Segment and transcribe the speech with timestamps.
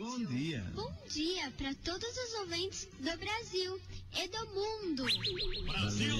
[0.00, 0.64] Bom dia.
[0.74, 3.78] Bom dia para todos os ouvintes do Brasil
[4.16, 5.04] e do mundo.
[5.70, 6.14] Brasil!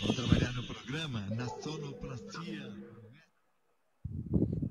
[0.00, 2.72] Vamos trabalhar no programa na sonoplastia.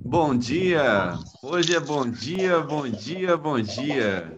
[0.04, 1.14] Bom dia!
[1.44, 4.36] Hoje é bom dia, bom dia, bom dia.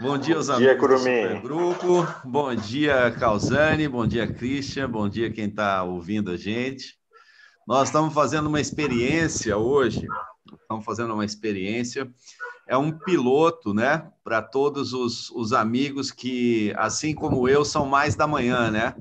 [0.00, 1.34] Bom dia aos Bom dia, amigos do.
[1.34, 2.06] Supergrupo.
[2.24, 3.88] Bom dia, Calzane.
[3.88, 4.88] Bom dia, Christian.
[4.88, 6.98] Bom dia quem está ouvindo a gente.
[7.68, 10.06] Nós estamos fazendo uma experiência hoje.
[10.60, 12.10] Estamos fazendo uma experiência.
[12.66, 14.10] É um piloto, né?
[14.22, 18.94] Para todos os, os amigos que, assim como eu, são mais da manhã, né?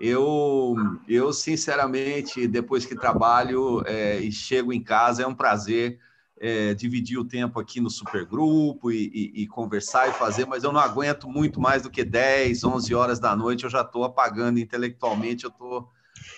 [0.00, 0.74] Eu,
[1.08, 5.98] eu sinceramente, depois que trabalho é, e chego em casa, é um prazer
[6.42, 10.72] é, dividir o tempo aqui no supergrupo e, e, e, conversar e fazer, mas eu
[10.72, 14.58] não aguento muito mais do que 10, 11 horas da noite, eu já estou apagando
[14.58, 15.88] intelectualmente, eu, tô,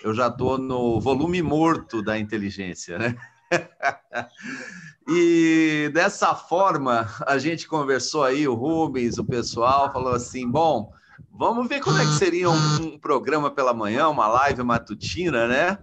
[0.03, 3.15] eu já estou no volume morto da inteligência, né?
[5.07, 10.91] e dessa forma, a gente conversou aí, o Rubens, o pessoal, falou assim, bom,
[11.31, 15.77] vamos ver como é que seria um, um programa pela manhã, uma live matutina, né?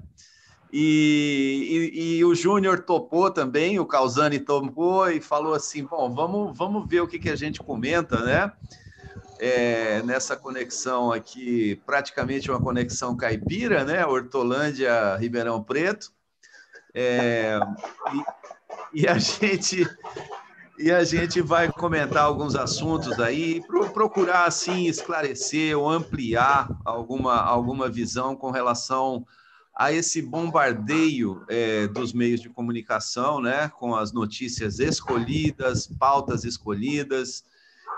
[0.72, 6.56] E, e, e, o Júnior topou também, o Calzani topou e falou assim: bom, vamos,
[6.56, 8.50] vamos ver o que, que a gente comenta, né?
[9.38, 14.06] É, nessa conexão aqui, praticamente uma conexão caipira, né?
[14.06, 16.10] Hortolândia, Ribeirão Preto.
[16.94, 17.58] É,
[18.94, 19.86] e, e, a gente.
[20.78, 23.62] E a gente vai comentar alguns assuntos aí,
[23.92, 29.24] procurar assim esclarecer ou ampliar alguma, alguma visão com relação
[29.74, 37.44] a esse bombardeio é, dos meios de comunicação, né, com as notícias escolhidas, pautas escolhidas,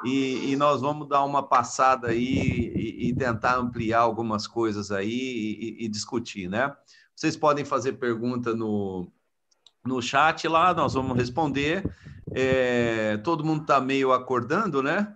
[0.04, 5.08] e, e nós vamos dar uma passada aí e, e tentar ampliar algumas coisas aí
[5.08, 6.74] e, e, discutir, né?
[7.14, 9.06] Vocês podem fazer pergunta no,
[9.84, 11.84] no chat lá, nós vamos responder.
[12.32, 15.14] É, todo mundo está meio acordando, né?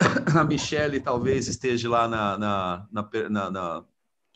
[0.38, 3.84] A Michelle talvez esteja lá na, na, na, na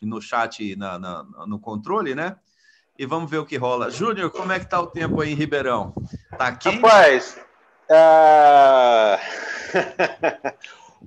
[0.02, 2.36] no chat, na, na, no controle, né?
[2.98, 3.90] E vamos ver o que rola.
[3.90, 5.94] Júnior, como é que tá o tempo aí em Ribeirão?
[6.36, 6.76] Tá quente?
[6.76, 7.40] Rapaz,
[7.90, 9.18] uh...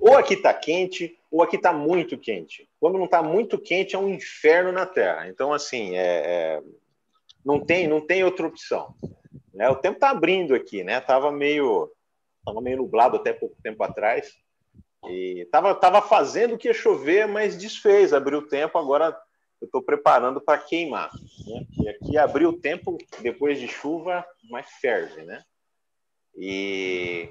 [0.00, 2.68] ou aqui tá quente, ou aqui tá muito quente.
[2.86, 5.28] Quando não tá muito quente, é um inferno na Terra.
[5.28, 6.62] Então, assim, é, é...
[7.44, 8.94] não, tem, não tem outra opção.
[9.52, 9.68] Né?
[9.68, 11.00] O tempo tá abrindo aqui, né?
[11.00, 11.90] Tava meio,
[12.44, 14.32] tava meio nublado até pouco tempo atrás.
[15.08, 19.18] E tava, tava fazendo que ia chover, mas desfez, abriu o tempo, agora
[19.60, 21.10] eu estou preparando para queimar.
[21.44, 21.66] Né?
[21.80, 25.42] E aqui abriu o tempo, depois de chuva, mas ferve, né?
[26.36, 27.30] E,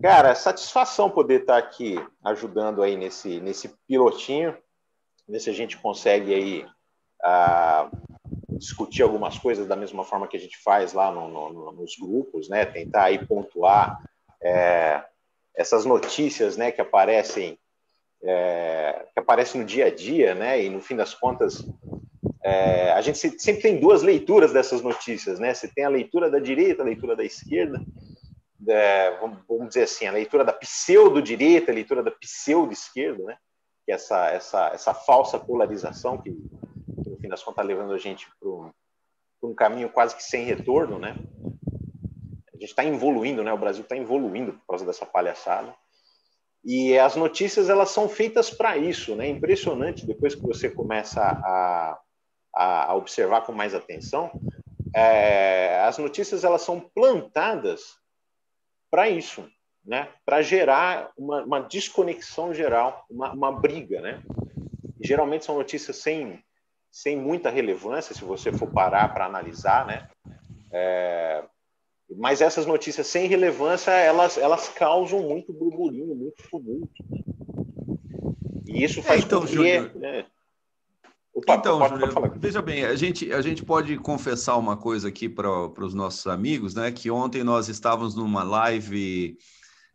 [0.00, 4.56] cara, satisfação poder estar aqui ajudando aí nesse, nesse pilotinho,
[5.32, 6.66] ver se a gente consegue aí
[7.22, 7.90] a,
[8.50, 12.48] discutir algumas coisas da mesma forma que a gente faz lá no, no, nos grupos,
[12.48, 12.66] né?
[12.66, 13.98] Tentar aí pontuar
[14.42, 15.02] é,
[15.56, 17.58] essas notícias né, que aparecem
[18.24, 20.62] é, que aparecem no dia a dia, né?
[20.62, 21.64] E no fim das contas,
[22.44, 25.52] é, a gente sempre tem duas leituras dessas notícias, né?
[25.52, 27.80] Você tem a leitura da direita, a leitura da esquerda,
[28.68, 33.36] é, vamos, dizer assim, a leitura da pseudo-direita, a leitura da pseudo-esquerda, né?
[33.84, 38.28] Que essa, essa, essa falsa polarização que, no fim das contas, está levando a gente
[38.38, 41.16] para um, caminho quase que sem retorno, né?
[42.62, 43.52] gente está evoluindo, né?
[43.52, 45.74] O Brasil está evoluindo por causa dessa palhaçada.
[46.64, 49.28] E as notícias elas são feitas para isso, né?
[49.28, 51.98] Impressionante depois que você começa a,
[52.54, 54.30] a observar com mais atenção,
[54.94, 57.96] é, as notícias elas são plantadas
[58.90, 59.48] para isso,
[59.84, 60.08] né?
[60.24, 64.22] Para gerar uma, uma, desconexão geral, uma, uma briga, né?
[65.00, 66.42] Geralmente são notícias sem
[66.92, 70.08] sem muita relevância, se você for parar para analisar, né?
[70.70, 71.42] É,
[72.16, 76.92] mas essas notícias sem relevância, elas, elas causam muito burburinho, muito tumulto.
[78.66, 79.54] E isso faz é, então, com que...
[79.54, 80.26] Júnior, né?
[81.34, 85.08] Opa, então, pode, Júnior, pode veja bem, a gente, a gente pode confessar uma coisa
[85.08, 86.92] aqui para os nossos amigos, né?
[86.92, 89.38] Que ontem nós estávamos numa live,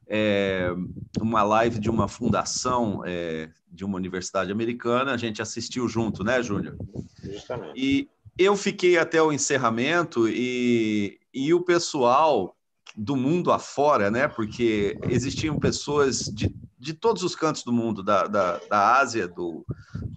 [0.07, 0.73] é,
[1.19, 6.41] uma live de uma fundação é, de uma universidade americana, a gente assistiu junto, né,
[6.41, 6.77] Júnior?
[7.23, 7.73] Justamente.
[7.75, 12.55] E eu fiquei até o encerramento e, e o pessoal
[12.95, 14.27] do mundo afora, né?
[14.27, 19.65] Porque existiam pessoas de, de todos os cantos do mundo, da, da, da Ásia, do,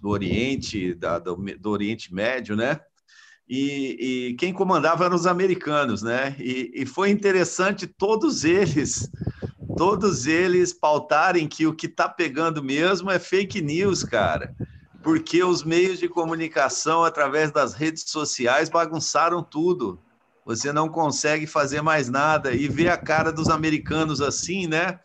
[0.01, 2.79] do Oriente, da, do, do Oriente Médio, né?
[3.47, 6.35] E, e, quem comandava eram os americanos, né?
[6.39, 9.11] E, e, foi interessante todos eles,
[9.75, 14.55] todos eles pautarem que o que está pegando mesmo é fake news, cara.
[15.03, 19.99] Porque os meios de comunicação através das redes sociais bagunçaram tudo
[20.45, 24.99] você não consegue fazer mais nada e ver a cara dos americanos assim, né?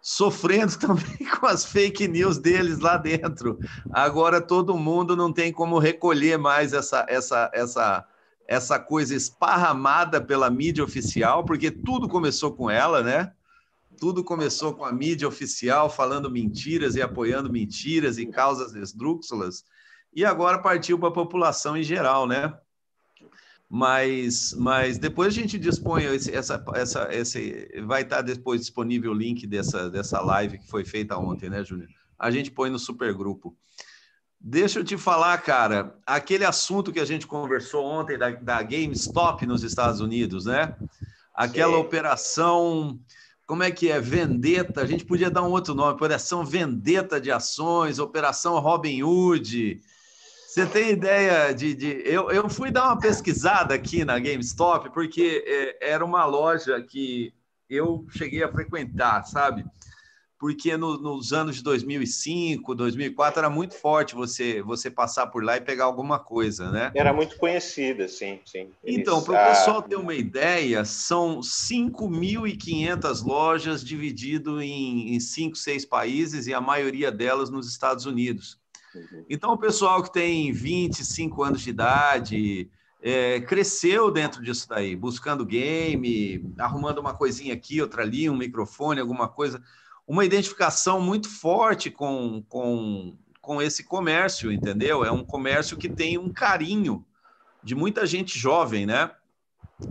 [0.00, 3.58] Sofrendo também com as fake news deles lá dentro.
[3.92, 8.06] Agora todo mundo não tem como recolher mais essa, essa, essa,
[8.46, 13.32] essa coisa esparramada pela mídia oficial, porque tudo começou com ela, né?
[13.98, 19.64] Tudo começou com a mídia oficial falando mentiras e apoiando mentiras e causas esdrúxulas,
[20.14, 22.54] e agora partiu para a população em geral, né?
[23.68, 29.14] mas, mas depois a gente dispõe esse, essa, essa, esse vai estar depois disponível o
[29.14, 31.88] link dessa, dessa live que foi feita ontem, né, Júnior?
[32.18, 33.54] A gente põe no supergrupo.
[34.40, 39.44] Deixa eu te falar, cara, aquele assunto que a gente conversou ontem da, da GameStop
[39.44, 40.74] nos Estados Unidos, né?
[41.34, 41.80] Aquela Sim.
[41.80, 43.00] operação,
[43.48, 43.98] como é que é?
[43.98, 49.80] Vendetta, a gente podia dar um outro nome, operação Vendetta de Ações, Operação Robin Hood,
[50.46, 51.74] você tem ideia de.
[51.74, 52.02] de...
[52.04, 57.32] Eu, eu fui dar uma pesquisada aqui na GameStop, porque é, era uma loja que
[57.70, 59.64] eu cheguei a frequentar, sabe?
[60.38, 65.56] Porque no, nos anos de 2005, 2004, era muito forte você, você passar por lá
[65.56, 66.92] e pegar alguma coisa, né?
[66.94, 68.70] Era muito conhecida, sim, sim.
[68.84, 69.48] Eles, então, para o ah...
[69.48, 76.60] pessoal ter uma ideia, são 5.500 lojas dividido em, em cinco, seis países e a
[76.60, 78.60] maioria delas nos Estados Unidos.
[78.94, 79.24] Uhum.
[79.28, 82.70] Então, o pessoal que tem 25 anos de idade
[83.00, 89.00] é, cresceu dentro disso daí, buscando game, arrumando uma coisinha aqui, outra ali, um microfone,
[89.00, 89.62] alguma coisa.
[90.08, 95.04] Uma identificação muito forte com, com, com esse comércio, entendeu?
[95.04, 97.04] É um comércio que tem um carinho
[97.62, 99.10] de muita gente jovem, né?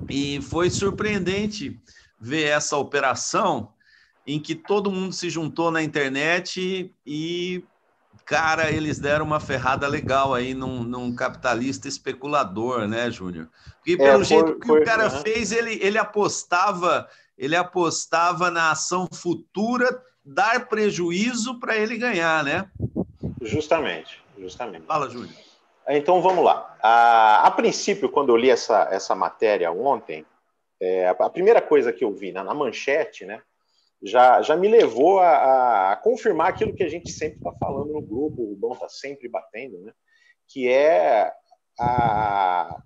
[0.09, 1.79] E foi surpreendente
[2.19, 3.71] ver essa operação
[4.25, 7.63] em que todo mundo se juntou na internet e
[8.27, 13.47] cara, eles deram uma ferrada legal aí num, num capitalista especulador, né, Júnior?
[13.77, 18.71] Porque é, pelo é, jeito que o cara fez, ele, ele apostava, ele apostava na
[18.71, 22.69] ação futura dar prejuízo para ele ganhar, né?
[23.41, 24.85] Justamente, justamente.
[24.85, 25.35] Fala, Júnior.
[25.89, 26.77] Então vamos lá.
[26.81, 30.25] A, a princípio, quando eu li essa, essa matéria ontem,
[30.81, 33.41] é, a primeira coisa que eu vi na, na manchete, né?
[34.01, 38.01] já, já me levou a, a confirmar aquilo que a gente sempre está falando no
[38.01, 39.91] grupo, o Rubão está sempre batendo, né?
[40.47, 41.31] que é
[41.79, 42.79] a,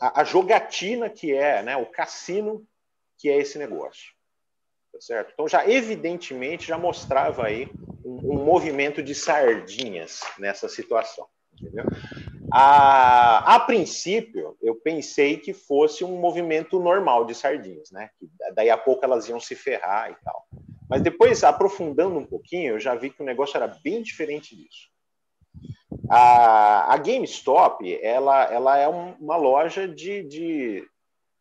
[0.00, 1.76] a, a, jogatina que é, né?
[1.76, 2.66] o cassino
[3.24, 4.12] que é esse negócio.
[4.92, 5.30] Tá certo?
[5.32, 7.70] Então, já evidentemente, já mostrava aí
[8.04, 11.26] um, um movimento de sardinhas nessa situação.
[11.54, 11.86] Entendeu?
[12.52, 18.10] A, a princípio, eu pensei que fosse um movimento normal de sardinhas, né?
[18.18, 20.46] Que daí a pouco elas iam se ferrar e tal.
[20.86, 24.90] Mas depois, aprofundando um pouquinho, eu já vi que o negócio era bem diferente disso.
[26.10, 30.86] A, a GameStop, ela, ela é um, uma loja de, de,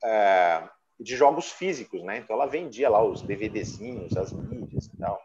[0.02, 0.64] é,
[1.04, 2.18] de jogos físicos, né?
[2.18, 5.22] Então ela vendia lá os DVDzinhos, as mídias e tal.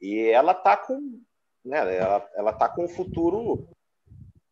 [0.00, 1.20] E ela tá com,
[1.64, 1.96] né?
[1.96, 3.68] Ela, ela tá com um futuro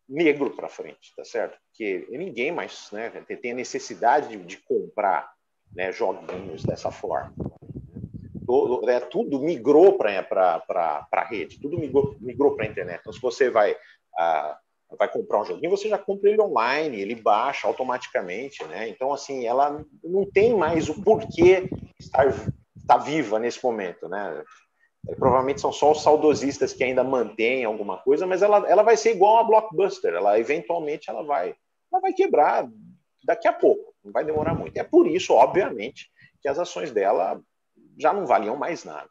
[0.07, 1.57] negro para frente, tá certo?
[1.67, 5.33] Porque ninguém mais né, tem a necessidade de, de comprar
[5.75, 7.33] né, joguinhos dessa forma.
[8.45, 10.61] Todo, é, tudo migrou para
[11.11, 12.99] a rede, tudo migrou, migrou para a internet.
[12.99, 13.75] Então, se você vai,
[14.17, 14.59] ah,
[14.97, 18.63] vai comprar um joguinho, você já compra ele online, ele baixa automaticamente.
[18.65, 18.89] Né?
[18.89, 21.69] Então, assim, ela não tem mais o porquê
[21.99, 22.27] estar,
[22.75, 24.07] estar viva nesse momento.
[24.07, 24.43] Né?
[25.07, 28.97] É, provavelmente são só os saudosistas que ainda mantêm alguma coisa, mas ela, ela vai
[28.97, 30.13] ser igual a Blockbuster.
[30.13, 31.55] Ela eventualmente ela vai,
[31.91, 32.67] ela vai quebrar
[33.23, 33.93] daqui a pouco.
[34.03, 34.77] Não vai demorar muito.
[34.77, 36.09] É por isso, obviamente,
[36.41, 37.41] que as ações dela
[37.97, 39.09] já não valiam mais nada.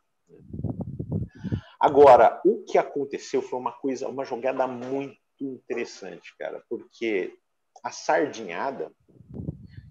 [1.80, 7.34] Agora, o que aconteceu foi uma coisa, uma jogada muito interessante, cara, porque
[7.82, 8.92] a sardinhada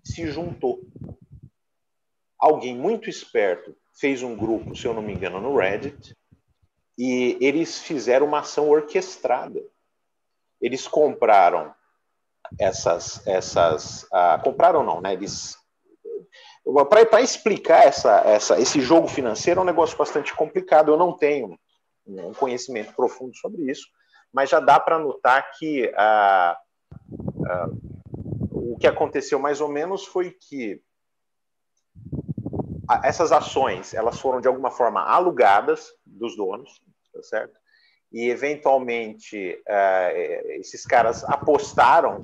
[0.04, 0.82] se juntou.
[2.40, 6.16] Alguém muito esperto fez um grupo, se eu não me engano, no Reddit,
[6.98, 9.62] e eles fizeram uma ação orquestrada.
[10.60, 11.74] Eles compraram
[12.60, 15.14] essas, essas, uh, compraram não, né?
[15.14, 15.58] Eles
[17.10, 20.92] para explicar essa, essa, esse jogo financeiro é um negócio bastante complicado.
[20.92, 21.58] Eu não tenho
[22.06, 23.88] um conhecimento profundo sobre isso,
[24.32, 26.56] mas já dá para notar que uh,
[27.20, 30.82] uh, o que aconteceu mais ou menos foi que
[33.04, 36.82] essas ações elas foram de alguma forma alugadas dos donos,
[37.14, 37.60] tá certo?
[38.12, 42.24] E eventualmente uh, esses caras apostaram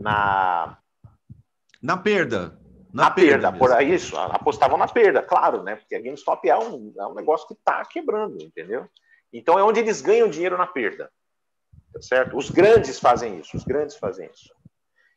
[0.00, 0.78] na
[1.80, 2.58] na perda,
[2.92, 5.76] na, na perda, perda por isso, apostavam na perda, claro, né?
[5.76, 8.88] Porque a GameStop é um, é um negócio que está quebrando, entendeu?
[9.32, 11.10] Então é onde eles ganham dinheiro na perda,
[11.92, 12.36] tá certo?
[12.36, 14.52] Os grandes fazem isso, os grandes fazem isso.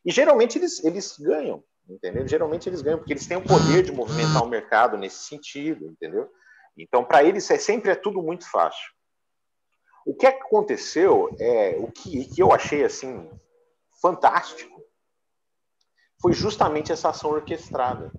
[0.05, 2.27] E geralmente eles, eles ganham, entendeu?
[2.27, 6.29] Geralmente eles ganham porque eles têm o poder de movimentar o mercado nesse sentido, entendeu?
[6.77, 8.91] Então, para eles é sempre é tudo muito fácil.
[10.05, 13.29] O que aconteceu é o que, que eu achei assim
[14.01, 14.81] fantástico
[16.19, 18.11] foi justamente essa ação orquestrada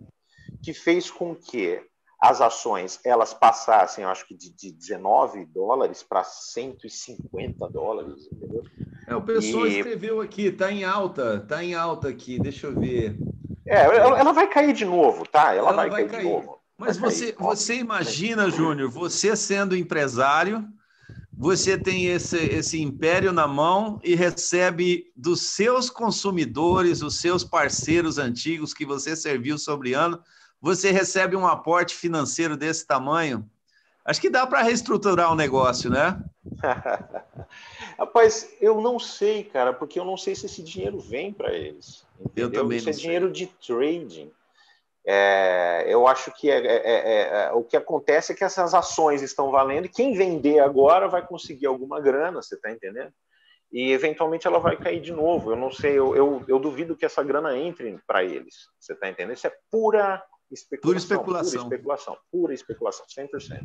[0.62, 1.84] que fez com que
[2.22, 8.62] as ações elas passassem, eu acho que de, de 19 dólares para 150 dólares, entendeu?
[9.08, 9.78] É, o pessoal e...
[9.78, 13.18] escreveu aqui, está em alta, está em alta aqui, deixa eu ver.
[13.66, 15.52] É, ela, ela, vai cair de novo, tá?
[15.52, 16.60] Ela, ela vai, vai, cair, cair, de novo.
[16.78, 20.64] Mas você, cair, você imagina, Júnior, você sendo empresário,
[21.36, 28.16] você tem esse, esse império na mão e recebe dos seus consumidores, os seus parceiros
[28.16, 30.22] antigos que você serviu sobre ano,
[30.62, 33.44] você recebe um aporte financeiro desse tamanho.
[34.04, 36.22] Acho que dá para reestruturar o negócio, né?
[37.98, 42.06] Rapaz, eu não sei, cara, porque eu não sei se esse dinheiro vem para eles.
[42.18, 42.46] Entendeu?
[42.46, 43.02] Eu também Isso é sei.
[43.02, 44.32] dinheiro de trading.
[45.04, 49.20] É, eu acho que é, é, é, é, o que acontece é que essas ações
[49.20, 53.12] estão valendo e quem vender agora vai conseguir alguma grana, você está entendendo?
[53.72, 55.50] E eventualmente ela vai cair de novo.
[55.50, 59.08] Eu não sei, eu, eu, eu duvido que essa grana entre para eles, você está
[59.08, 59.34] entendendo?
[59.34, 60.22] Isso é pura
[60.52, 60.82] especulação.
[60.82, 61.62] Pura especulação.
[61.62, 63.60] Pura especulação, pura especulação 100%.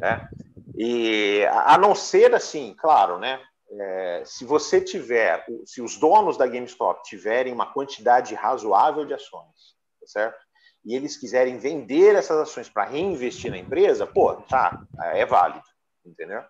[0.00, 0.28] Né?
[0.76, 3.40] E a não ser assim, claro, né?
[3.74, 9.76] É, se você tiver, se os donos da GameStop tiverem uma quantidade razoável de ações,
[10.00, 10.38] tá certo?
[10.84, 14.82] E eles quiserem vender essas ações para reinvestir na empresa, pô, tá,
[15.14, 15.64] é válido,
[16.04, 16.42] entendeu?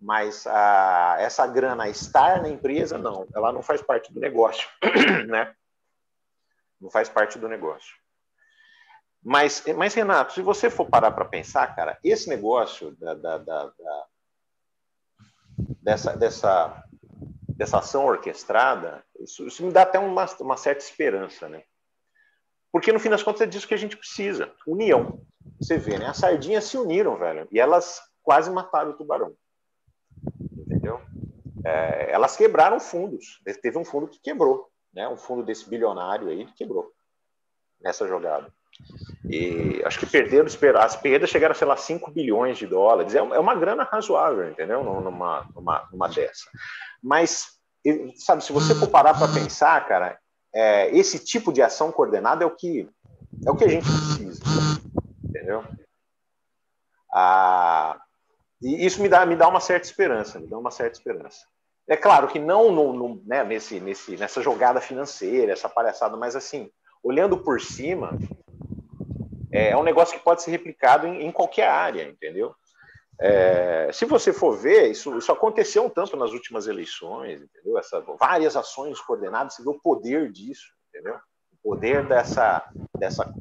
[0.00, 4.68] Mas a, essa grana estar na empresa, não, ela não faz parte do negócio,
[5.26, 5.52] né?
[6.80, 7.92] Não faz parte do negócio.
[9.28, 13.72] Mas, mas, Renato, se você for parar para pensar, cara, esse negócio da, da, da,
[15.82, 16.84] dessa, dessa,
[17.46, 21.62] dessa ação orquestrada, isso, isso me dá até uma, uma certa esperança, né?
[22.72, 24.50] Porque no fim das contas é disso que a gente precisa.
[24.66, 25.20] União.
[25.60, 26.06] Você vê, né?
[26.06, 27.46] As sardinhas se uniram, velho.
[27.52, 29.36] E elas quase mataram o tubarão.
[30.56, 31.02] Entendeu?
[31.66, 33.42] É, elas quebraram fundos.
[33.60, 34.70] Teve um fundo que quebrou.
[34.90, 35.06] Né?
[35.06, 36.90] Um fundo desse bilionário aí que quebrou
[37.78, 38.50] nessa jogada.
[39.28, 43.14] E acho que perderam, as perdas chegaram sei lá, 5 bilhões de dólares.
[43.14, 44.82] É, é uma grana razoável, entendeu?
[44.82, 46.50] Numa, numa, numa dessa.
[47.02, 47.58] Mas,
[48.16, 50.18] sabe, se você for parar para pensar, cara,
[50.54, 52.88] é, esse tipo de ação coordenada é o que,
[53.46, 54.42] é o que a gente precisa,
[55.22, 55.64] entendeu?
[57.12, 58.00] Ah,
[58.62, 61.46] e isso me dá, me dá uma certa esperança, me dá uma certa esperança.
[61.86, 66.36] É claro que não no, no, né, nesse, nesse, nessa jogada financeira, essa palhaçada, mas
[66.36, 66.70] assim,
[67.02, 68.18] olhando por cima,
[69.52, 72.54] é, é um negócio que pode ser replicado em, em qualquer área, entendeu?
[73.20, 77.78] É, se você for ver, isso, isso aconteceu um tanto nas últimas eleições, entendeu?
[77.78, 81.16] Essa, várias ações coordenadas, você vê o poder disso, entendeu?
[81.64, 82.64] O poder dessa,
[82.96, 83.34] dessa,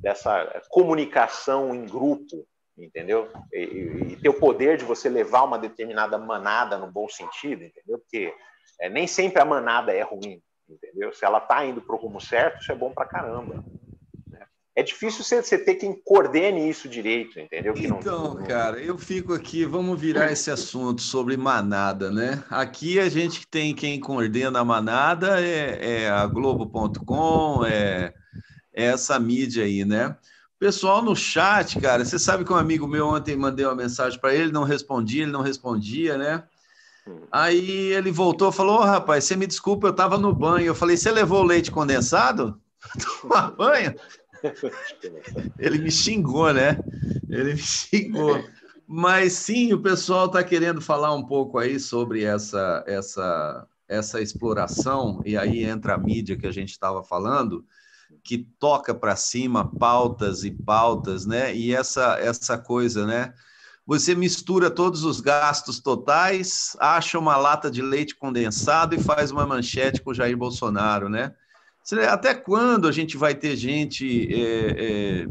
[0.00, 2.46] dessa comunicação em grupo,
[2.78, 3.28] entendeu?
[3.52, 7.64] E, e, e ter o poder de você levar uma determinada manada no bom sentido,
[7.64, 7.98] entendeu?
[7.98, 8.32] Porque
[8.80, 11.12] é, nem sempre a manada é ruim, entendeu?
[11.12, 13.64] Se ela está indo para o rumo certo, isso é bom para caramba
[14.76, 17.74] é difícil você, ter quem coordene isso direito, entendeu?
[17.74, 18.44] Que então, não...
[18.44, 22.42] cara, eu fico aqui, vamos virar esse assunto sobre manada, né?
[22.50, 28.12] Aqui a gente tem quem coordena a manada, é, é a Globo.com, é,
[28.72, 30.16] é, essa mídia aí, né?
[30.58, 34.34] Pessoal no chat, cara, você sabe que um amigo meu ontem mandei uma mensagem para
[34.34, 36.42] ele, não respondia, ele não respondia, né?
[37.30, 40.66] Aí ele voltou e falou: oh, rapaz, você me desculpa, eu estava no banho.
[40.66, 42.58] Eu falei: você levou o leite condensado?
[43.20, 43.94] Tomar banho?
[45.58, 46.78] Ele me xingou, né?
[47.28, 48.44] Ele me xingou.
[48.86, 55.22] Mas sim, o pessoal está querendo falar um pouco aí sobre essa, essa, essa exploração,
[55.24, 57.64] e aí entra a mídia que a gente estava falando,
[58.22, 61.54] que toca para cima pautas e pautas, né?
[61.54, 63.32] E essa, essa coisa, né?
[63.86, 69.46] Você mistura todos os gastos totais, acha uma lata de leite condensado e faz uma
[69.46, 71.34] manchete com Jair Bolsonaro, né?
[72.10, 75.26] Até quando a gente vai ter gente é, é,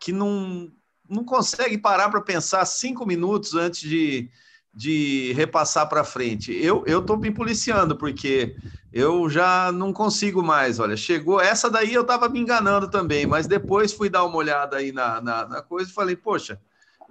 [0.00, 0.70] que não,
[1.08, 4.28] não consegue parar para pensar cinco minutos antes de,
[4.74, 6.52] de repassar para frente?
[6.52, 8.56] Eu estou me policiando, porque
[8.92, 10.80] eu já não consigo mais.
[10.80, 14.78] Olha, chegou essa daí eu estava me enganando também, mas depois fui dar uma olhada
[14.78, 16.60] aí na, na, na coisa e falei, poxa,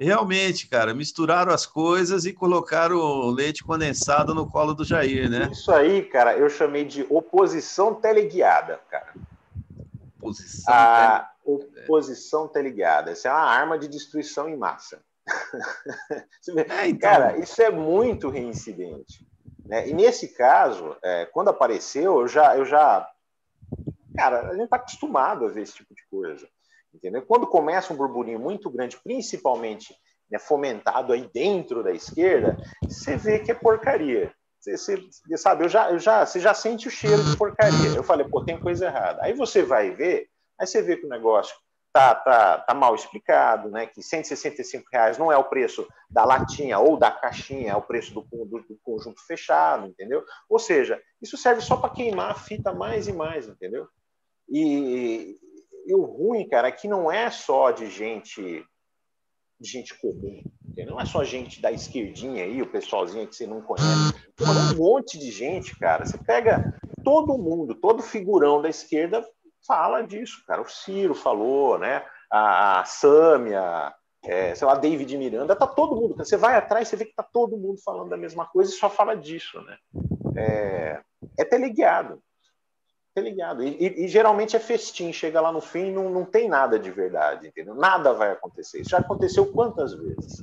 [0.04, 5.48] Realmente, cara, misturaram as coisas e colocaram o leite condensado no colo do Jair, né?
[5.52, 9.14] Isso aí, cara, eu chamei de oposição teleguiada, cara.
[10.18, 13.12] Oposição, a oposição teleguiada.
[13.12, 15.04] Essa é uma arma de destruição em massa.
[16.68, 17.00] É, então...
[17.00, 19.24] Cara, isso é muito reincidente.
[19.64, 19.88] Né?
[19.88, 23.08] E nesse caso, é, quando apareceu, eu já, eu já
[24.16, 26.48] Cara, a gente está acostumado a ver esse tipo de coisa.
[26.94, 27.22] Entendeu?
[27.22, 29.96] Quando começa um burburinho muito grande, principalmente
[30.30, 34.34] né, fomentado aí dentro da esquerda, você vê que é porcaria.
[34.60, 37.96] Você, você, sabe, eu já, eu já, você já sente o cheiro de porcaria.
[37.96, 39.24] Eu falei, pô, tem coisa errada.
[39.24, 40.28] Aí você vai ver,
[40.60, 41.56] aí você vê que o negócio
[41.92, 43.88] tá, tá, tá mal explicado, né?
[43.88, 48.14] Que 165 reais não é o preço da latinha ou da caixinha, é o preço
[48.14, 50.24] do, do, do conjunto fechado, entendeu?
[50.48, 53.88] Ou seja, isso serve só para queimar a fita mais e mais, entendeu?
[54.48, 55.38] E,
[55.86, 58.66] e o ruim, cara, é que não é só de gente
[59.60, 60.42] de gente comum,
[60.88, 64.16] não é só gente da esquerdinha aí, o pessoalzinho que você não conhece.
[64.74, 66.04] Um monte de gente, cara.
[66.04, 66.74] Você pega
[67.04, 69.24] todo mundo, todo figurão da esquerda
[69.66, 70.62] fala disso, cara.
[70.62, 72.04] O Ciro falou, né?
[72.32, 76.16] A, a Sâmia, é, sei lá, David Miranda, tá todo mundo.
[76.18, 78.90] Você vai atrás, você vê que tá todo mundo falando da mesma coisa e só
[78.90, 79.78] fala disso, né?
[80.36, 81.02] É,
[81.38, 82.22] é teleguiado.
[83.14, 83.64] Teleguiado.
[83.64, 86.80] E, e, e, geralmente é festim, chega lá no fim e não, não tem nada
[86.80, 87.76] de verdade, entendeu?
[87.76, 88.82] Nada vai acontecer.
[88.82, 90.42] Isso já aconteceu quantas vezes?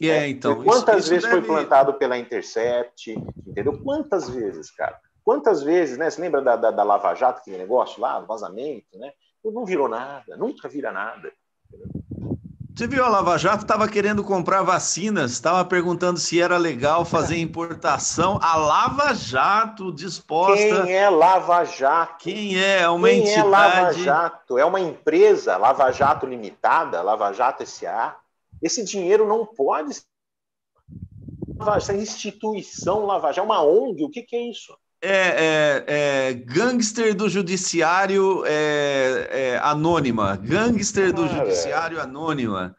[0.00, 0.62] É, é então.
[0.64, 1.46] Quantas isso, vezes isso foi deve...
[1.46, 3.12] plantado pela Intercept,
[3.46, 3.78] entendeu?
[3.82, 4.98] Quantas vezes, cara?
[5.22, 6.08] Quantas vezes, né?
[6.08, 9.12] Você lembra da, da, da Lava Jato, aquele negócio lá, vazamento, né?
[9.44, 11.30] Não virou nada, nunca vira nada.
[12.78, 17.36] Você viu a Lava Jato estava querendo comprar vacinas, estava perguntando se era legal fazer
[17.42, 18.38] importação.
[18.40, 20.84] A Lava Jato disposta.
[20.84, 22.18] Quem é Lava Jato?
[22.20, 22.82] Quem é?
[22.82, 23.40] É uma Quem entidade.
[23.40, 24.58] é Lava Jato?
[24.58, 28.14] É uma empresa, Lava Jato Limitada, Lava Jato SA.
[28.62, 30.00] Esse dinheiro não pode.
[31.76, 34.72] Essa instituição Lava Jato, é uma ONG, o que, que é isso?
[35.00, 42.76] É, é, é, gangster do judiciário é, é anônima, gangster do judiciário anônima,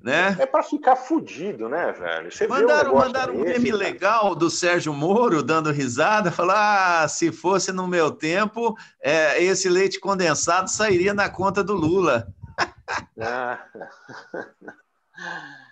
[0.00, 0.36] né?
[0.38, 2.30] É para ficar fudido, né, velho?
[2.30, 7.32] Você mandaram um, mandaram um meme legal do Sérgio Moro dando risada, falar: ah, se
[7.32, 12.28] fosse no meu tempo, é, esse leite condensado sairia na conta do Lula.
[13.20, 13.58] Ah.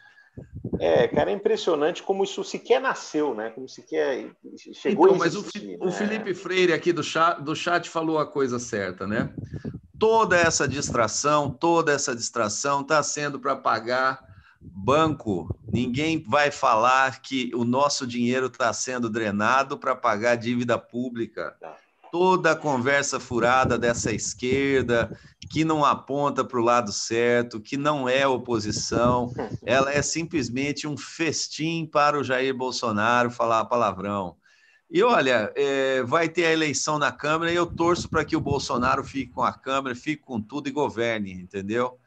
[0.78, 3.50] É, cara, é impressionante como isso sequer nasceu, né?
[3.50, 4.30] Como sequer
[4.74, 5.90] chegou então, a existir, Mas o, né?
[5.90, 9.32] o Felipe Freire aqui do chat, do chat falou a coisa certa, né?
[9.98, 14.22] Toda essa distração, toda essa distração está sendo para pagar
[14.60, 15.56] banco.
[15.66, 21.56] Ninguém vai falar que o nosso dinheiro está sendo drenado para pagar dívida pública.
[21.58, 21.76] Tá
[22.10, 25.18] toda a conversa furada dessa esquerda,
[25.50, 29.32] que não aponta para o lado certo, que não é oposição,
[29.64, 34.36] ela é simplesmente um festim para o Jair Bolsonaro falar palavrão.
[34.90, 38.40] E olha, é, vai ter a eleição na Câmara e eu torço para que o
[38.40, 41.98] Bolsonaro fique com a Câmara, fique com tudo e governe, entendeu?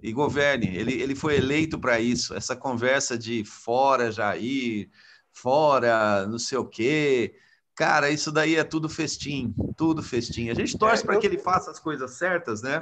[0.00, 0.76] E governe.
[0.76, 2.34] Ele, ele foi eleito para isso.
[2.34, 4.90] Essa conversa de fora Jair,
[5.32, 7.34] fora não sei o quê
[7.78, 10.50] Cara, isso daí é tudo festim, tudo festim.
[10.50, 11.20] A gente torce é, para eu...
[11.20, 12.80] que ele faça as coisas certas, né?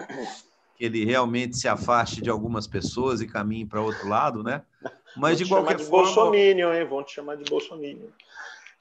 [0.75, 4.63] Que ele realmente se afaste de algumas pessoas e caminhe para outro lado, né?
[5.15, 6.07] Mas Vão de qualquer de forma.
[6.07, 6.87] Bolsominion, hein?
[6.87, 8.07] Vão te chamar de Bolsominion.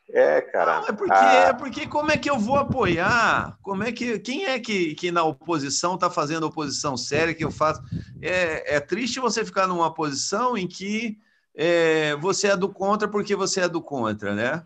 [0.10, 0.80] É, cara.
[0.80, 1.34] Não, é porque, ah...
[1.34, 3.58] é porque como é que eu vou apoiar?
[3.62, 7.52] Como é que quem é que, que na oposição está fazendo oposição séria que eu
[7.52, 7.82] faço?
[8.22, 11.18] É, é triste você ficar numa posição em que
[11.54, 14.64] é, você é do contra porque você é do contra, né?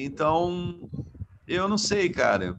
[0.00, 0.88] Então,
[1.46, 2.56] eu não sei, cara.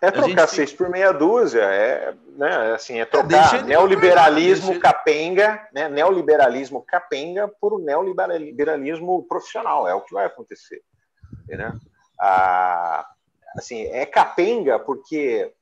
[0.00, 0.54] É trocar gente...
[0.54, 4.80] seis por meia dúzia, é, né, assim, é trocar é, neoliberalismo deixa...
[4.80, 10.82] capenga, né, neoliberalismo capenga por neoliberalismo profissional, é o que vai acontecer.
[11.48, 11.78] Né?
[12.18, 13.06] Ah,
[13.56, 15.52] assim, é capenga porque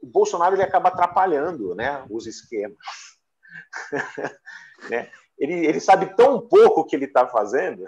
[0.00, 2.76] o Bolsonaro ele acaba atrapalhando né, os esquemas.
[4.90, 5.10] né?
[5.38, 7.84] ele, ele sabe tão pouco o que ele está fazendo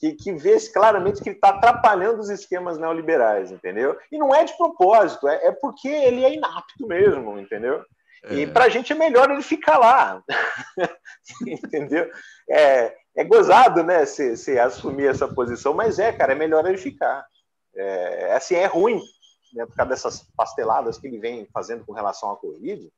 [0.00, 3.98] que, que vê claramente que ele está atrapalhando os esquemas neoliberais, entendeu?
[4.10, 7.84] E não é de propósito, é, é porque ele é inapto mesmo, entendeu?
[8.24, 8.34] É.
[8.34, 10.22] E para a gente é melhor ele ficar lá,
[11.46, 12.10] entendeu?
[12.48, 16.78] É, é gozado, né, se, se assumir essa posição, mas é, cara, é melhor ele
[16.78, 17.26] ficar.
[17.76, 19.00] É, assim, é ruim,
[19.52, 22.90] né, por causa dessas pasteladas que ele vem fazendo com relação à Covid,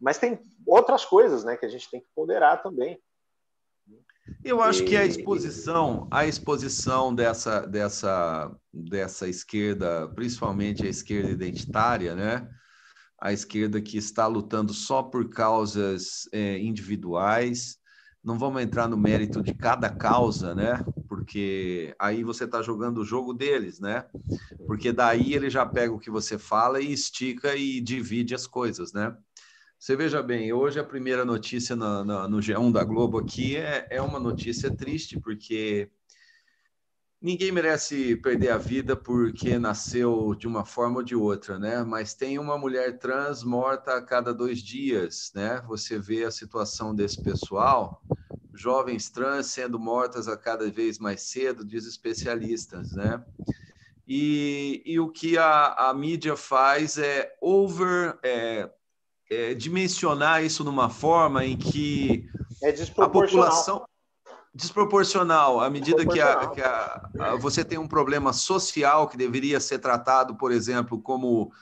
[0.00, 2.98] mas tem outras coisas, né, que a gente tem que ponderar também.
[4.44, 12.14] Eu acho que a exposição, a exposição dessa, dessa, dessa esquerda, principalmente a esquerda identitária,
[12.14, 12.46] né?
[13.18, 17.78] A esquerda que está lutando só por causas é, individuais.
[18.22, 20.84] Não vamos entrar no mérito de cada causa, né?
[21.08, 24.04] Porque aí você está jogando o jogo deles, né?
[24.66, 28.92] Porque daí ele já pega o que você fala e estica e divide as coisas,
[28.92, 29.16] né?
[29.84, 33.86] Você veja bem, hoje a primeira notícia no, no, no G1 da Globo aqui é,
[33.90, 35.90] é uma notícia triste, porque
[37.20, 41.84] ninguém merece perder a vida porque nasceu de uma forma ou de outra, né?
[41.84, 45.62] Mas tem uma mulher trans morta a cada dois dias, né?
[45.68, 48.02] Você vê a situação desse pessoal,
[48.54, 53.22] jovens trans sendo mortas a cada vez mais cedo, diz especialistas, né?
[54.08, 58.70] E, e o que a, a mídia faz é over é,
[59.34, 62.28] é, dimensionar isso numa forma em que
[62.62, 63.84] é a população
[64.54, 69.58] desproporcional à medida que, a, que a, a, você tem um problema social que deveria
[69.58, 71.52] ser tratado, por exemplo, como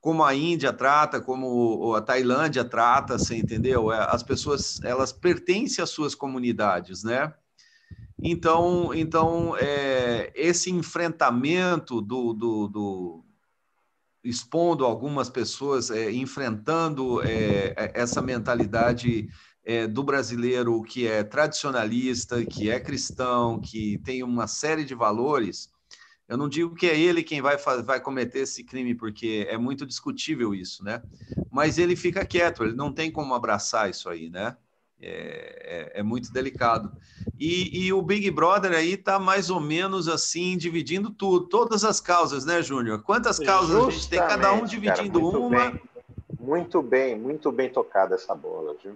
[0.00, 3.92] como a Índia trata, como a Tailândia trata, você entendeu?
[3.92, 7.34] É, as pessoas elas pertencem às suas comunidades, né?
[8.22, 13.24] Então, então é, esse enfrentamento do, do, do,
[14.22, 19.28] expondo algumas pessoas, é, enfrentando é, essa mentalidade
[19.64, 25.70] é, do brasileiro que é tradicionalista, que é cristão, que tem uma série de valores,
[26.30, 29.84] eu não digo que é ele quem vai, vai cometer esse crime, porque é muito
[29.84, 31.02] discutível isso, né?
[31.50, 34.56] Mas ele fica quieto, ele não tem como abraçar isso aí, né?
[35.02, 36.92] É, é, é, muito delicado.
[37.38, 42.00] E, e, o Big Brother aí está mais ou menos assim, dividindo tudo, todas as
[42.00, 43.02] causas, né, Júnior?
[43.02, 44.18] Quantas causas Justamente, a gente tem?
[44.18, 45.70] Cada um dividindo cara, uma.
[45.70, 45.80] Bem,
[46.38, 48.94] muito bem, muito bem tocada essa bola, viu?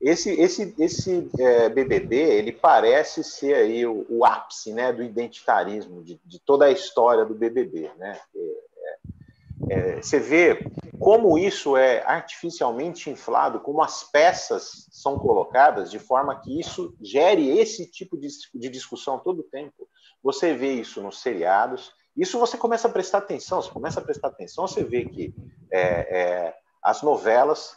[0.00, 6.02] Esse, esse, esse é, BBB, ele parece ser aí o, o ápice né, do identitarismo,
[6.02, 8.18] de, de, toda a história do BBB, né?
[9.70, 10.66] É, você vê
[10.98, 17.58] como isso é artificialmente inflado, como as peças são colocadas de forma que isso gere
[17.58, 19.88] esse tipo de, de discussão todo o tempo.
[20.22, 24.28] Você vê isso nos seriados, isso você começa a prestar atenção, você começa a prestar
[24.28, 25.34] atenção, você vê que
[25.72, 27.76] é, é, as novelas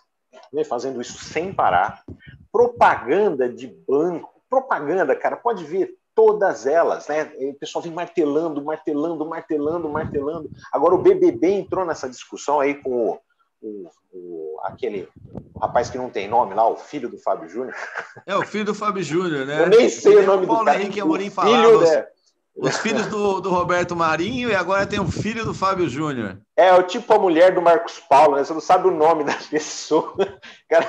[0.51, 2.03] vem fazendo isso sem parar,
[2.51, 7.29] propaganda de banco, propaganda, cara, pode ver todas elas, né?
[7.37, 10.49] O pessoal vem martelando, martelando, martelando, martelando.
[10.71, 13.19] Agora o BBB entrou nessa discussão aí com o,
[13.61, 15.07] o, o aquele
[15.61, 17.75] rapaz que não tem nome lá, o filho do Fábio Júnior.
[18.25, 19.61] É o filho do Fábio Júnior, né?
[19.61, 20.79] Eu nem sei o nome Paulo do cara.
[20.79, 22.07] Henrique Amorim filho, né?
[22.55, 26.37] Os filhos do, do, Roberto Marinho e agora tem um filho do Fábio Júnior.
[26.55, 28.45] É, o tipo a mulher do Marcos Paulo, né?
[28.45, 30.15] Você não sabe o nome da pessoa.
[30.69, 30.87] Cara,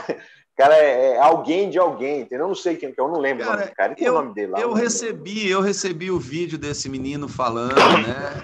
[0.57, 2.45] cara é, é, alguém de alguém, entendeu?
[2.45, 3.95] Eu não sei quem que é, eu não lembro cara, o nome do cara.
[3.95, 4.61] Tem eu, o nome dele lá.
[4.61, 7.75] Eu recebi, eu recebi o vídeo desse menino falando,
[8.07, 8.42] né?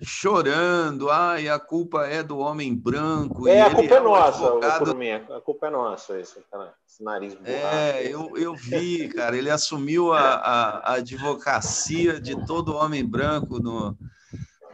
[0.00, 3.46] Chorando, ai, a culpa é do homem branco.
[3.48, 4.96] É, a culpa é, é nossa, advogado...
[5.32, 7.52] a culpa é nossa, esse, cara, esse nariz burrado.
[7.52, 13.60] É, eu, eu vi, cara, ele assumiu a, a, a advocacia de todo homem branco
[13.60, 13.96] no,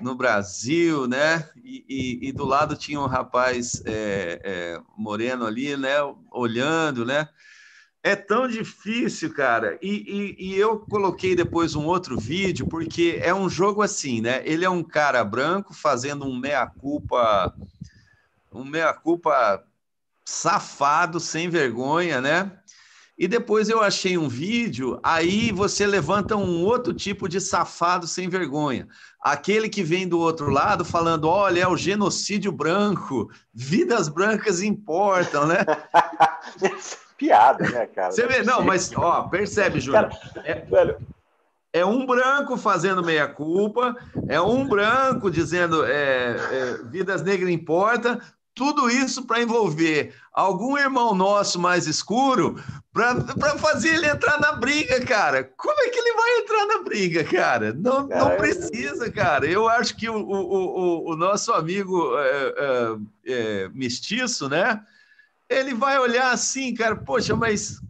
[0.00, 1.48] no Brasil, né?
[1.56, 5.96] E, e, e, do lado tinha um rapaz é, é, moreno ali, né?
[6.30, 7.28] Olhando, né?
[8.02, 9.78] É tão difícil, cara.
[9.82, 14.42] E, e, eu coloquei depois um outro vídeo, porque é um jogo assim, né?
[14.44, 17.54] Ele é um cara branco fazendo um meia-culpa,
[18.52, 19.64] um meia-culpa
[20.24, 22.52] safado, sem vergonha, né?
[23.18, 28.28] E depois eu achei um vídeo, aí você levanta um outro tipo de safado sem
[28.28, 28.86] vergonha.
[29.20, 35.48] Aquele que vem do outro lado falando: olha, é o genocídio branco, vidas brancas importam,
[35.48, 35.58] né?
[37.18, 38.12] Piada, né, cara?
[38.12, 40.08] Você vê, não, mas, ó, percebe, Júlio.
[40.44, 40.64] É,
[41.72, 43.96] é um branco fazendo meia-culpa,
[44.28, 48.20] é um branco dizendo é, é, vidas negras importam,
[48.58, 52.60] tudo isso para envolver algum irmão nosso mais escuro
[52.92, 55.44] para fazer ele entrar na briga, cara.
[55.56, 57.72] Como é que ele vai entrar na briga, cara?
[57.72, 59.46] Não, não precisa, cara.
[59.46, 64.82] Eu acho que o, o, o, o nosso amigo é, é, é, mestiço, né?
[65.48, 67.80] Ele vai olhar assim, cara, poxa, mas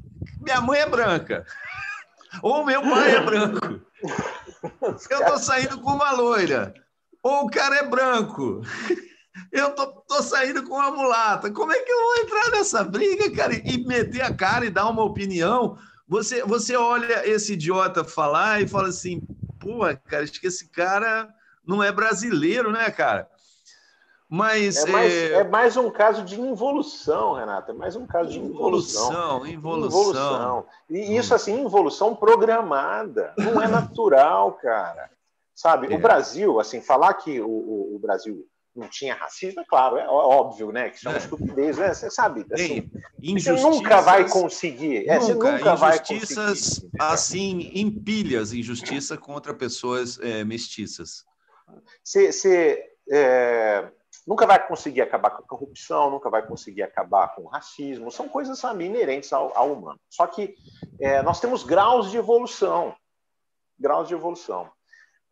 [0.43, 1.47] minha mãe é branca.
[2.43, 3.81] Ou meu pai é branco.
[5.11, 6.75] Eu tô saindo com uma loira.
[7.23, 8.61] Ou o cara é branco.
[9.53, 11.51] Eu tô, tô, saindo com uma mulata.
[11.51, 14.89] Como é que eu vou entrar nessa briga, cara, e meter a cara e dar
[14.89, 15.77] uma opinião?
[16.07, 19.21] Você, você olha esse idiota falar e fala assim,
[19.61, 21.29] pô, cara, acho que esse cara
[21.67, 23.29] não é brasileiro, né, cara?
[24.31, 25.33] Mas é mais, é...
[25.33, 27.71] é mais um caso de involução, Renato.
[27.71, 29.47] É mais um caso de involução.
[29.47, 30.11] Involução, involução.
[30.11, 30.67] involução.
[30.91, 33.33] E isso, assim, involução programada.
[33.39, 35.11] Não é natural, cara.
[35.55, 35.97] Sabe, é.
[35.97, 38.47] o Brasil, assim, falar que o, o, o Brasil
[38.79, 40.91] não tinha racismo, é claro, é óbvio, né?
[40.91, 41.21] Que isso é uma é.
[41.21, 41.93] estupidez, né?
[41.93, 42.47] Você sabe.
[42.53, 42.91] Assim,
[43.35, 45.09] você nunca vai conseguir.
[45.09, 46.91] É, nunca, nunca vai conseguir.
[46.99, 51.25] assim, empilhas injustiça contra pessoas é, mestiças.
[52.03, 53.91] Você, você é,
[54.27, 58.11] nunca vai conseguir acabar com a corrupção, nunca vai conseguir acabar com o racismo.
[58.11, 59.99] São coisas sabe, inerentes ao, ao humano.
[60.09, 60.55] Só que
[61.01, 62.95] é, nós temos graus de evolução.
[63.79, 64.71] Graus de evolução.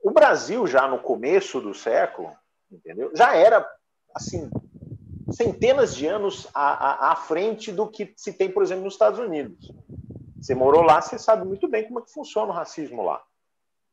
[0.03, 2.33] O Brasil, já no começo do século,
[2.71, 3.11] entendeu?
[3.15, 3.67] já era,
[4.15, 4.51] assim,
[5.31, 9.19] centenas de anos à, à, à frente do que se tem, por exemplo, nos Estados
[9.19, 9.73] Unidos.
[10.41, 13.23] Você morou lá, você sabe muito bem como é que funciona o racismo lá,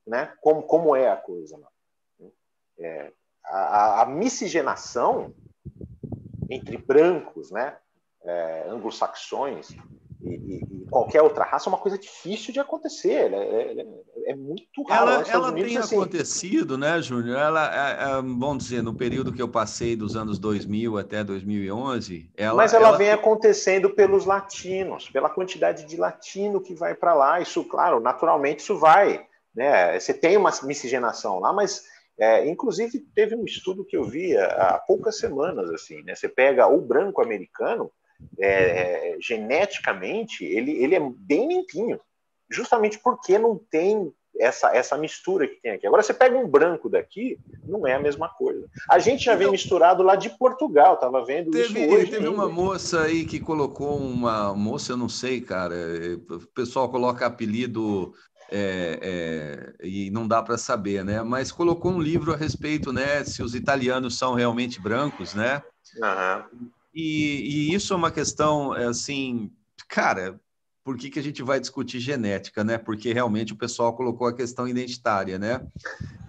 [0.06, 0.34] né?
[0.42, 1.68] Como, como é a coisa lá.
[2.80, 3.12] É,
[3.46, 5.34] a, a, miscigenação
[6.50, 7.78] entre brancos, né?
[8.24, 9.72] É, anglo-saxões,
[10.22, 13.34] e, e, qualquer outra raça é uma coisa difícil de acontecer.
[13.34, 15.10] É, é, é muito raro.
[15.10, 15.96] Ela, ela Unidos, tem assim...
[15.96, 17.36] acontecido, né, Júnior?
[17.36, 22.30] Ela, é, é, vamos dizer, no período que eu passei dos anos 2000 até 2011,
[22.38, 22.56] ela.
[22.56, 22.98] Mas ela, ela...
[22.98, 27.42] vem acontecendo pelos latinos, pela quantidade de latino que vai para lá.
[27.42, 29.26] Isso, claro, naturalmente isso vai.
[29.56, 30.00] Né?
[30.00, 31.84] Você tem uma miscigenação lá, mas
[32.20, 36.14] é, inclusive teve um estudo que eu vi há poucas semanas assim, né?
[36.14, 37.92] Você pega o branco americano
[38.40, 42.00] é, é, geneticamente, ele, ele é bem limpinho,
[42.50, 45.86] justamente porque não tem essa, essa mistura que tem aqui.
[45.86, 48.68] Agora, você pega um branco daqui, não é a mesma coisa.
[48.90, 52.12] A gente já vem então, misturado lá de Portugal, estava vendo teve, isso hoje.
[52.12, 52.32] Teve ainda.
[52.32, 55.76] uma moça aí que colocou uma moça, eu não sei, cara,
[56.30, 58.14] o pessoal coloca apelido
[58.52, 59.00] é,
[59.82, 61.22] é, e não dá para saber, né?
[61.22, 63.24] Mas colocou um livro a respeito, né?
[63.24, 65.62] Se os italianos são realmente brancos, né?
[65.98, 66.70] Uhum.
[66.94, 69.52] E, e, isso é uma questão, é, assim,
[69.88, 70.40] cara,
[70.84, 72.78] por que, que a gente vai discutir genética, né?
[72.78, 75.66] Porque realmente o pessoal colocou a questão identitária, né?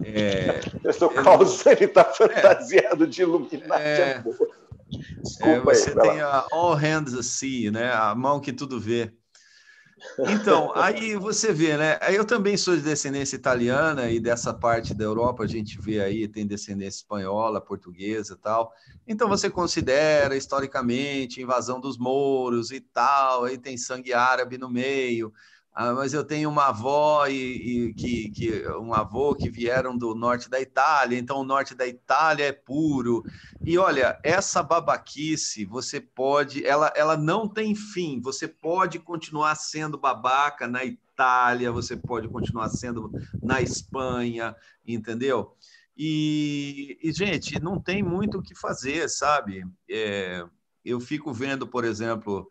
[0.01, 3.81] É, Professor Carlos, ele está fantasiado é, de Illuminati.
[3.81, 4.23] É,
[5.21, 7.91] Desculpa é, você aí, tem a All Hands See, né?
[7.91, 9.11] A mão que tudo vê.
[10.27, 11.99] Então, aí você vê, né?
[12.09, 16.27] Eu também sou de descendência italiana e dessa parte da Europa a gente vê aí,
[16.27, 18.71] tem descendência espanhola, portuguesa e tal.
[19.07, 25.33] Então você considera historicamente invasão dos mouros e tal, aí tem sangue árabe no meio.
[25.77, 30.15] Ah, mas eu tenho uma avó e, e que, que, um avô que vieram do
[30.15, 33.25] norte da Itália, então o norte da Itália é puro.
[33.65, 38.21] E olha, essa babaquice, você pode, ela, ela não tem fim.
[38.21, 43.11] Você pode continuar sendo babaca na Itália, você pode continuar sendo
[43.43, 44.55] na Espanha,
[44.87, 45.57] entendeu?
[45.97, 49.65] E, e gente, não tem muito o que fazer, sabe?
[49.89, 50.45] É,
[50.85, 52.47] eu fico vendo, por exemplo,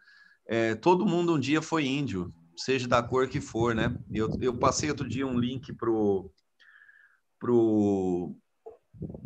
[0.47, 3.97] é, todo mundo um dia foi índio seja da cor que for, né?
[4.13, 6.31] Eu, eu passei outro dia um link pro
[7.39, 8.37] pro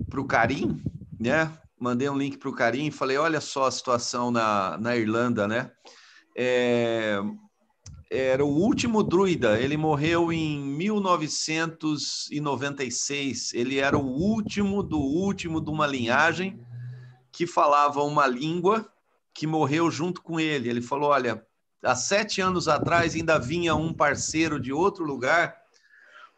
[0.08, 0.82] pro Karim,
[1.18, 1.56] né?
[1.80, 5.70] Mandei um link pro Karim e falei, olha só a situação na, na Irlanda, né?
[6.36, 7.20] É,
[8.10, 13.52] era o último druida, ele morreu em 1996.
[13.52, 16.58] Ele era o último do último de uma linhagem
[17.30, 18.90] que falava uma língua
[19.34, 20.70] que morreu junto com ele.
[20.70, 21.46] Ele falou: Olha,
[21.82, 25.56] há sete anos atrás ainda vinha um parceiro de outro lugar,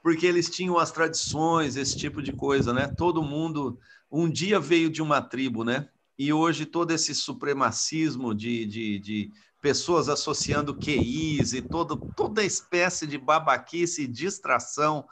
[0.02, 2.86] porque eles tinham as tradições, esse tipo de coisa, né?
[2.88, 3.78] Todo mundo
[4.10, 5.88] um dia veio de uma tribo, né?
[6.18, 13.06] E hoje todo esse supremacismo de, de, de pessoas associando QIs e todo, toda espécie
[13.06, 15.06] de babaquice e distração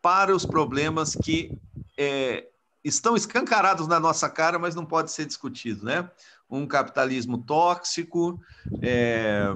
[0.00, 1.58] para os problemas que
[1.98, 2.48] é,
[2.84, 6.10] estão escancarados na nossa cara, mas não pode ser discutido, né?
[6.56, 8.40] Um capitalismo tóxico,
[8.82, 9.46] é,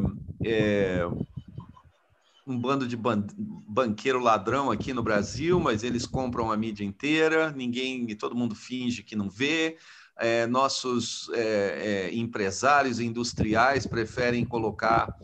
[0.44, 1.08] é,
[2.46, 7.52] um bando de ban banqueiro ladrão aqui no Brasil, mas eles compram a mídia inteira,
[7.52, 9.76] ninguém, todo mundo finge que não vê.
[10.20, 15.14] É, nossos é, é, empresários industriais preferem colocar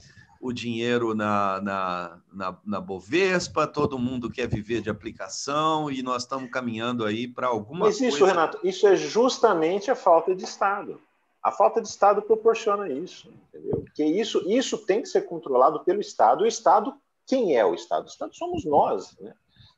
[0.45, 6.25] o dinheiro na, na, na, na, Bovespa, todo mundo quer viver de aplicação e nós
[6.25, 8.35] estamos caminhando aí para alguma Mas isso, coisa...
[8.35, 11.01] Renato, isso é justamente a falta de Estado.
[11.45, 13.83] A falta de Estado proporciona isso, entendeu?
[13.83, 16.43] Porque isso, isso tem que ser controlado pelo Estado.
[16.43, 16.95] O Estado,
[17.27, 18.05] quem é o Estado?
[18.05, 19.35] O Estado somos nós, né?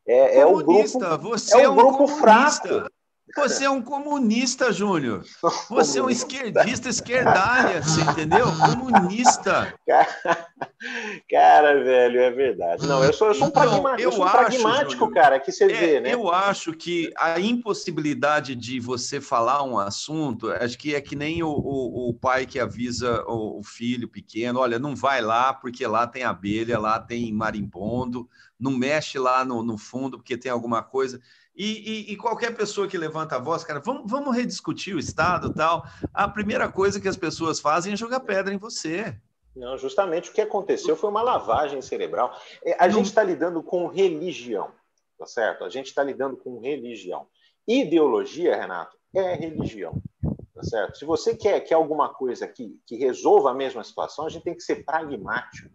[0.06, 2.88] É, é o grupo, você é, é um grupo fraco.
[3.34, 5.24] Você é um comunista, Júnior.
[5.68, 8.46] Você é um esquerdista, esquerdalha, você entendeu?
[8.46, 9.74] Comunista.
[11.28, 12.86] Cara, velho, é verdade.
[12.86, 15.14] Não, eu sou, eu sou um, então, pragmático, eu, eu sou um acho, pragmático Júnior,
[15.14, 16.14] cara, que você é, vê, né?
[16.14, 21.42] Eu acho que a impossibilidade de você falar um assunto, acho que é que nem
[21.42, 25.86] o, o, o pai que avisa o, o filho pequeno, olha, não vai lá porque
[25.86, 30.82] lá tem abelha, lá tem marimbondo, não mexe lá no, no fundo porque tem alguma
[30.82, 31.20] coisa.
[31.56, 35.54] E, e, e, qualquer pessoa que levanta a voz, cara, vamos, vamos rediscutir o Estado
[35.54, 35.86] tal.
[36.12, 39.18] A primeira coisa que as pessoas fazem é jogar pedra em você.
[39.56, 42.38] Não, justamente o que aconteceu foi uma lavagem cerebral.
[42.62, 44.70] É, a gente está lidando com religião,
[45.18, 45.64] tá certo?
[45.64, 47.26] A gente está lidando com religião.
[47.66, 49.94] Ideologia, Renato, é religião,
[50.54, 50.98] tá certo?
[50.98, 54.54] Se você quer, quer alguma coisa que, que resolva a mesma situação, a gente tem
[54.54, 55.70] que ser pragmático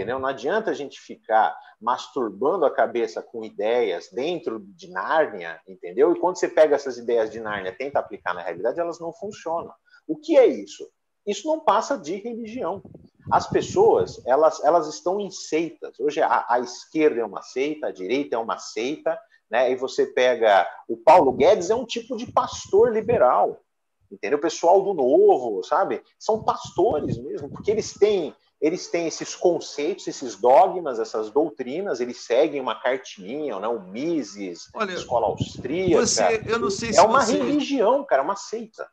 [0.00, 0.18] entendeu?
[0.18, 6.12] Não adianta a gente ficar masturbando a cabeça com ideias dentro de Nárnia, entendeu?
[6.12, 9.72] E quando você pega essas ideias de Nárnia, tenta aplicar na realidade, elas não funcionam.
[10.08, 10.88] O que é isso?
[11.26, 12.82] Isso não passa de religião.
[13.30, 16.00] As pessoas, elas, elas estão em seitas.
[16.00, 19.18] Hoje a, a esquerda é uma seita, a direita é uma seita,
[19.50, 19.70] né?
[19.70, 23.60] E você pega o Paulo Guedes é um tipo de pastor liberal,
[24.10, 24.38] entendeu?
[24.38, 26.02] O pessoal do Novo, sabe?
[26.18, 32.18] São pastores mesmo, porque eles têm eles têm esses conceitos, esses dogmas, essas doutrinas, eles
[32.18, 33.66] seguem uma cartininha, né?
[33.66, 36.06] o Mises, Olha, escola austríaca.
[36.06, 37.38] Você, eu não sei é se uma você...
[37.38, 38.86] religião, cara, uma seita.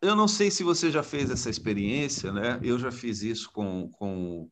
[0.00, 2.58] Eu não sei se você já fez essa experiência, né?
[2.62, 4.48] Eu já fiz isso com, com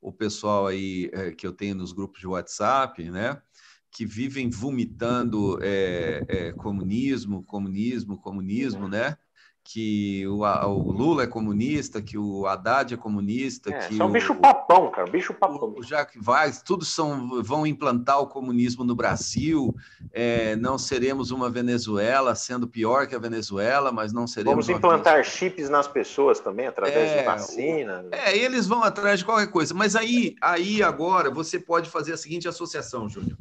[0.00, 3.42] o pessoal aí é, que eu tenho nos grupos de WhatsApp, né?
[3.90, 9.18] Que vivem vomitando é, é, comunismo, comunismo, comunismo, né?
[9.64, 14.10] Que o, o, Lula é comunista, que o Haddad é comunista, é, que são o,
[14.10, 15.70] bicho papão, cara, bicho papão.
[15.70, 19.74] O, o Jacques Vaz, todos são, vão implantar o comunismo no Brasil.
[20.12, 24.66] É, não seremos uma Venezuela, sendo pior que a Venezuela, mas não seremos.
[24.66, 28.06] Vamos implantar chips nas pessoas também através é, de vacina.
[28.12, 29.72] É, eles vão atrás de qualquer coisa.
[29.72, 33.38] Mas aí, aí agora você pode fazer a seguinte associação, Júnior.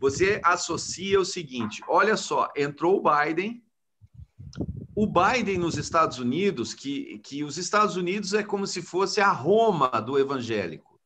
[0.00, 3.62] Você associa o seguinte: olha só, entrou o Biden
[4.94, 9.30] o Biden nos Estados Unidos, que, que os Estados Unidos é como se fosse a
[9.30, 11.00] Roma do evangélico.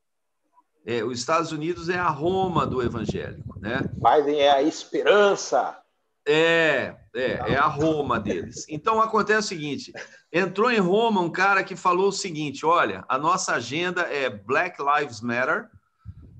[0.85, 3.81] É, os Estados Unidos é a Roma do evangélico, né?
[3.95, 5.81] Biden é a esperança.
[6.29, 8.67] É, é, é a Roma deles.
[8.69, 9.93] Então acontece o seguinte:
[10.33, 14.79] entrou em Roma um cara que falou o seguinte: olha, a nossa agenda é Black
[14.81, 15.69] Lives Matter,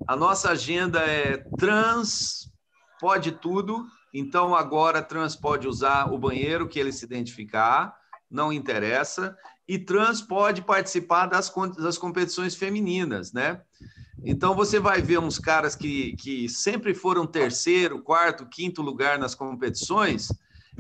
[0.07, 2.51] a nossa agenda é trans,
[3.01, 3.87] pode tudo,
[4.19, 7.95] então, agora, trans pode usar o banheiro que ele se identificar,
[8.31, 9.37] não interessa,
[9.69, 13.61] e trans pode participar das, das competições femininas, né?
[14.25, 19.35] Então, você vai ver uns caras que, que sempre foram terceiro, quarto, quinto lugar nas
[19.35, 20.29] competições,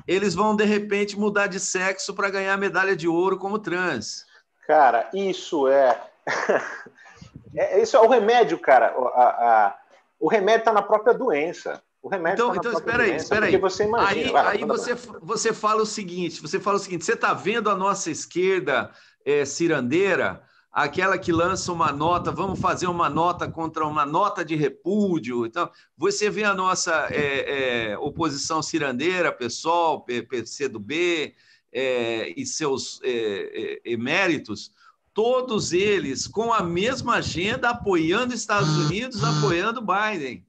[0.08, 4.24] eles vão, de repente, mudar de sexo para ganhar medalha de ouro como trans.
[4.66, 6.00] Cara, isso é...
[7.54, 8.94] é isso é o remédio, cara.
[9.14, 9.78] A, a...
[10.18, 11.82] O remédio está na própria doença.
[12.06, 13.56] O remédio então, tá então espera aí, espera aí.
[13.56, 17.14] Você imagina, aí, vai, aí você, você fala o seguinte, você fala o seguinte, você
[17.14, 18.92] está vendo a nossa esquerda
[19.24, 20.40] é, cirandeira,
[20.70, 25.44] aquela que lança uma nota, vamos fazer uma nota contra uma nota de repúdio.
[25.44, 31.34] Então, você vê a nossa é, é, oposição cirandeira, PSOL, PCdoB
[31.72, 34.70] é, e seus é, é, eméritos,
[35.12, 40.45] todos eles com a mesma agenda, apoiando Estados Unidos, apoiando Biden.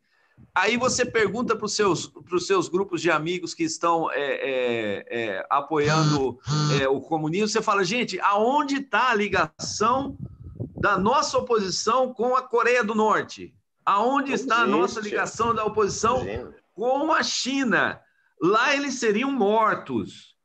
[0.58, 5.48] Aí você pergunta para os seus, seus grupos de amigos que estão é, é, é,
[5.52, 6.40] apoiando
[6.82, 10.18] é, o comunismo, você fala, gente, aonde está a ligação
[10.82, 13.54] da nossa oposição com a Coreia do Norte?
[13.86, 16.26] Aonde está a nossa ligação da oposição
[16.74, 18.02] com a China?
[18.42, 20.36] Lá eles seriam mortos.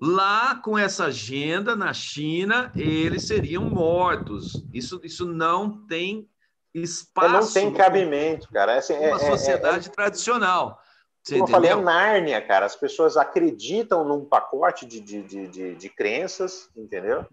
[0.00, 4.66] Lá, com essa agenda na China, eles seriam mortos.
[4.74, 6.28] Isso, isso não tem
[6.74, 7.32] espaço.
[7.32, 8.72] Não tem cabimento, cara.
[8.74, 10.78] É assim, uma é, é sociedade é, é, tradicional.
[11.22, 11.70] Você como entendeu?
[11.70, 12.66] eu falei, é Nárnia, cara.
[12.66, 17.24] As pessoas acreditam num pacote de, de, de, de, de crenças, entendeu?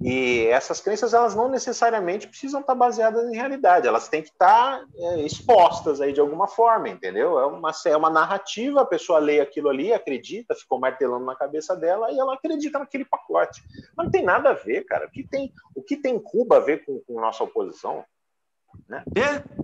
[0.00, 4.84] E essas crenças, elas não necessariamente precisam estar baseadas em realidade, elas têm que estar
[4.96, 7.38] é, expostas aí de alguma forma, entendeu?
[7.38, 11.76] É uma, é uma narrativa, a pessoa lê aquilo ali, acredita, ficou martelando na cabeça
[11.76, 13.62] dela e ela acredita naquele pacote.
[13.96, 15.06] Mas não tem nada a ver, cara.
[15.06, 18.04] O que tem, o que tem Cuba a ver com, com nossa oposição?
[18.88, 19.02] Né?
[19.16, 19.20] É,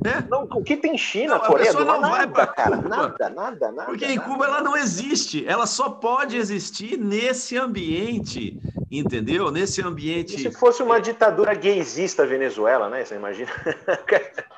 [0.08, 0.22] é.
[0.28, 3.84] Não, o que tem China, não, Coreia do não vai para cara, nada, nada, nada.
[3.84, 8.58] Porque em Cuba ela não existe, ela só pode existir nesse ambiente,
[8.90, 9.50] entendeu?
[9.50, 10.36] Nesse ambiente.
[10.36, 13.04] E se fosse uma ditadura gaysista Venezuela, né?
[13.04, 13.50] Você imagina?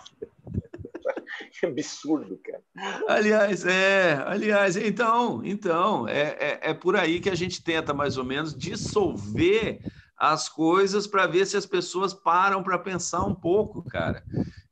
[1.58, 2.62] que absurdo, cara.
[3.08, 8.16] Aliás, é, aliás, então, então, é, é, é por aí que a gente tenta mais
[8.16, 9.80] ou menos dissolver
[10.16, 14.24] as coisas para ver se as pessoas param para pensar um pouco, cara.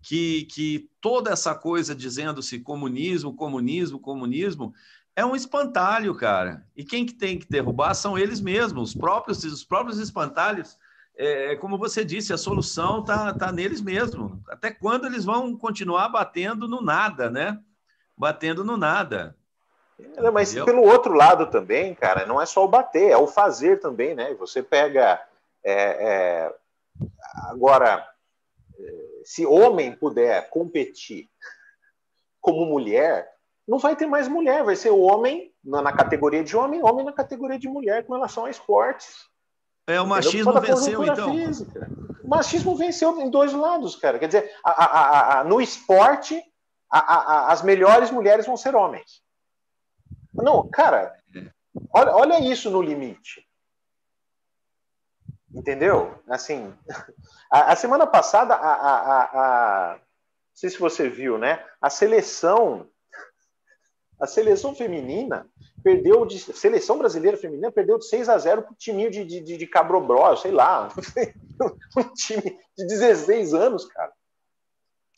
[0.03, 4.73] Que, que toda essa coisa dizendo-se comunismo, comunismo, comunismo,
[5.15, 6.65] é um espantalho, cara.
[6.77, 10.79] E quem que tem que derrubar são eles mesmos, os próprios, os próprios espantalhos.
[11.17, 14.39] É, como você disse, a solução tá, tá neles mesmos.
[14.49, 17.59] Até quando eles vão continuar batendo no nada, né?
[18.17, 19.37] Batendo no nada.
[20.17, 23.81] É, mas pelo outro lado também, cara, não é só o bater, é o fazer
[23.81, 24.33] também, né?
[24.35, 25.21] Você pega
[25.65, 26.55] é, é,
[27.51, 28.07] agora,
[29.25, 31.29] se homem puder competir
[32.41, 33.31] como mulher,
[33.67, 37.13] não vai ter mais mulher, vai ser homem na, na categoria de homem, homem na
[37.13, 39.29] categoria de mulher com relação a esportes.
[39.87, 41.33] É, o machismo venceu, então.
[41.33, 41.89] Física.
[42.23, 44.19] O machismo venceu em dois lados, cara.
[44.19, 46.43] Quer dizer, a, a, a, no esporte,
[46.91, 49.23] as melhores mulheres vão ser homens.
[50.33, 51.13] Não, cara,
[51.93, 53.47] olha, olha isso no limite.
[55.55, 56.15] Entendeu?
[56.29, 56.73] Assim,
[57.51, 60.01] a, semana passada, a, não
[60.55, 61.65] sei se você viu, né?
[61.81, 62.87] A seleção,
[64.21, 65.47] a seleção feminina
[65.83, 69.57] perdeu de seleção brasileira feminina perdeu de 6 a 0 para o time de, de,
[69.57, 70.89] de Cabrobró, sei lá,
[71.97, 74.13] um time de 16 anos, cara.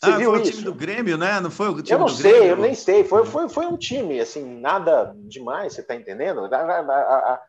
[0.03, 0.49] Você ah, viu foi isso?
[0.49, 1.41] o time do Grêmio, né?
[1.41, 2.49] Não foi o time Eu não do sei, Grêmio?
[2.49, 3.05] eu nem sei.
[3.05, 6.49] Foi, foi, foi um time, assim, nada demais, você tá entendendo?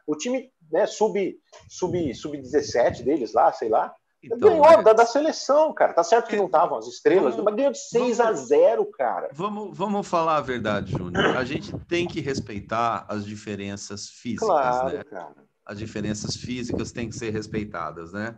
[0.05, 1.38] O time né, sub,
[1.69, 3.93] sub, sub 17 deles lá, sei lá,
[4.24, 5.93] então, ganhou da, da, seleção, cara.
[5.93, 8.86] Tá certo que não estavam as estrelas, vamos, mas ganhou de 6 vamos, a 0,
[8.86, 9.30] cara.
[9.34, 11.38] Vamos, vamos falar a verdade, Júnior.
[11.38, 15.03] A gente tem que respeitar as diferenças físicas, claro, né?
[15.03, 15.36] Cara.
[15.65, 18.38] As diferenças físicas têm que ser respeitadas, né?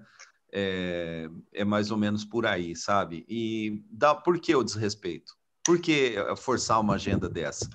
[0.52, 3.24] É, é mais ou menos por aí, sabe?
[3.30, 5.34] E dá, por que o desrespeito?
[5.64, 7.70] Por que forçar uma agenda dessa?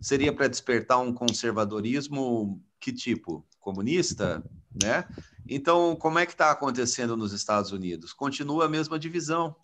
[0.00, 3.46] Seria para despertar um conservadorismo que tipo?
[3.70, 4.42] Comunista,
[4.82, 5.04] né?
[5.48, 8.12] Então, como é que está acontecendo nos Estados Unidos?
[8.12, 9.54] Continua a mesma divisão.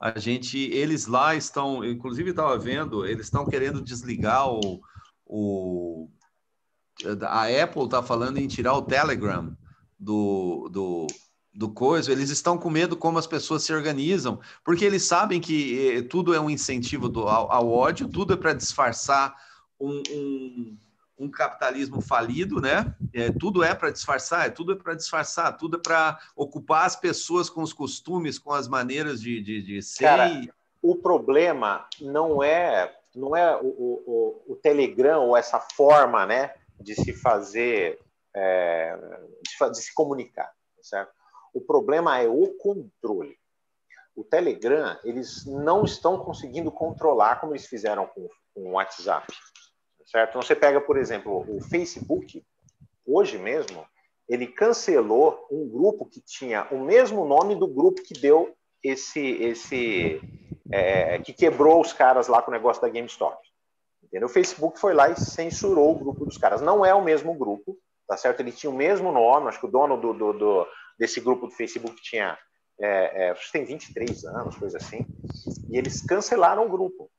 [0.00, 4.80] A gente, eles lá estão, inclusive estava vendo, eles estão querendo desligar o,
[5.24, 6.08] o
[7.22, 9.56] a Apple está falando em tirar o Telegram
[9.98, 11.06] do, do,
[11.52, 15.88] do coisa, eles estão com medo como as pessoas se organizam, porque eles sabem que
[15.88, 19.34] eh, tudo é um incentivo do, ao, ao ódio, tudo é para disfarçar
[19.80, 20.78] um, um,
[21.18, 22.94] um capitalismo falido, né?
[23.12, 26.96] É, tudo é para disfarçar, é tudo é para disfarçar, tudo é para ocupar as
[26.96, 30.04] pessoas com os costumes, com as maneiras de, de, de ser.
[30.04, 30.42] Cara,
[30.82, 36.96] o problema não é não é o, o, o, Telegram ou essa forma, né, de
[36.96, 38.00] se fazer,
[38.34, 38.98] é,
[39.40, 40.52] de, de se comunicar,
[40.82, 41.12] certo?
[41.52, 43.38] O problema é o controle.
[44.16, 49.32] O Telegram, eles não estão conseguindo controlar como eles fizeram com, com o WhatsApp
[50.14, 50.30] certo?
[50.30, 52.40] Então, você pega, por exemplo, o Facebook,
[53.04, 53.84] hoje mesmo,
[54.28, 60.20] ele cancelou um grupo que tinha o mesmo nome do grupo que deu esse, esse
[60.70, 63.36] é, que quebrou os caras lá com o negócio da GameStop.
[64.04, 64.28] Entendeu?
[64.28, 66.62] O Facebook foi lá e censurou o grupo dos caras.
[66.62, 68.38] Não é o mesmo grupo, tá certo?
[68.38, 71.52] Ele tinha o mesmo nome, acho que o dono do, do, do desse grupo do
[71.52, 72.38] Facebook tinha,
[72.80, 75.04] é, é, tem 23 anos, coisa assim,
[75.68, 77.10] e eles cancelaram o grupo,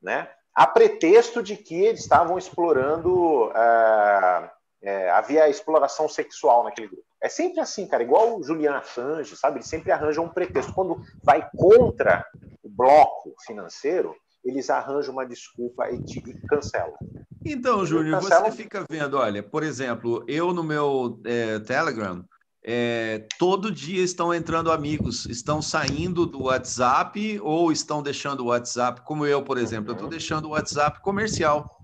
[0.00, 0.30] né?
[0.54, 4.50] A pretexto de que eles estavam explorando, é,
[4.82, 7.04] é, havia exploração sexual naquele grupo.
[7.22, 9.58] É sempre assim, cara, igual o Julian Assange, sabe?
[9.58, 10.72] Eles sempre arranjam um pretexto.
[10.72, 12.24] Quando vai contra
[12.62, 16.96] o bloco financeiro, eles arranjam uma desculpa e te cancelam.
[17.44, 22.24] Então, Júnior, você fica vendo, olha, por exemplo, eu no meu é, Telegram,
[22.70, 29.00] é, todo dia estão entrando amigos, estão saindo do WhatsApp ou estão deixando o WhatsApp,
[29.06, 31.82] como eu, por exemplo, eu estou deixando o WhatsApp comercial.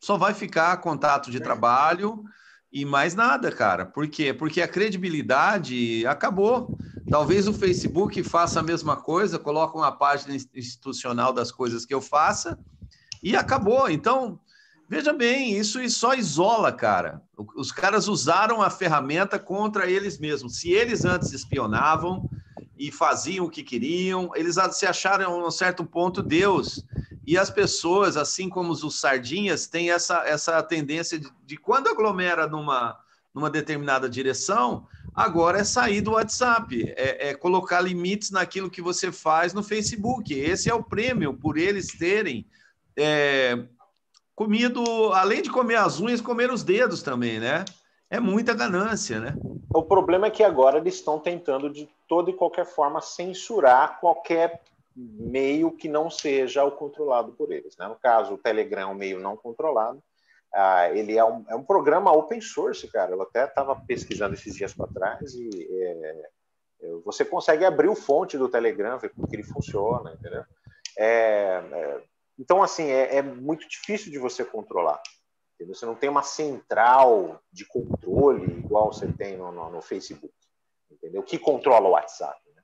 [0.00, 2.24] Só vai ficar contato de trabalho
[2.72, 3.84] e mais nada, cara.
[3.84, 4.32] Por quê?
[4.32, 6.78] Porque a credibilidade acabou.
[7.10, 12.00] Talvez o Facebook faça a mesma coisa, coloque uma página institucional das coisas que eu
[12.00, 12.58] faça
[13.22, 13.90] e acabou.
[13.90, 14.40] Então,
[14.92, 17.22] Veja bem, isso só isola, cara.
[17.56, 20.56] Os caras usaram a ferramenta contra eles mesmos.
[20.56, 22.28] Se eles antes espionavam
[22.76, 26.84] e faziam o que queriam, eles se acharam a um certo ponto Deus.
[27.26, 32.46] E as pessoas, assim como os sardinhas, têm essa, essa tendência de, de quando aglomera
[32.46, 32.94] numa,
[33.32, 39.10] numa determinada direção, agora é sair do WhatsApp, é, é, colocar limites naquilo que você
[39.10, 40.34] faz no Facebook.
[40.34, 42.46] Esse é o prêmio por eles terem
[42.94, 43.58] é,
[44.34, 47.64] comido, além de comer as unhas, comer os dedos também, né?
[48.10, 49.34] É muita ganância, né?
[49.74, 54.60] O problema é que agora eles estão tentando de toda e qualquer forma censurar qualquer
[54.94, 57.76] meio que não seja o controlado por eles.
[57.78, 57.88] Né?
[57.88, 60.02] No caso, o Telegram é um meio não controlado.
[60.54, 63.12] Ah, ele é um, é um programa open source, cara.
[63.12, 66.30] Eu até estava pesquisando esses dias para trás e é,
[67.04, 70.44] você consegue abrir o fonte do Telegram, ver como que ele funciona, entendeu?
[70.98, 72.00] É, é,
[72.38, 75.00] então, assim, é, é muito difícil de você controlar.
[75.54, 75.74] Entendeu?
[75.74, 80.34] Você não tem uma central de controle igual você tem no, no, no Facebook,
[80.90, 81.22] entendeu?
[81.22, 82.40] Que controla o WhatsApp.
[82.54, 82.62] Né?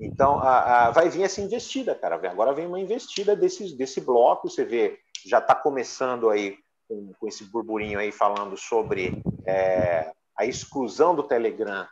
[0.00, 2.14] Então, a, a, vai vir essa investida, cara.
[2.30, 4.48] Agora vem uma investida desse, desse bloco.
[4.48, 6.56] Você vê, já está começando aí
[6.88, 11.86] com, com, esse burburinho aí falando sobre é, a exclusão do Telegram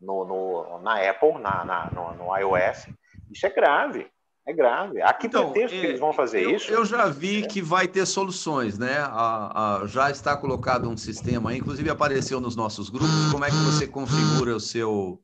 [0.00, 2.88] no, no, na Apple, na, na no, no, iOS.
[3.30, 4.10] Isso é grave.
[4.46, 5.00] É grave.
[5.00, 6.70] Aqui então, pretexto é, que eles vão fazer eu, isso?
[6.70, 7.46] Eu já vi é.
[7.46, 8.98] que vai ter soluções, né?
[8.98, 13.32] A, a, já está colocado um sistema, inclusive apareceu nos nossos grupos.
[13.32, 15.18] Como é que você configura o seu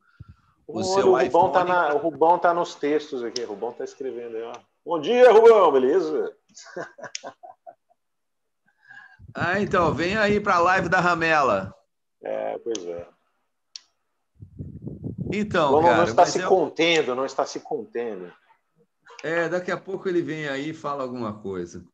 [0.66, 3.42] o, o seu o Rubão Tá na, o Rubão tá nos textos aqui.
[3.42, 4.52] O Rubão tá escrevendo aí, ó.
[4.86, 6.34] Bom dia, Rubão, beleza?
[9.34, 11.74] ah, então, vem aí para a live da Ramela.
[12.22, 13.06] É, pois é.
[15.30, 16.48] Então, não, cara, não está se eu...
[16.48, 18.32] contendo, não está se contendo.
[19.22, 21.84] É, daqui a pouco ele vem aí e fala alguma coisa.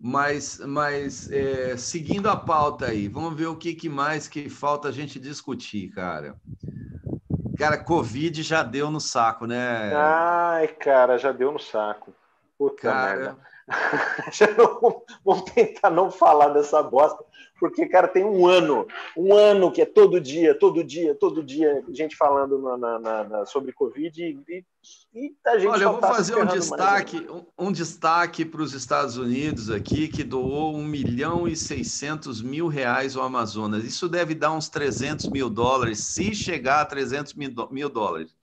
[0.00, 4.88] Mas, mas é, seguindo a pauta aí, vamos ver o que, que mais que falta
[4.88, 6.36] a gente discutir, cara.
[7.58, 9.92] Cara, Covid já deu no saco, né?
[9.92, 12.14] Ai, cara, já deu no saco.
[12.56, 13.16] Puta cara...
[13.16, 13.36] merda.
[15.24, 17.22] vamos tentar não falar dessa bosta,
[17.58, 18.86] porque, cara, tem um ano,
[19.16, 23.46] um ano que é todo dia, todo dia, todo dia, gente falando na, na, na
[23.46, 24.64] sobre Covid e,
[25.14, 28.72] e a gente Olha, eu vou tá fazer um destaque, um, um, destaque para os
[28.72, 33.84] Estados Unidos aqui, que doou 1 milhão e 600 mil reais ao Amazonas.
[33.84, 38.36] Isso deve dar uns 300 mil dólares, se chegar a 300 mil, mil dólares.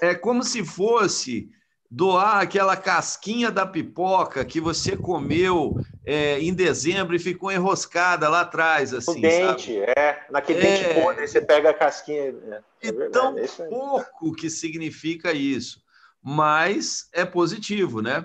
[0.00, 1.50] É como se fosse
[1.94, 8.40] doar aquela casquinha da pipoca que você comeu é, em dezembro e ficou enroscada lá
[8.40, 9.18] atrás, assim.
[9.18, 9.92] O dente, sabe?
[9.94, 10.26] é.
[10.30, 10.62] Naquele é...
[10.62, 12.34] dente podre, você pega a casquinha.
[12.80, 15.82] É, é e tão é pouco que significa isso,
[16.22, 18.24] mas é positivo, né?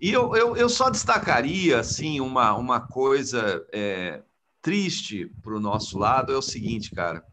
[0.00, 4.20] E eu, eu, eu só destacaria, assim, uma, uma coisa é,
[4.60, 7.24] triste para o nosso lado, é o seguinte, cara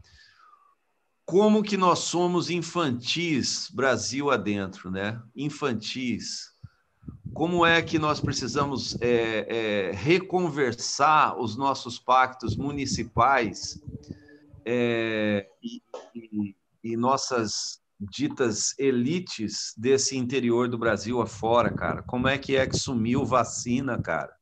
[1.33, 5.19] como que nós somos infantis, Brasil adentro, né?
[5.35, 6.53] Infantis.
[7.33, 9.47] Como é que nós precisamos é,
[9.89, 13.81] é, reconversar os nossos pactos municipais
[14.63, 15.81] é, e,
[16.13, 22.03] e, e nossas ditas elites desse interior do Brasil afora, cara?
[22.03, 24.37] Como é que é que sumiu vacina, cara?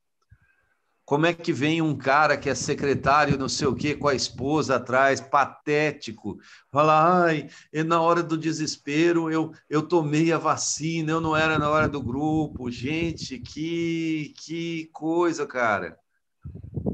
[1.04, 4.14] Como é que vem um cara que é secretário, não sei o quê, com a
[4.14, 6.38] esposa atrás, patético,
[6.70, 7.48] fala, ai,
[7.84, 12.00] na hora do desespero eu, eu tomei a vacina, eu não era na hora do
[12.00, 12.70] grupo.
[12.70, 15.98] Gente, que, que coisa, cara.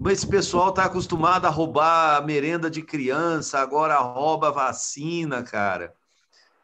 [0.06, 5.94] Esse pessoal está acostumado a roubar a merenda de criança, agora rouba a vacina, cara.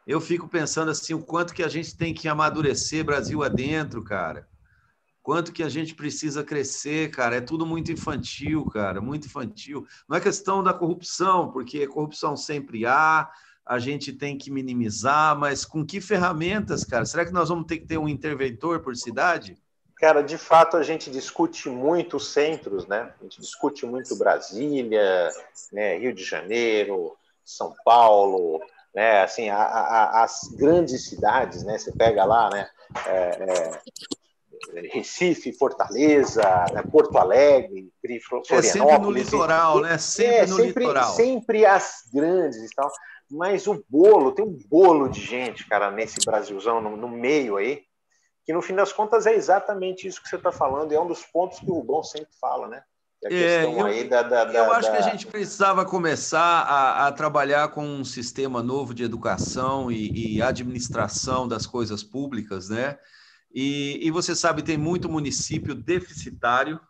[0.07, 4.49] Eu fico pensando assim, o quanto que a gente tem que amadurecer Brasil adentro, cara
[5.25, 7.37] quanto que a gente precisa crescer, cara.
[7.37, 9.87] É tudo muito infantil, cara, muito infantil.
[10.07, 13.31] Não é questão da corrupção, porque corrupção sempre há,
[13.65, 17.07] a gente tem que minimizar, mas com que ferramentas, cara?
[17.07, 19.57] Será que nós vamos ter que ter um interventor por cidade?
[19.97, 23.11] Cara, de fato a gente discute muito os centros, né?
[23.19, 25.31] A gente discute muito Brasília,
[25.73, 25.97] né?
[25.97, 28.61] Rio de Janeiro, São Paulo,
[28.95, 29.23] né?
[29.23, 31.79] Assim, a, a, as grandes cidades, né?
[31.79, 32.69] Você pega lá, né?
[33.07, 33.81] É, é,
[34.93, 36.43] Recife, Fortaleza,
[36.73, 37.91] né, Porto Alegre,
[38.27, 38.51] Florianópolis.
[38.51, 39.99] É sempre no litoral, né?
[39.99, 41.13] Sempre é, no sempre, litoral.
[41.13, 42.91] Sempre as grandes e tal.
[43.31, 47.83] Mas o bolo, tem um bolo de gente, cara, nesse Brasilzão, no, no meio aí,
[48.45, 51.07] que no fim das contas é exatamente isso que você está falando, e é um
[51.07, 52.83] dos pontos que o Rubão sempre fala, né?
[53.27, 54.97] É, eu, da, da, eu acho da...
[54.97, 60.37] que a gente precisava começar a, a, trabalhar com um sistema novo de educação e,
[60.37, 62.99] e administração das coisas públicas, né?
[63.55, 66.81] E, e você sabe, tem muito município deficitário,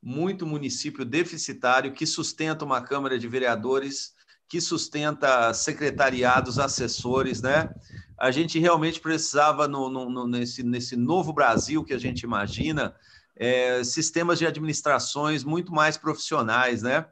[0.00, 4.14] muito município deficitário que sustenta uma Câmara de Vereadores,
[4.48, 7.74] que sustenta secretariados, assessores, né?
[8.16, 12.94] A gente realmente precisava, no, no, nesse, nesse novo Brasil que a gente imagina,
[13.34, 17.06] é, sistemas de administrações muito mais profissionais, né?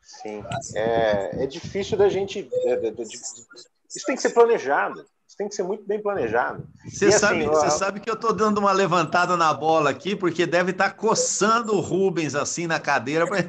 [0.00, 0.44] Sim,
[0.76, 2.48] é, é difícil da gente.
[2.64, 5.04] É, de, de, isso tem que ser planejado
[5.36, 6.66] tem que ser muito bem planejado.
[6.86, 10.46] Você sabe, assim, você sabe que eu estou dando uma levantada na bola aqui, porque
[10.46, 13.42] deve estar tá coçando o Rubens assim na cadeira para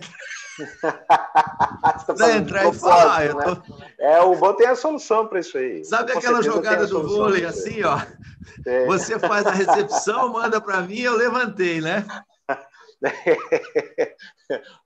[2.18, 3.34] tá entrar e falar.
[3.34, 3.44] Né?
[3.44, 3.58] Tô...
[4.00, 5.86] É, o bom tem a solução para isso aí.
[5.86, 8.02] Sabe aquela jogada do vôlei assim, ó?
[8.66, 8.86] É.
[8.86, 12.06] Você faz a recepção, manda para mim, eu levantei, né?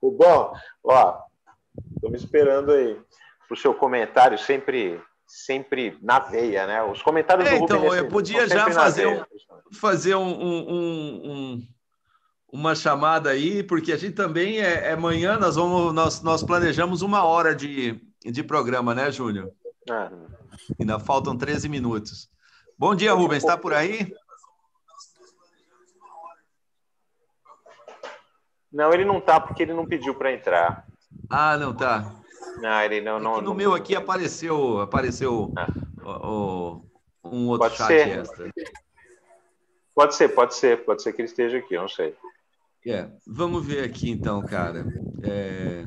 [0.00, 0.52] o bom,
[0.84, 1.18] ó,
[1.94, 3.00] estou me esperando aí
[3.48, 5.00] para o seu comentário sempre
[5.32, 6.82] sempre na veia, né?
[6.82, 9.24] Os comentários é, do Então, Rubem, eu podia já fazer, um,
[9.72, 11.68] fazer um, um, um,
[12.52, 17.00] uma chamada aí, porque a gente também é, é amanhã nós vamos nós, nós planejamos
[17.00, 19.50] uma hora de, de programa, né, Júnior?
[19.90, 20.10] Ah.
[20.78, 22.30] Ainda faltam 13 minutos.
[22.78, 24.14] Bom dia, Rubens, está por aí?
[28.70, 30.86] Não, ele não está porque ele não pediu para entrar.
[31.30, 32.21] Ah, não tá.
[32.58, 33.18] Não, ele não.
[33.18, 35.66] não no não, meu aqui apareceu, apareceu ah.
[36.04, 36.82] o,
[37.24, 38.18] um outro Pode chat ser.
[38.18, 38.50] extra.
[39.94, 42.16] Pode ser, pode ser, pode ser que ele esteja aqui, eu não sei.
[42.86, 44.84] É, vamos ver aqui então, cara.
[45.22, 45.86] É,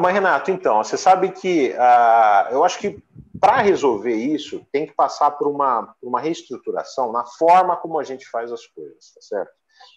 [0.00, 3.02] Mas, Renato, então, você sabe que ah, eu acho que
[3.40, 8.04] para resolver isso tem que passar por uma, por uma reestruturação na forma como a
[8.04, 9.52] gente faz as coisas, tá certo?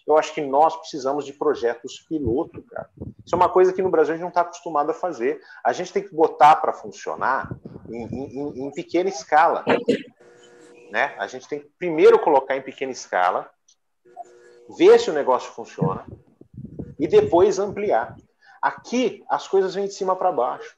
[0.06, 2.88] Eu acho que nós precisamos de projetos piloto, cara.
[3.24, 5.40] Isso é uma coisa que no Brasil a gente não está acostumado a fazer.
[5.64, 7.50] A gente tem que botar para funcionar
[7.88, 9.64] em, em- em pequena escala.
[10.90, 11.14] Né?
[11.18, 13.50] A gente tem que primeiro colocar em pequena escala,
[14.78, 16.04] ver se o negócio funciona
[16.98, 18.16] e depois ampliar.
[18.62, 20.76] Aqui as coisas vêm de cima para baixo.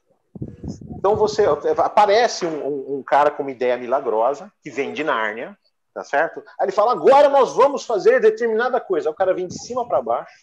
[0.97, 1.45] Então você
[1.77, 5.57] aparece um, um- um cara com uma ideia milagrosa que vem de Nárnia,
[5.93, 6.43] tá certo?
[6.59, 9.09] Aí ele fala: agora nós vamos fazer determinada coisa.
[9.09, 10.33] Aí o cara vem de cima para baixo,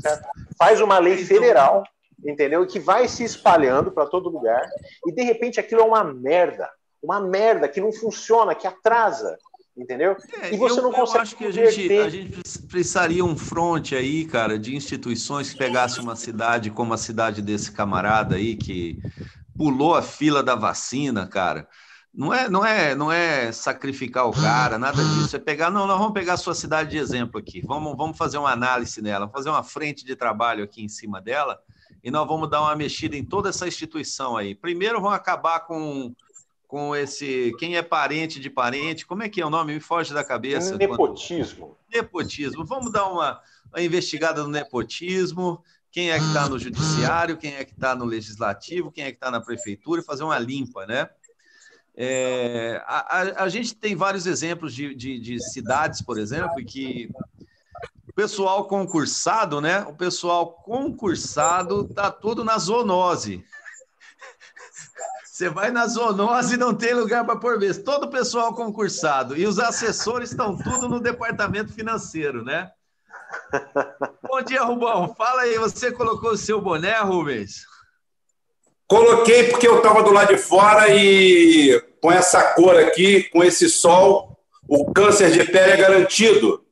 [0.00, 0.28] certo?
[0.58, 1.84] Faz uma lei federal,
[2.24, 2.66] entendeu?
[2.66, 4.68] Que vai se espalhando para todo lugar
[5.06, 6.68] e de repente aquilo é uma merda,
[7.02, 9.38] uma merda que não funciona, que atrasa,
[9.76, 10.16] entendeu?
[10.42, 13.36] É, E você eu, não consegue Eu acho que a gente, a gente precisaria um
[13.36, 18.56] front aí, cara, de instituições que pegasse uma cidade como a cidade desse camarada aí
[18.56, 18.98] que
[19.56, 21.66] pulou a fila da vacina, cara.
[22.12, 25.36] Não é, não é, não é sacrificar o cara, nada disso.
[25.36, 27.60] É pegar, não, nós vamos pegar a sua cidade de exemplo aqui.
[27.64, 31.60] Vamos, vamos fazer uma análise nela, fazer uma frente de trabalho aqui em cima dela
[32.02, 34.54] e nós vamos dar uma mexida em toda essa instituição aí.
[34.54, 36.14] Primeiro, vamos acabar com
[36.66, 39.74] com esse quem é parente de parente, como é que é o nome?
[39.74, 40.70] Me foge da cabeça.
[40.78, 41.76] quando- Nepotismo.
[41.92, 42.64] Nepotismo.
[42.64, 43.40] Vamos dar uma,
[43.72, 45.62] uma investigada no nepotismo.
[45.90, 49.16] Quem é que está no judiciário, quem é que está no legislativo, quem é que
[49.16, 51.10] está na prefeitura, e fazer uma limpa, né?
[51.96, 57.10] É, a, a- gente tem vários exemplos de, de- de cidades, por exemplo, que
[58.08, 59.80] o pessoal concursado, né?
[59.82, 63.44] O pessoal concursado está tudo na zoonose.
[65.24, 67.78] Você vai na zoonose e não tem lugar para pôr vez.
[67.78, 69.36] Todo o pessoal concursado.
[69.36, 72.70] E os assessores estão tudo no departamento financeiro, né?
[74.22, 75.14] Bom dia, Rubão.
[75.14, 77.64] Fala aí, você colocou o seu boné, Rubens?
[78.90, 83.70] Coloquei porque eu estava do lado de fora e com essa cor aqui, com esse
[83.70, 84.36] sol,
[84.66, 86.64] o câncer de pele é garantido.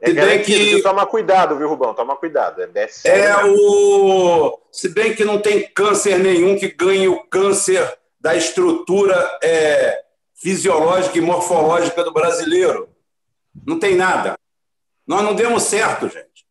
[0.00, 0.82] É Se bem que-?
[0.82, 1.92] Toma cuidado, viu, Rubão?
[1.92, 2.62] Toma cuidado.
[2.62, 4.58] É, é É o.
[4.72, 10.04] Se bem que não tem câncer nenhum que ganhe o câncer da estrutura é,
[10.36, 12.88] fisiológica e morfológica do brasileiro.
[13.66, 14.38] Não tem nada.
[15.06, 16.46] Nós não demos certo, gente.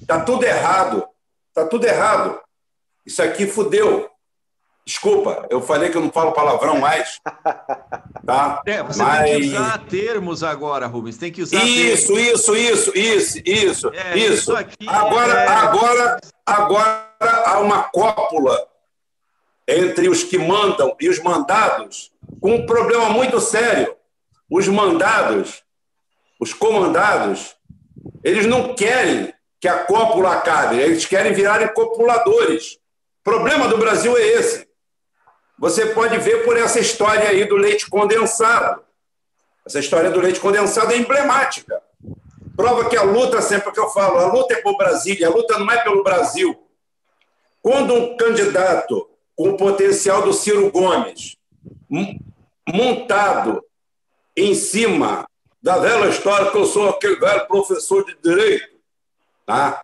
[0.00, 1.06] Está tudo errado.
[1.50, 2.45] Está tudo errado.
[3.06, 4.10] Isso aqui fudeu.
[4.84, 7.20] Desculpa, eu falei que eu não falo palavrão mais.
[8.24, 8.62] Tá?
[8.66, 11.16] É, você Mas- tem que usar termos agora, Rubens.
[11.16, 12.40] Tem que usar Isso, termos.
[12.40, 14.32] isso, isso, isso, isso, É, isso.
[14.34, 18.64] isso aqui Agora, é- agora, agora há uma cópula
[19.66, 23.94] entre os que mandam e os mandados, com um problema muito sério.
[24.48, 25.64] Os mandados,
[26.40, 27.56] os comandados,
[28.22, 32.78] eles não querem que a cópula acabe, eles querem virarem copuladores.
[33.26, 34.68] Problema do Brasil é esse.
[35.58, 38.84] Você pode ver por essa história aí do leite condensado.
[39.66, 41.82] Essa história do leite condensado é emblemática.
[42.56, 45.58] Prova que a luta, sempre que eu falo, a luta é por Brasília, a luta
[45.58, 46.56] não é pelo Brasil.
[47.60, 51.36] Quando um candidato com o potencial do Ciro Gomes,
[52.64, 53.60] montado
[54.36, 55.28] em cima
[55.60, 58.76] da velha história que eu sou aquele velho professor de direito,
[59.44, 59.82] tá?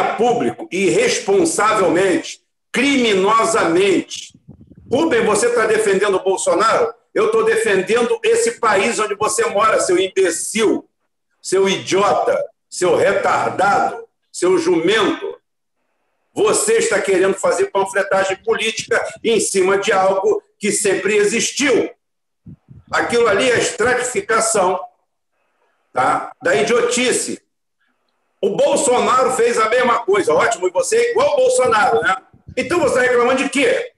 [0.00, 2.45] a público e responsavelmente,
[2.76, 4.38] criminosamente.
[4.92, 6.92] Rubem, você está defendendo o Bolsonaro?
[7.14, 10.86] Eu estou defendendo esse país onde você mora, seu imbecil,
[11.40, 15.40] seu idiota, seu retardado, seu jumento.
[16.34, 21.90] Você está querendo fazer panfletagem política em cima de algo que sempre existiu.
[22.92, 24.78] Aquilo ali é estratificação
[25.94, 26.30] tá?
[26.42, 27.40] da idiotice.
[28.38, 30.34] O Bolsonaro fez a mesma coisa.
[30.34, 32.16] Ótimo, e você é igual ao Bolsonaro, né?
[32.56, 33.92] Então você está reclamando de quê?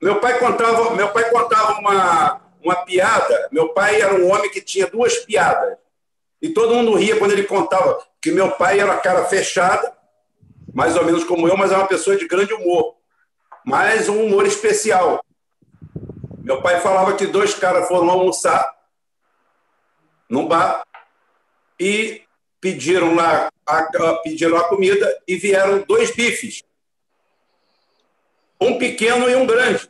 [0.00, 3.48] Meu pai contava, meu pai contava uma, uma piada.
[3.52, 5.76] Meu pai era um homem que tinha duas piadas.
[6.40, 9.92] E todo mundo ria quando ele contava que meu pai era cara fechada,
[10.72, 12.96] mais ou menos como eu, mas é uma pessoa de grande humor.
[13.64, 15.24] Mas um humor especial.
[16.38, 18.76] Meu pai falava que dois caras foram almoçar
[20.28, 20.82] num bar
[21.78, 22.22] e
[22.60, 26.62] pediram lá a, pediram a comida e vieram dois bifes.
[28.60, 29.88] Um pequeno e um grande.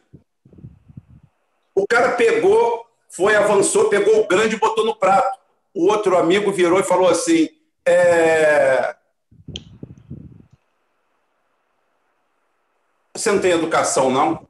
[1.75, 5.39] O cara pegou, foi, avançou, pegou o grande e botou no prato.
[5.75, 7.49] O outro amigo virou e falou assim:
[7.87, 8.95] é...
[13.15, 14.47] Você não tem educação, não?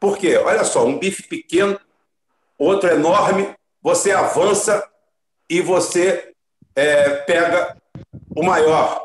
[0.00, 0.36] Por quê?
[0.36, 1.80] Olha só, um bife pequeno
[2.58, 4.86] outro enorme, você avança
[5.48, 6.33] e você
[6.76, 7.76] é, pega
[8.34, 9.04] o maior.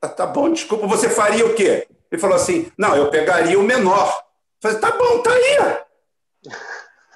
[0.00, 1.86] Tá, tá, bom, desculpa, você faria o quê?
[2.10, 4.08] Ele falou assim: não, eu pegaria o menor.
[4.62, 5.58] Eu falei, tá bom, tá aí.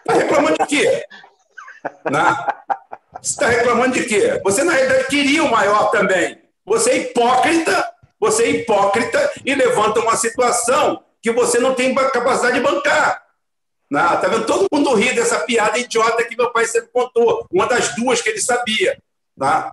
[0.04, 1.04] Tá reclamando de quê?
[2.10, 2.46] Não.
[3.20, 4.40] Você está reclamando de quê?
[4.44, 6.40] Você, na realidade, queria o maior também.
[6.64, 12.54] Você é hipócrita, você é hipócrita e levanta uma situação que você não tem capacidade
[12.54, 13.25] de bancar.
[13.90, 14.46] Não, tá vendo?
[14.46, 17.46] Todo mundo ri dessa piada idiota que meu pai sempre contou.
[17.50, 19.00] Uma das duas que ele sabia.
[19.38, 19.72] Tá?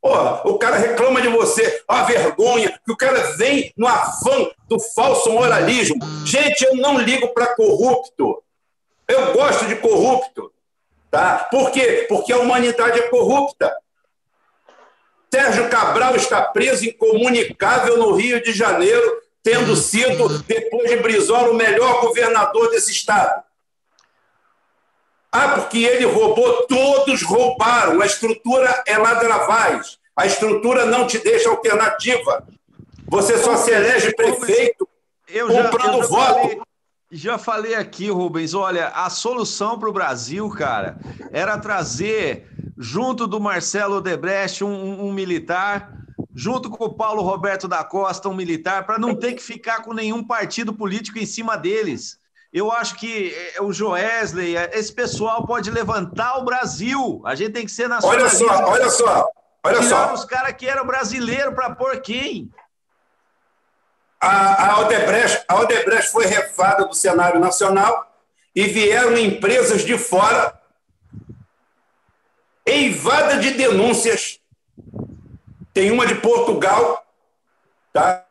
[0.00, 4.78] Porra, o cara reclama de você, a vergonha, que o cara vem no afã do
[4.78, 5.96] falso moralismo.
[6.26, 8.42] Gente, eu não ligo para corrupto.
[9.08, 10.52] Eu gosto de corrupto.
[11.10, 11.48] Tá?
[11.50, 12.04] Por quê?
[12.06, 13.74] Porque a humanidade é corrupta.
[15.32, 21.54] Sérgio Cabral está preso incomunicável no Rio de Janeiro, tendo sido, depois de Brizola, o
[21.54, 23.42] melhor governador desse estado.
[25.36, 28.00] Ah, porque ele roubou, todos roubaram.
[28.00, 29.98] A estrutura é ladravaz.
[30.14, 32.46] A estrutura não te deixa alternativa.
[33.08, 34.88] Você só se elege prefeito
[35.28, 36.34] eu já, comprando eu já voto.
[36.34, 36.60] Falei,
[37.10, 40.98] já falei aqui, Rubens, olha, a solução para o Brasil, cara,
[41.32, 45.98] era trazer, junto do Marcelo Odebrecht, um, um militar,
[46.32, 49.92] junto com o Paulo Roberto da Costa, um militar, para não ter que ficar com
[49.92, 52.20] nenhum partido político em cima deles.
[52.54, 57.20] Eu acho que eh, o Joesley, eh, esse pessoal pode levantar o Brasil.
[57.26, 58.44] A gente tem que ser nacionalista.
[58.44, 59.28] Olha só, olha só,
[59.64, 60.14] olha Tirar só.
[60.14, 62.48] os caras que eram brasileiros para pôr quem?
[64.20, 68.08] A, a, Odebrecht, a Odebrecht foi refada do cenário nacional
[68.54, 70.56] e vieram empresas de fora
[72.64, 74.38] eivada de denúncias.
[75.72, 77.04] Tem uma de Portugal,
[77.92, 78.24] tá?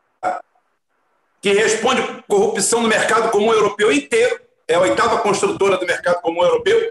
[1.44, 6.42] Que responde corrupção no mercado comum europeu inteiro, é a oitava construtora do mercado comum
[6.42, 6.90] europeu,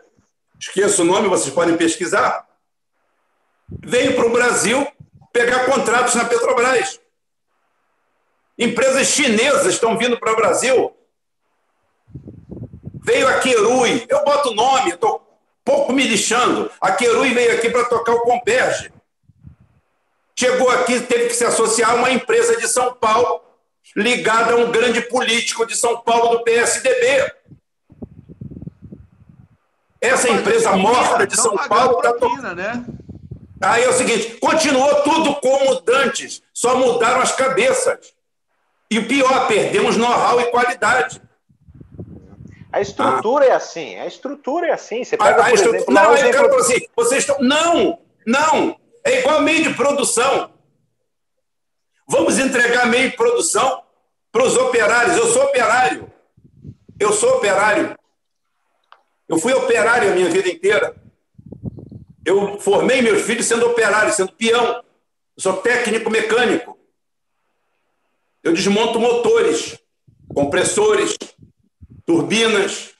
[0.59, 2.47] esqueço o nome, vocês podem pesquisar,
[3.67, 4.87] veio para o Brasil
[5.31, 7.01] pegar contratos na Petrobras.
[8.55, 10.95] Empresas chinesas estão vindo para o Brasil.
[13.03, 15.35] Veio a Querui, eu boto o nome, estou
[15.65, 16.69] pouco me lixando.
[16.79, 18.93] A Querui veio aqui para tocar o Comperge.
[20.35, 23.41] Chegou aqui, teve que se associar a uma empresa de São Paulo
[23.95, 27.31] ligada a um grande político de São Paulo do PSDB.
[30.01, 32.41] Essa empresa morta de São Paulo está to...
[32.55, 32.85] né?
[33.61, 38.13] Aí é o seguinte, continuou tudo como dantes, só mudaram as cabeças.
[38.91, 41.21] E o pior, perdemos know-how e qualidade.
[42.71, 43.49] A estrutura ah.
[43.49, 45.03] é assim, a estrutura é assim.
[45.03, 47.37] Você pega, a, a por exemplo, não, eu quero assim, vocês estão.
[47.39, 48.75] Não, não.
[49.05, 50.52] É igual meio de produção.
[52.07, 53.81] Vamos entregar meio de produção
[54.31, 55.17] para os operários.
[55.17, 56.11] Eu sou operário.
[56.99, 57.97] Eu sou operário.
[59.27, 60.95] Eu fui operário a minha vida inteira.
[62.25, 64.83] Eu formei meus filhos sendo operário, sendo peão.
[65.35, 66.77] Eu sou técnico mecânico.
[68.43, 69.79] Eu desmonto motores,
[70.33, 71.17] compressores,
[72.05, 72.91] turbinas,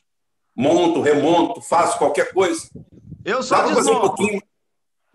[0.56, 2.70] monto, remonto, faço qualquer coisa.
[3.26, 4.24] Eu só desmonto.
[4.24, 4.40] Um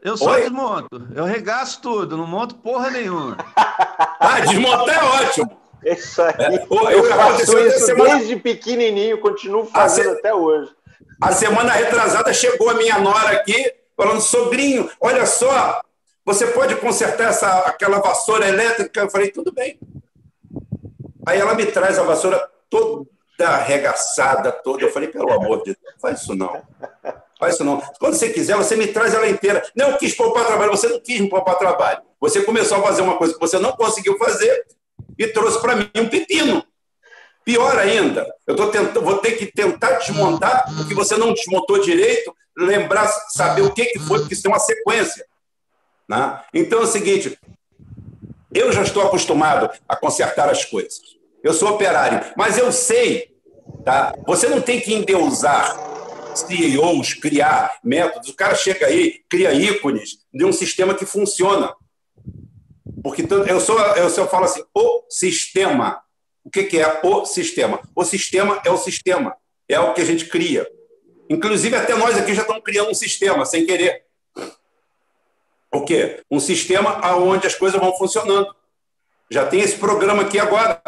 [0.02, 0.42] eu só Oi?
[0.42, 1.08] desmonto.
[1.14, 3.36] Eu regaço tudo, não monto porra nenhuma.
[3.56, 5.58] ah, desmontar é ótimo.
[5.84, 6.34] Isso aí.
[6.38, 8.16] É, eu, eu faço isso semana...
[8.16, 10.18] desde pequenininho, continuo fazendo se...
[10.18, 10.70] até hoje.
[11.20, 15.80] A semana retrasada chegou a minha nora aqui, falando, sogrinho, olha só,
[16.24, 19.00] você pode consertar essa, aquela vassoura elétrica?
[19.00, 19.78] Eu falei, tudo bem.
[21.26, 23.06] Aí ela me traz a vassoura toda
[23.40, 24.84] arregaçada, toda.
[24.84, 26.62] Eu falei, pelo amor de Deus, faz isso não.
[27.38, 27.80] Faz isso não.
[28.00, 29.64] Quando você quiser, você me traz ela inteira.
[29.74, 30.70] Não, quis poupar trabalho.
[30.72, 32.02] Você não quis me poupar trabalho.
[32.20, 34.66] Você começou a fazer uma coisa que você não conseguiu fazer
[35.16, 36.64] e trouxe para mim um pepino.
[37.44, 41.80] Pior ainda, eu tô tentando, vou ter que tentar desmontar o que você não desmontou
[41.80, 45.24] direito, lembrar, saber o que, que foi, porque isso tem uma sequência.
[46.06, 46.40] Né?
[46.52, 47.38] Então é o seguinte:
[48.52, 51.00] eu já estou acostumado a consertar as coisas.
[51.42, 53.34] Eu sou operário, mas eu sei,
[53.82, 54.12] tá?
[54.26, 55.74] Você não tem que endeusar
[56.40, 58.28] CEOs, criar métodos.
[58.28, 61.74] O cara chega aí, cria ícones de um sistema que funciona.
[63.02, 66.02] Porque eu, sou, eu só falo assim, o sistema.
[66.44, 67.80] O que, é o sistema?
[67.94, 69.36] O sistema é o sistema.
[69.68, 70.66] É o que a gente cria.
[71.28, 74.04] Inclusive, até nós aqui já estamos criando um sistema, sem querer.
[75.72, 76.22] O quê?
[76.30, 78.54] Um sistema onde as coisas vão funcionando.
[79.30, 80.80] Já tem esse programa aqui agora.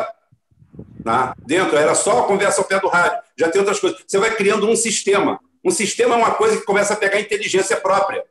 [1.05, 1.32] Né?
[1.44, 3.22] Dentro, era só a conversa ao pé do rádio.
[3.41, 3.99] Já tem outras coisas.
[4.07, 5.41] Você vai criando um sistema.
[5.64, 8.22] Um sistema é uma coisa que começa a pegar inteligência própria.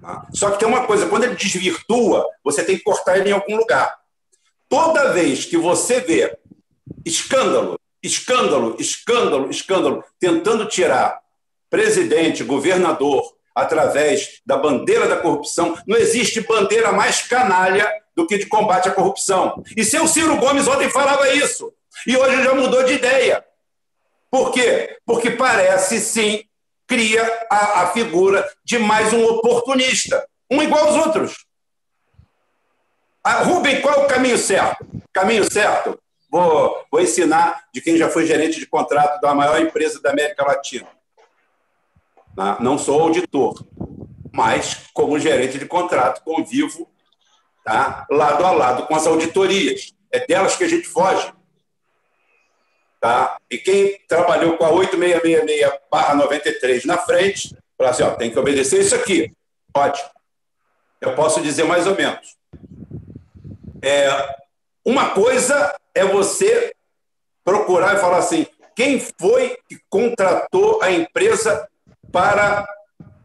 [0.00, 0.26] Tá?
[0.32, 3.56] Só que tem uma coisa, quando ele desvirtua, você tem que cortar ele em algum
[3.56, 3.92] lugar.
[4.68, 6.38] Toda vez que você vê
[7.04, 11.20] escândalo, escândalo, escândalo, escândalo, tentando tirar
[11.68, 15.76] presidente, governador, através da bandeira da corrupção.
[15.86, 19.62] Não existe bandeira mais canalha do que de combate à corrupção.
[19.76, 21.72] E seu Ciro Gomes ontem falava isso.
[22.06, 23.44] E hoje já mudou de ideia.
[24.32, 24.96] Por quê?
[25.04, 26.42] Porque parece sim
[26.86, 31.44] cria a, a figura de mais um oportunista, um igual aos outros.
[33.22, 34.86] Ah, Rubem, qual é o caminho certo?
[35.12, 36.00] Caminho certo?
[36.30, 40.46] Vou, vou ensinar de quem já foi gerente de contrato da maior empresa da América
[40.46, 40.88] Latina.
[42.34, 42.56] Tá?
[42.58, 43.62] Não sou auditor,
[44.32, 46.90] mas como gerente de contrato convivo
[47.62, 48.06] tá?
[48.10, 49.92] lado a lado com as auditorias.
[50.10, 51.30] É delas que a gente foge.
[53.02, 53.36] Tá?
[53.50, 58.94] E quem trabalhou com a 8666-93 na frente, fala assim: ó, tem que obedecer isso
[58.94, 59.34] aqui.
[59.76, 60.08] Ótimo.
[61.00, 62.36] Eu posso dizer mais ou menos.
[63.82, 64.36] É,
[64.84, 66.72] uma coisa é você
[67.44, 68.46] procurar e falar assim:
[68.76, 71.68] quem foi que contratou a empresa
[72.12, 72.64] para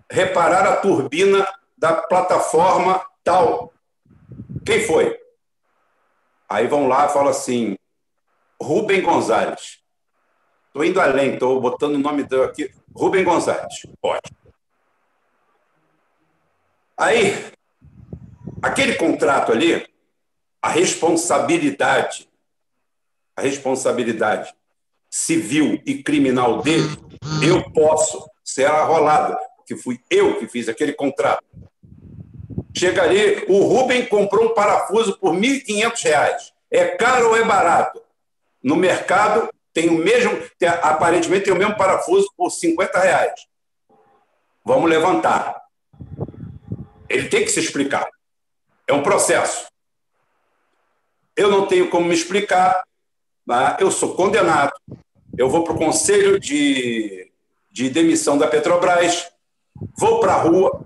[0.09, 1.47] reparar a turbina
[1.77, 3.71] da plataforma tal?
[4.65, 5.15] Quem foi?
[6.49, 7.77] Aí vão lá e falam assim:
[8.61, 9.79] Rubem Gonzalez.
[10.67, 12.71] Estou indo além, estou botando o nome dele aqui.
[12.95, 13.73] Rubem Gonzalez.
[14.01, 14.21] Pode.
[16.97, 17.51] Aí,
[18.61, 19.87] aquele contrato ali,
[20.61, 22.27] a responsabilidade,
[23.35, 24.53] a responsabilidade
[25.09, 26.89] civil e criminal dele,
[27.43, 31.43] eu posso ser arrolada, que fui eu que fiz aquele contrato.
[32.75, 36.51] Chega ali, o Rubem comprou um parafuso por R$ 1.500.
[36.69, 38.01] É caro ou é barato?
[38.67, 43.47] No mercado, tem o mesmo, tem, aparentemente tem o mesmo parafuso por 50 reais.
[44.65, 45.61] Vamos levantar.
[47.07, 48.05] Ele tem que se explicar.
[48.85, 49.67] É um processo.
[51.33, 52.83] Eu não tenho como me explicar.
[53.79, 54.73] Eu sou condenado.
[55.37, 57.31] Eu vou para o conselho de,
[57.71, 59.31] de demissão da Petrobras.
[59.97, 60.85] Vou para a rua,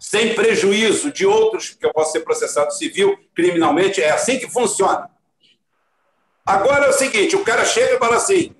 [0.00, 4.00] sem prejuízo de outros, que eu posso ser processado civil, criminalmente.
[4.00, 5.14] É assim que funciona.
[6.46, 8.54] Agora é o seguinte: o cara chega e fala assim: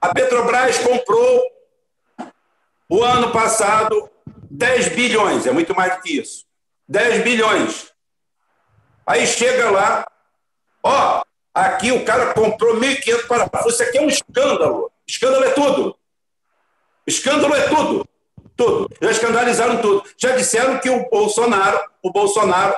[0.00, 1.42] a Petrobras comprou
[2.88, 4.10] o ano passado
[4.50, 6.46] 10 bilhões, é muito mais do que isso.
[6.88, 7.92] 10 bilhões.
[9.06, 10.06] Aí chega lá,
[10.82, 11.22] ó,
[11.54, 13.74] aqui o cara comprou 1.500 parafusos.
[13.74, 14.90] Isso aqui é um escândalo.
[15.06, 15.96] Escândalo é tudo.
[17.06, 18.08] Escândalo é tudo.
[18.56, 18.90] Tudo.
[19.00, 20.02] Já escandalizaram tudo.
[20.16, 22.74] Já disseram que o Bolsonaro, o Bolsonaro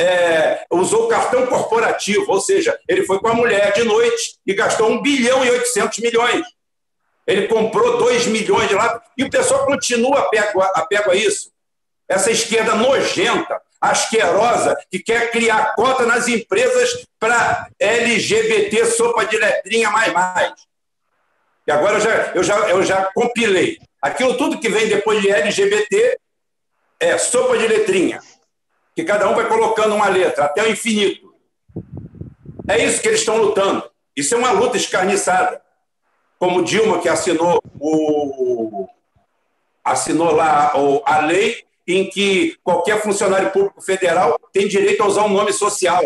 [0.00, 4.90] é, usou cartão corporativo, ou seja, ele foi com a mulher de noite e gastou
[4.90, 6.46] 1 bilhão e 800 milhões.
[7.26, 11.52] Ele comprou 2 milhões de lá e o pessoal continua apego, apego a isso.
[12.08, 19.90] Essa esquerda nojenta, asquerosa, que quer criar cota nas empresas para LGBT, sopa de letrinha,
[19.90, 20.52] mais mais.
[21.66, 23.78] E agora eu já, eu, já, eu já compilei.
[24.00, 26.18] Aquilo tudo que vem depois de LGBT
[26.98, 28.18] é sopa de letrinha
[29.00, 31.34] que cada um vai colocando uma letra até o infinito.
[32.68, 33.90] É isso que eles estão lutando.
[34.14, 35.60] Isso é uma luta escarniçada.
[36.38, 38.86] Como Dilma, que assinou, o,
[39.84, 40.72] assinou lá
[41.04, 46.02] a lei em que qualquer funcionário público federal tem direito a usar um nome social.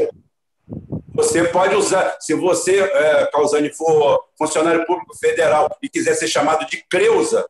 [1.15, 6.67] Você pode usar, se você, é, Causani, for funcionário público federal e quiser ser chamado
[6.67, 7.47] de Creuza,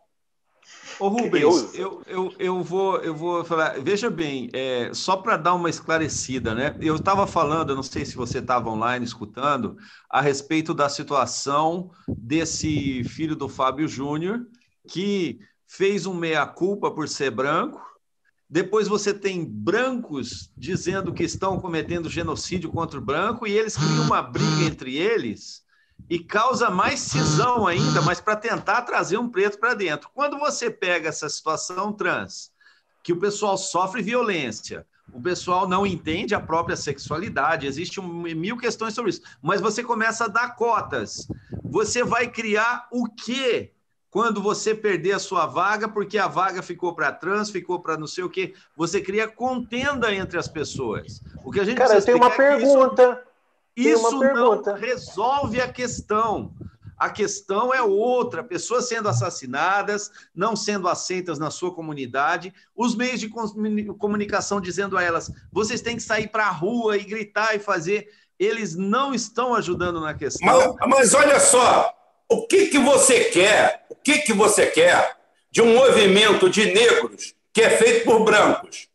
[0.99, 5.55] Ô Rubens, eu, eu, eu, vou, eu vou falar, veja bem, é, só para dar
[5.55, 6.77] uma esclarecida, né?
[6.81, 9.77] Eu estava falando, não sei se você estava online escutando,
[10.09, 14.47] a respeito da situação desse filho do Fábio Júnior,
[14.89, 17.83] que fez um meia-culpa por ser branco.
[18.49, 24.05] Depois você tem brancos dizendo que estão cometendo genocídio contra o branco, e eles criam
[24.05, 25.64] uma briga entre eles
[26.09, 30.11] e causa mais cisão ainda, mas para tentar trazer um preto para dentro.
[30.15, 32.53] Quando você pega essa situação trans,
[33.03, 38.57] que o pessoal sofre violência, o pessoal não entende a própria sexualidade, existe um, mil
[38.57, 41.29] questões sobre isso, mas você começa a dar cotas.
[41.63, 43.73] Você vai criar o quê?
[44.11, 48.07] Quando você perder a sua vaga, porque a vaga ficou para trans, ficou para não
[48.07, 51.21] sei o quê, você cria contenda entre as pessoas.
[51.45, 53.25] O que a gente Cara, eu tenho uma é pergunta.
[53.77, 56.53] Isso não resolve a questão.
[56.97, 63.21] A questão é outra: pessoas sendo assassinadas, não sendo aceitas na sua comunidade, os meios
[63.21, 63.29] de
[63.99, 68.09] comunicação dizendo a elas: vocês têm que sair para a rua e gritar e fazer.
[68.37, 70.47] Eles não estão ajudando na questão.
[70.47, 71.95] Mas, mas olha só,
[72.29, 73.87] o que, que você quer?
[73.89, 75.17] O que, que você quer
[75.53, 78.89] de um movimento de negros que é feito por brancos?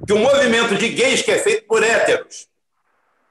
[0.00, 2.48] De um movimento de gays que é feito por héteros?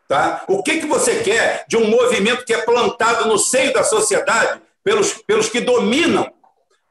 [0.07, 0.43] Tá?
[0.47, 4.61] O que, que você quer de um movimento que é plantado no seio da sociedade
[4.83, 6.31] pelos, pelos que dominam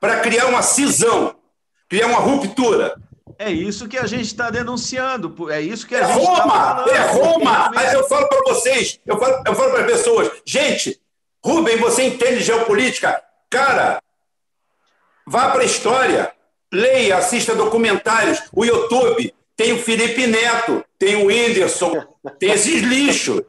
[0.01, 1.37] para criar uma cisão,
[1.89, 2.97] criar uma ruptura?
[3.39, 5.51] É isso que a gente está denunciando.
[5.51, 7.71] É isso que a é gente Roma, tá É Roma!
[7.93, 11.01] Eu falo para vocês, eu falo, eu falo para as pessoas, gente,
[11.45, 13.23] Rubem, você entende geopolítica?
[13.51, 14.03] Cara,
[15.27, 16.33] vá para a história,
[16.73, 23.43] leia, assista documentários, o YouTube, tem o Felipe Neto, tem o Whindersson, tem esses lixos,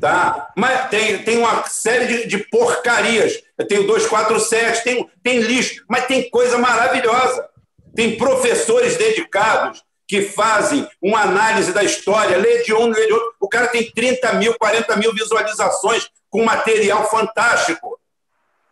[0.00, 0.52] tá?
[0.56, 3.42] Mas tem, tem uma série de, de porcarias.
[3.56, 7.48] Eu tenho 247, tem, tem lixo, mas tem coisa maravilhosa.
[7.94, 13.34] Tem professores dedicados que fazem uma análise da história, lê de um, lê de outro.
[13.40, 17.98] O cara tem 30 mil, 40 mil visualizações com material fantástico.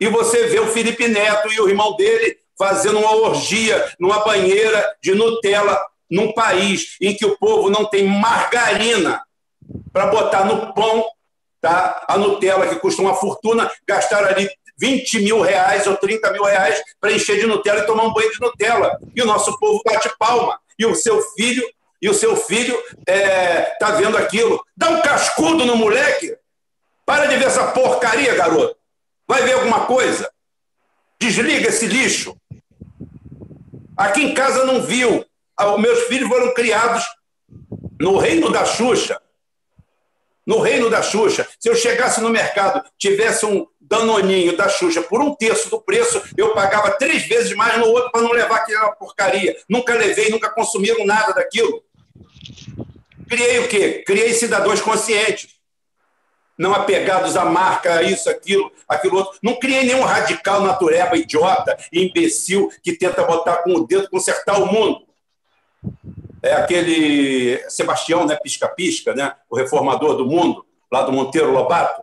[0.00, 4.96] E você vê o Felipe Neto e o irmão dele fazendo uma orgia numa banheira
[5.02, 5.78] de Nutella
[6.10, 9.22] num país em que o povo não tem margarina
[9.92, 11.04] para botar no pão
[11.60, 12.04] tá?
[12.08, 14.48] a Nutella, que custa uma fortuna, gastar ali
[14.78, 18.30] 20 mil reais ou 30 mil reais para encher de Nutella e tomar um banho
[18.30, 18.98] de Nutella.
[19.14, 20.58] E o nosso povo bate palma.
[20.78, 21.66] E o seu filho,
[22.00, 24.62] e o seu filho é, tá vendo aquilo.
[24.76, 26.36] Dá um cascudo no moleque.
[27.04, 28.76] Para de ver essa porcaria, garoto.
[29.26, 30.30] Vai ver alguma coisa.
[31.18, 32.36] Desliga esse lixo.
[33.96, 35.24] Aqui em casa não viu.
[35.58, 37.02] Os meus filhos foram criados
[37.98, 39.20] no reino da Xuxa.
[40.46, 41.46] No reino da Xuxa.
[41.58, 46.22] Se eu chegasse no mercado, tivesse um danoninho da Xuxa por um terço do preço,
[46.36, 49.56] eu pagava três vezes mais no outro para não levar aquela porcaria.
[49.68, 51.82] Nunca levei, nunca consumiram nada daquilo.
[53.28, 54.04] Criei o quê?
[54.06, 55.56] Criei cidadãos conscientes
[56.58, 59.38] não apegados à marca, isso, aquilo, aquilo outro.
[59.42, 64.66] Não criei nenhum radical natureba, idiota, imbecil, que tenta botar com o dedo, consertar o
[64.66, 65.05] mundo.
[66.46, 72.02] É aquele Sebastião, né, pisca-pisca, né, o reformador do mundo, lá do Monteiro Lobato.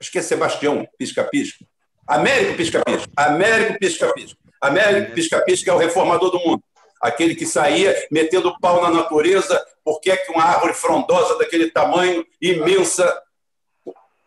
[0.00, 1.64] Acho que é Sebastião, pisca-pisca.
[2.06, 3.10] Américo pisca-pisca.
[3.16, 4.38] Américo pisca-pisca.
[4.60, 6.62] Américo pisca-pisca é o reformador do mundo.
[7.00, 12.26] Aquele que saía metendo pau na natureza, porque é que uma árvore frondosa daquele tamanho,
[12.40, 13.22] imensa,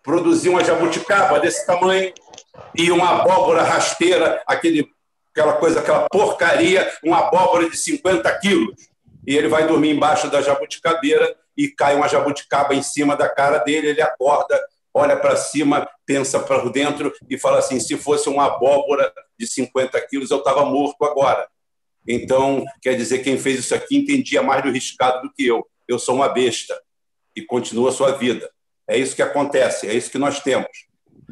[0.04, 2.14] produzia uma jabuticaba desse tamanho
[2.76, 4.90] e uma abóbora rasteira, aquele,
[5.32, 8.90] aquela coisa, aquela porcaria, uma abóbora de 50 quilos.
[9.26, 13.58] E ele vai dormir embaixo da jabuticabeira e cai uma jabuticaba em cima da cara
[13.60, 14.60] dele, ele acorda,
[14.94, 20.00] olha para cima, pensa para dentro e fala assim: se fosse uma abóbora de 50
[20.08, 21.48] quilos, eu estava morto agora.
[22.08, 25.68] Então, quer dizer, quem fez isso aqui entendia mais do riscado do que eu.
[25.88, 26.80] Eu sou uma besta.
[27.36, 28.50] E continua a sua vida.
[28.88, 30.90] É isso que acontece, é isso que nós temos.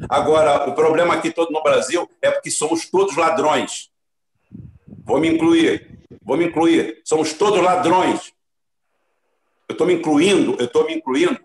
[0.08, 3.90] Agora, o problema aqui todo no Brasil é porque somos todos ladrões.
[5.04, 7.00] Vou me incluir, vou me incluir.
[7.04, 8.32] Somos todos ladrões.
[9.68, 11.40] Eu estou me incluindo, eu estou me incluindo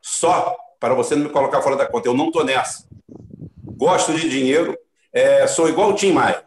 [0.00, 2.08] só para você não me colocar fora da conta.
[2.08, 2.86] Eu não estou nessa.
[3.62, 4.76] Gosto de dinheiro,
[5.12, 6.44] é, sou igual o Tim Maia.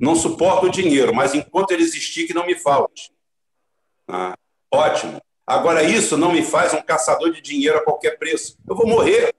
[0.00, 3.12] Não suporto o dinheiro, mas enquanto ele existir, que não me falte.
[4.08, 4.34] Ah,
[4.72, 5.20] ótimo.
[5.46, 8.56] Agora, isso não me faz um caçador de dinheiro a qualquer preço.
[8.68, 9.34] Eu vou morrer.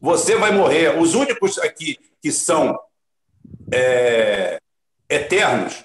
[0.00, 0.98] Você vai morrer.
[0.98, 2.78] Os únicos aqui que são
[3.72, 4.58] é,
[5.08, 5.84] eternos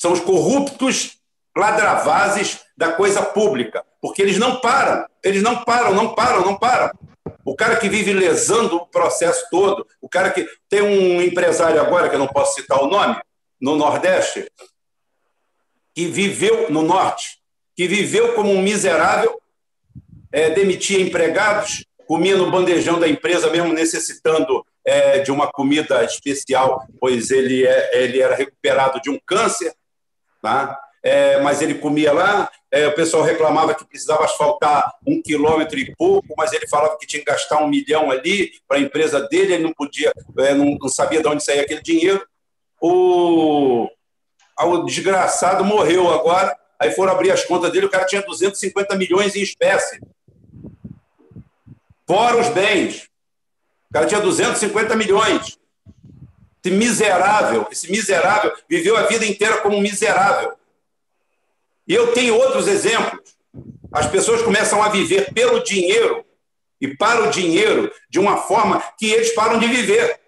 [0.00, 1.18] são os corruptos
[1.56, 6.90] ladravazes da coisa pública, porque eles não param, eles não param, não param, não param.
[7.44, 12.08] O cara que vive lesando o processo todo, o cara que tem um empresário agora,
[12.08, 13.16] que eu não posso citar o nome,
[13.60, 14.50] no Nordeste,
[15.94, 17.38] que viveu no Norte,
[17.76, 19.40] que viveu como um miserável,
[20.32, 26.86] é, demitia empregados, comia no bandejão da empresa, mesmo necessitando é, de uma comida especial,
[27.00, 29.72] pois ele, é, ele era recuperado de um câncer,
[30.44, 30.78] tá?
[31.02, 32.50] É, mas ele comia lá.
[32.70, 37.06] É, o pessoal reclamava que precisava asfaltar um quilômetro e pouco, mas ele falava que
[37.06, 40.76] tinha que gastar um milhão ali para a empresa dele, ele não podia, é, não,
[40.80, 42.24] não, sabia de onde saía aquele dinheiro.
[42.80, 43.88] O,
[44.60, 49.34] o desgraçado morreu agora Aí foram abrir as contas dele, o cara tinha 250 milhões
[49.34, 50.00] em espécie.
[52.06, 53.08] Fora os bens.
[53.88, 55.58] O cara tinha 250 milhões.
[56.64, 60.54] Esse miserável, esse miserável viveu a vida inteira como um miserável.
[61.86, 63.36] E eu tenho outros exemplos.
[63.92, 66.24] As pessoas começam a viver pelo dinheiro
[66.80, 70.18] e para o dinheiro de uma forma que eles param de viver.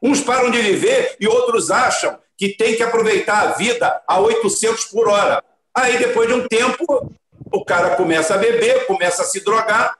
[0.00, 4.84] Uns param de viver e outros acham que tem que aproveitar a vida a 800
[4.84, 5.42] por hora.
[5.74, 7.12] Aí, depois de um tempo,
[7.52, 9.98] o cara começa a beber, começa a se drogar,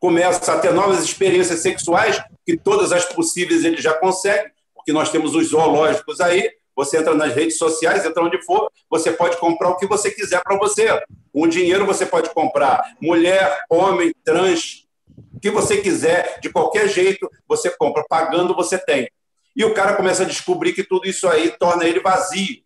[0.00, 5.10] começa a ter novas experiências sexuais, que todas as possíveis ele já consegue, porque nós
[5.10, 9.68] temos os zoológicos aí, Você entra nas redes sociais, entra onde for, você pode comprar
[9.68, 10.86] o que você quiser para você.
[11.30, 14.86] Com dinheiro você pode comprar mulher, homem, trans,
[15.34, 18.04] o que você quiser, de qualquer jeito, você compra.
[18.08, 19.10] Pagando, você tem.
[19.54, 22.62] E o cara começa a descobrir que tudo isso aí torna ele vazio.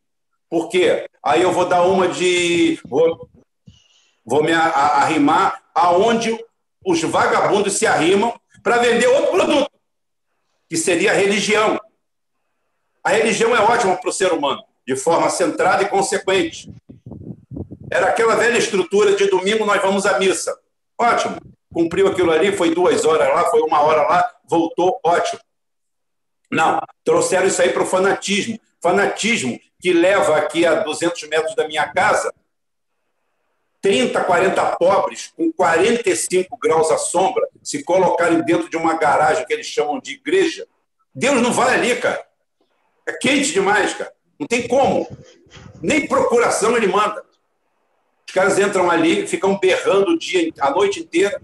[0.49, 1.09] Por quê?
[1.25, 2.79] Aí eu vou dar uma de.
[2.85, 3.29] Vou,
[4.25, 6.39] vou me arrimar aonde
[6.85, 9.71] os vagabundos se arrimam para vender outro produto,
[10.69, 11.81] que seria a religião.
[13.03, 16.71] A religião é ótima para o ser humano, de forma centrada e consequente.
[17.91, 20.57] Era aquela velha estrutura de domingo nós vamos à missa.
[20.99, 21.37] Ótimo.
[21.73, 25.41] Cumpriu aquilo ali, foi duas horas lá, foi uma hora lá, voltou, ótimo.
[26.51, 28.59] Não, trouxeram isso aí para o fanatismo.
[28.81, 32.33] Fanatismo que leva aqui a 200 metros da minha casa
[33.85, 39.53] 30, 40 pobres com 45 graus à sombra se colocarem dentro de uma garagem que
[39.53, 40.67] eles chamam de igreja.
[41.15, 42.25] Deus não vai ali, cara.
[43.07, 44.11] É quente demais, cara.
[44.41, 45.07] Não tem como.
[45.83, 47.23] Nem procuração ele manda.
[48.27, 51.39] Os caras entram ali, ficam berrando o dia, a noite inteira.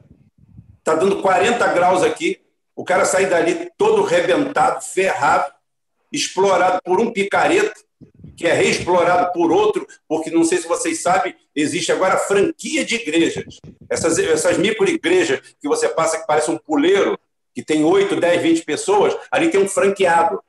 [0.78, 2.40] Está dando 40 graus aqui.
[2.74, 5.52] O cara sai dali todo rebentado, ferrado,
[6.10, 7.78] explorado por um picareta,
[8.34, 12.96] que é reexplorado por outro, porque não sei se vocês sabem, existe agora franquia de
[12.96, 13.58] igrejas.
[13.88, 17.18] Essas, essas micro-igrejas que você passa que parece um puleiro,
[17.54, 20.40] que tem 8, 10, 20 pessoas, ali tem um franqueado.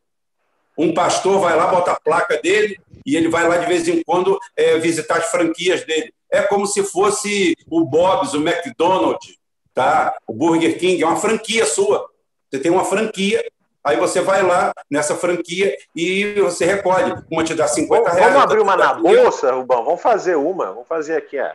[0.78, 4.04] Um pastor vai lá, bota a placa dele, e ele vai lá de vez em
[4.04, 6.14] quando é, visitar as franquias dele.
[6.30, 9.36] É como se fosse o Bob's, o McDonald's,
[9.74, 10.16] tá?
[10.28, 12.10] o Burger King, é uma franquia sua.
[12.50, 13.44] Você tem uma franquia,
[13.84, 17.14] aí você vai lá nessa franquia e você recolhe.
[17.32, 18.34] Uma te dá 50 vamos, reais.
[18.34, 19.84] Vamos abrir uma na bolsa, Rubão?
[19.84, 20.68] Vamos fazer uma.
[20.68, 21.52] Vamos fazer aqui, ó.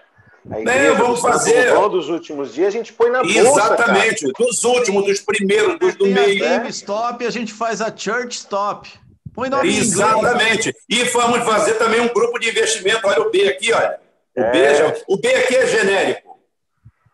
[0.48, 1.72] A é, vamos fazer.
[1.90, 3.38] dos últimos dias, a gente põe na bolsa.
[3.38, 6.44] Exatamente, dos últimos, dos primeiros, dos do meio.
[6.44, 8.88] A Game Stop, a gente faz a Church Stop.
[9.34, 10.74] Põe nome Exatamente.
[10.88, 13.06] E vamos fazer também um grupo de investimento.
[13.06, 13.98] Olha o B aqui, olha.
[14.36, 14.50] O, é.
[14.52, 16.38] B, o B aqui é genérico.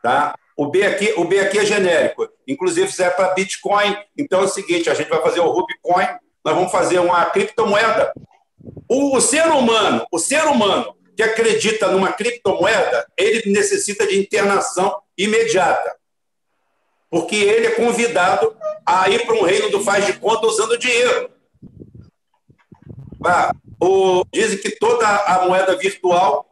[0.02, 0.34] Tá?
[0.56, 2.28] O B aqui, o B aqui é genérico.
[2.46, 3.96] Inclusive, se é para Bitcoin.
[4.16, 6.06] Então é o seguinte: a gente vai fazer o Rubcoin,
[6.44, 8.12] nós vamos fazer uma criptomoeda.
[8.88, 14.94] O, o ser humano, o ser humano que acredita numa criptomoeda, ele necessita de internação
[15.16, 15.96] imediata.
[17.10, 21.30] Porque ele é convidado a ir para um reino do faz de conta usando dinheiro.
[23.24, 26.46] Ah, o, dizem que toda a moeda virtual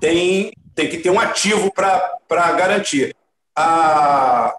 [0.00, 3.16] tem tem que ter um ativo para garantir.
[3.56, 4.54] A,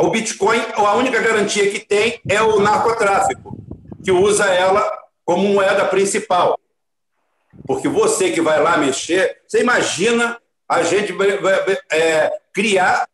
[0.00, 3.54] o Bitcoin, a única garantia que tem é o narcotráfico,
[4.02, 4.90] que usa ela
[5.24, 6.58] como moeda principal.
[7.66, 11.14] Porque você que vai lá mexer, você imagina a gente
[11.92, 13.06] é, criar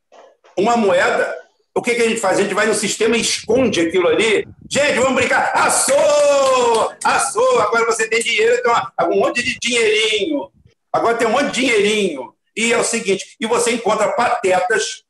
[0.57, 1.43] uma moeda.
[1.75, 2.39] O que, que a gente faz?
[2.39, 4.47] A gente vai no sistema e esconde aquilo ali.
[4.71, 5.51] Gente, vamos brincar.
[5.55, 6.93] Assou!
[7.03, 7.61] Assou!
[7.63, 10.53] Agora você tem dinheiro, então, um monte de dinheirinho.
[10.93, 12.35] Agora tem um monte de dinheirinho.
[12.55, 15.05] E é o seguinte, e você encontra patetas,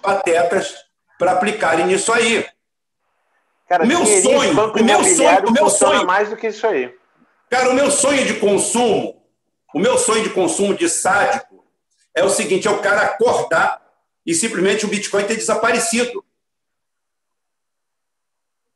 [0.00, 0.74] patetas
[1.18, 2.48] para aplicarem nisso aí.
[3.68, 6.94] Cara, o meu sonho, o meu sonho, o meu sonho mais do que isso aí.
[7.50, 9.22] Cara, o meu sonho de consumo,
[9.74, 11.64] o meu sonho de consumo de sádico
[12.14, 13.82] é o seguinte, é o cara acordar
[14.24, 16.24] e simplesmente o Bitcoin ter desaparecido.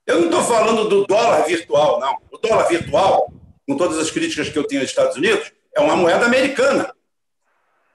[0.07, 2.18] Eu não estou falando do dólar virtual, não.
[2.31, 3.33] O dólar virtual,
[3.66, 6.95] com todas as críticas que eu tenho aos Estados Unidos, é uma moeda americana.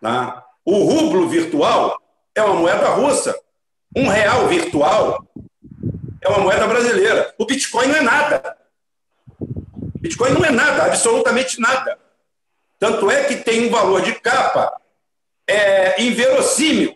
[0.02, 0.46] Tá?
[0.64, 2.00] O rublo virtual
[2.34, 3.38] é uma moeda russa.
[3.96, 5.26] Um real virtual
[6.22, 7.34] é uma moeda brasileira.
[7.38, 8.58] O Bitcoin não é nada.
[10.00, 11.98] Bitcoin não é nada, absolutamente nada.
[12.80, 14.80] Tanto é que tem um valor de capa
[15.48, 16.96] é, inverossímil.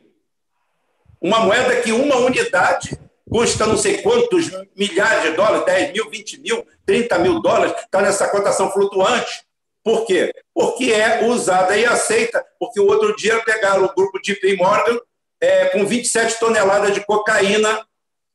[1.21, 2.97] Uma moeda que uma unidade
[3.29, 8.01] custa não sei quantos milhares de dólares, 10 mil, 20 mil, 30 mil dólares, está
[8.01, 9.43] nessa cotação flutuante.
[9.83, 10.33] Por quê?
[10.53, 12.45] Porque é usada e aceita.
[12.59, 14.99] Porque o outro dia pegaram o grupo de Morgan
[15.41, 17.85] é, com 27 toneladas de cocaína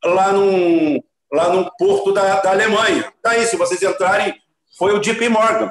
[0.02, 1.02] lá num,
[1.32, 3.12] lá num porto da, da Alemanha.
[3.22, 4.34] Tá aí, se vocês entrarem,
[4.78, 5.70] foi o JP Morgan.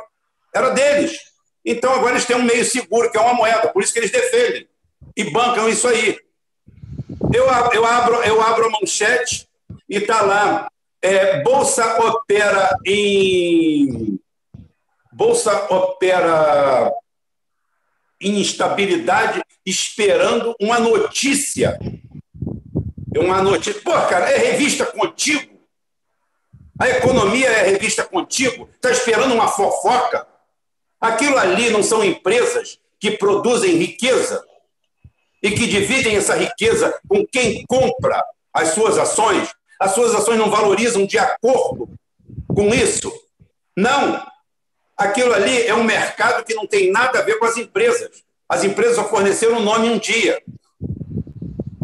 [0.54, 1.20] Era deles.
[1.66, 4.12] Então agora eles têm um meio seguro, que é uma moeda, por isso que eles
[4.12, 4.68] defendem
[5.16, 6.18] e bancam isso aí.
[7.34, 9.48] Eu, eu, abro, eu abro a manchete
[9.90, 10.68] e está lá.
[11.02, 14.20] É, Bolsa opera em
[15.14, 16.92] Bolsa opera
[18.20, 21.78] em instabilidade, esperando uma notícia.
[23.14, 23.82] É uma notícia.
[23.82, 25.54] Pô, cara, é revista contigo.
[26.80, 28.70] A economia é revista contigo.
[28.74, 30.28] Está esperando uma fofoca.
[31.00, 34.44] Aquilo ali não são empresas que produzem riqueza
[35.42, 38.24] e que dividem essa riqueza com quem compra
[38.54, 39.50] as suas ações.
[39.80, 41.90] As suas ações não valorizam de acordo
[42.48, 43.12] com isso?
[43.76, 44.33] Não.
[44.98, 48.24] Aquilo ali é um mercado que não tem nada a ver com as empresas.
[48.48, 50.42] As empresas forneceram o nome um dia.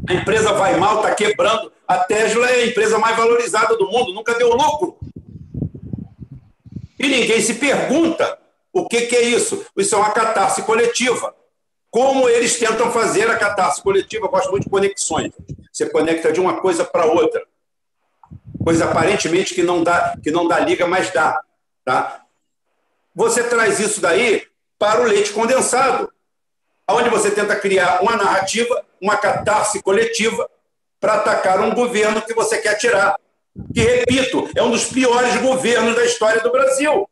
[0.07, 1.71] A empresa vai mal, está quebrando.
[1.87, 4.99] A Tesla é a empresa mais valorizada do mundo, nunca deu lucro.
[6.99, 8.37] E ninguém se pergunta
[8.71, 9.65] o que, que é isso.
[9.75, 11.33] Isso é uma catarse coletiva.
[11.89, 15.31] Como eles tentam fazer a catarse coletiva, eu gosto muito de conexões.
[15.71, 17.43] Você conecta de uma coisa para outra.
[18.63, 21.41] Coisa aparentemente que não dá, que não dá liga, mas dá.
[21.83, 22.23] Tá?
[23.19, 24.47] Você traz isso daí
[24.77, 26.09] para o leite condensado,
[26.89, 30.49] onde você tenta criar uma narrativa, uma catarse coletiva
[31.01, 33.19] para atacar um governo que você quer tirar.
[33.73, 37.09] Que, repito, é um dos piores governos da história do Brasil.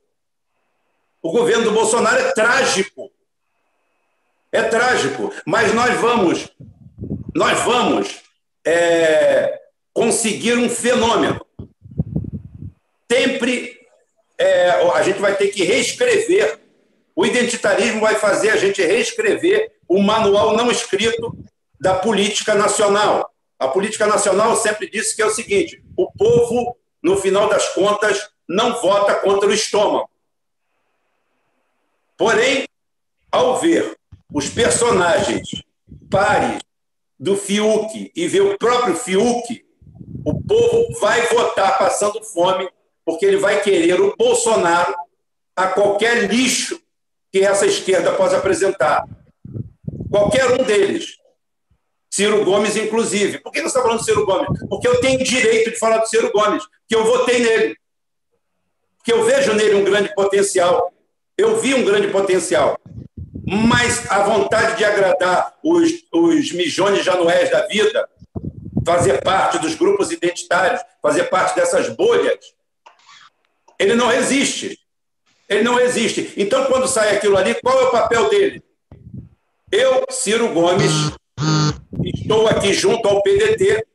[1.22, 3.12] O governo do Bolsonaro é trágico.
[4.50, 5.34] É trágico.
[5.46, 6.50] Mas nós vamos,
[7.36, 8.22] nós vamos
[8.66, 9.60] é,
[9.94, 11.46] conseguir um fenômeno.
[13.12, 13.77] Sempre
[14.38, 16.60] é, a gente vai ter que reescrever.
[17.16, 21.36] O identitarismo vai fazer a gente reescrever o manual não escrito
[21.80, 23.34] da política nacional.
[23.58, 28.30] A política nacional sempre disse que é o seguinte: o povo, no final das contas,
[28.48, 30.10] não vota contra o estômago.
[32.16, 32.68] Porém,
[33.32, 33.96] ao ver
[34.34, 35.64] os personagens
[36.10, 36.62] pares
[37.20, 39.66] do Fiuk e ver o próprio Fiuk,
[40.26, 42.70] o povo vai votar passando fome
[43.08, 44.94] porque ele vai querer o Bolsonaro
[45.56, 46.78] a qualquer lixo
[47.32, 49.08] que essa esquerda possa apresentar.
[50.12, 51.16] Qualquer um deles.
[52.12, 53.40] Ciro Gomes, inclusive.
[53.40, 54.60] Por que você está falando do Ciro Gomes?
[54.68, 57.78] Porque eu tenho direito de falar do Ciro Gomes, que eu votei nele.
[59.06, 60.92] Que eu vejo nele um grande potencial.
[61.38, 62.78] Eu vi um grande potencial.
[63.48, 68.10] Mas a vontade de agradar os, os mijones janués da vida,
[68.86, 72.57] fazer parte dos grupos identitários, fazer parte dessas bolhas,
[73.80, 74.80] ele não resiste.
[75.48, 76.34] Ele não resiste.
[76.36, 78.64] Então, quando sai aquilo ali, qual é o papel dele?
[79.72, 80.92] Eu, Ciro Gomes,
[82.04, 83.86] estou aqui junto ao PDT,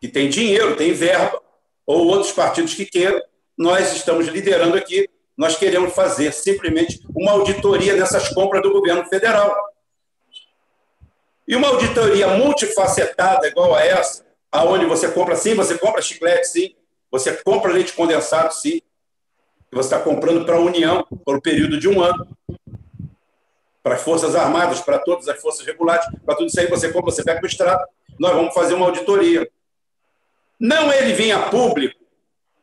[0.00, 1.40] que tem dinheiro, tem verba,
[1.86, 3.20] ou outros partidos que queiram.
[3.56, 5.08] Nós estamos liderando aqui.
[5.36, 9.54] Nós queremos fazer simplesmente uma auditoria nessas compras do governo federal.
[11.46, 16.74] E uma auditoria multifacetada, igual a essa, aonde você compra sim, você compra chiclete sim,
[17.10, 18.80] você compra leite condensado sim,
[19.72, 22.26] você está comprando para a União por um período de um ano,
[23.82, 27.12] para as Forças Armadas, para todas as forças regulares, para tudo isso aí você compra,
[27.12, 27.86] você pega o extrato,
[28.18, 29.48] nós vamos fazer uma auditoria.
[30.58, 32.00] Não ele vinha público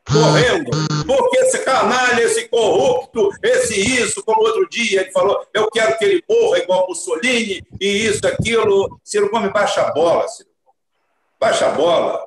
[0.05, 0.69] correndo,
[1.05, 6.03] porque esse canalha, esse corrupto, esse isso, como outro dia ele falou, eu quero que
[6.03, 8.99] ele morra igual Mussolini, e isso, aquilo.
[9.03, 10.49] Ciro Gomes, baixa a bola, Ciro.
[11.39, 12.21] Baixa a bola.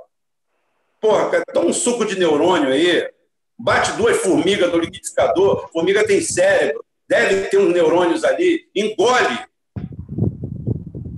[1.00, 3.10] Porra, toma um suco de neurônio aí
[3.58, 9.38] bate duas formigas no liquidificador, formiga tem cérebro, deve ter uns neurônios ali, engole.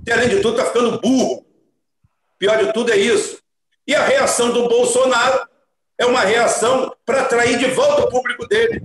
[0.07, 1.45] E, além de tudo, está ficando burro.
[2.37, 3.39] Pior de tudo é isso.
[3.85, 5.47] E a reação do Bolsonaro
[5.97, 8.81] é uma reação para atrair de volta o público dele.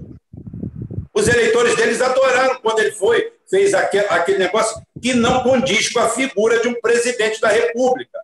[1.14, 6.08] Os eleitores deles adoraram quando ele foi, fez aquele, negócio que não condiz com a
[6.08, 8.18] figura de um presidente da República.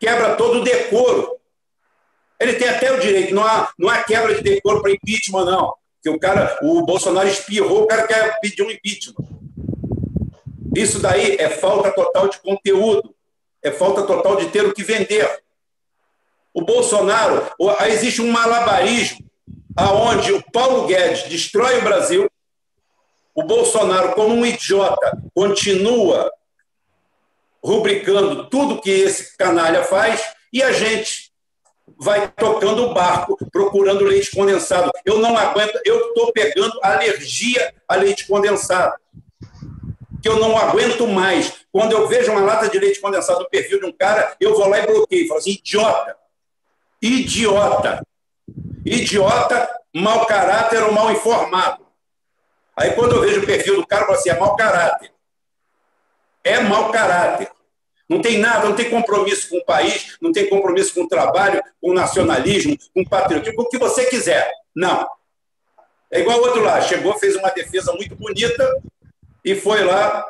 [0.00, 1.39] Quebra todo o decoro.
[2.40, 5.74] Ele tem até o direito, não há, não há quebra de decoro para impeachment, não.
[6.02, 9.14] Que o cara, o Bolsonaro espirrou, o cara quer pedir um impeachment.
[10.74, 13.14] Isso daí é falta total de conteúdo,
[13.62, 15.28] é falta total de ter o que vender.
[16.54, 17.46] O Bolsonaro,
[17.86, 19.30] existe um malabarismo
[19.76, 22.30] aonde o Paulo Guedes destrói o Brasil,
[23.34, 26.30] o Bolsonaro, como um idiota, continua
[27.62, 30.22] rubricando tudo que esse canalha faz,
[30.52, 31.29] e a gente,
[32.00, 34.90] vai tocando o barco, procurando leite condensado.
[35.04, 38.94] Eu não aguento, eu estou pegando alergia a leite condensado.
[40.22, 41.66] Que eu não aguento mais.
[41.70, 44.66] Quando eu vejo uma lata de leite condensado no perfil de um cara, eu vou
[44.66, 45.28] lá e bloqueio.
[45.28, 46.16] Falo assim, idiota.
[47.02, 48.02] Idiota.
[48.84, 51.86] Idiota, mau caráter ou mal informado.
[52.74, 55.12] Aí quando eu vejo o perfil do cara, eu falo assim, é mau caráter.
[56.42, 57.50] É mau caráter.
[58.10, 61.62] Não tem nada, não tem compromisso com o país, não tem compromisso com o trabalho,
[61.80, 64.50] com o nacionalismo, com o patriotismo, com o que você quiser.
[64.74, 65.08] Não.
[66.10, 68.82] É igual o outro lá, chegou, fez uma defesa muito bonita
[69.44, 70.26] e foi lá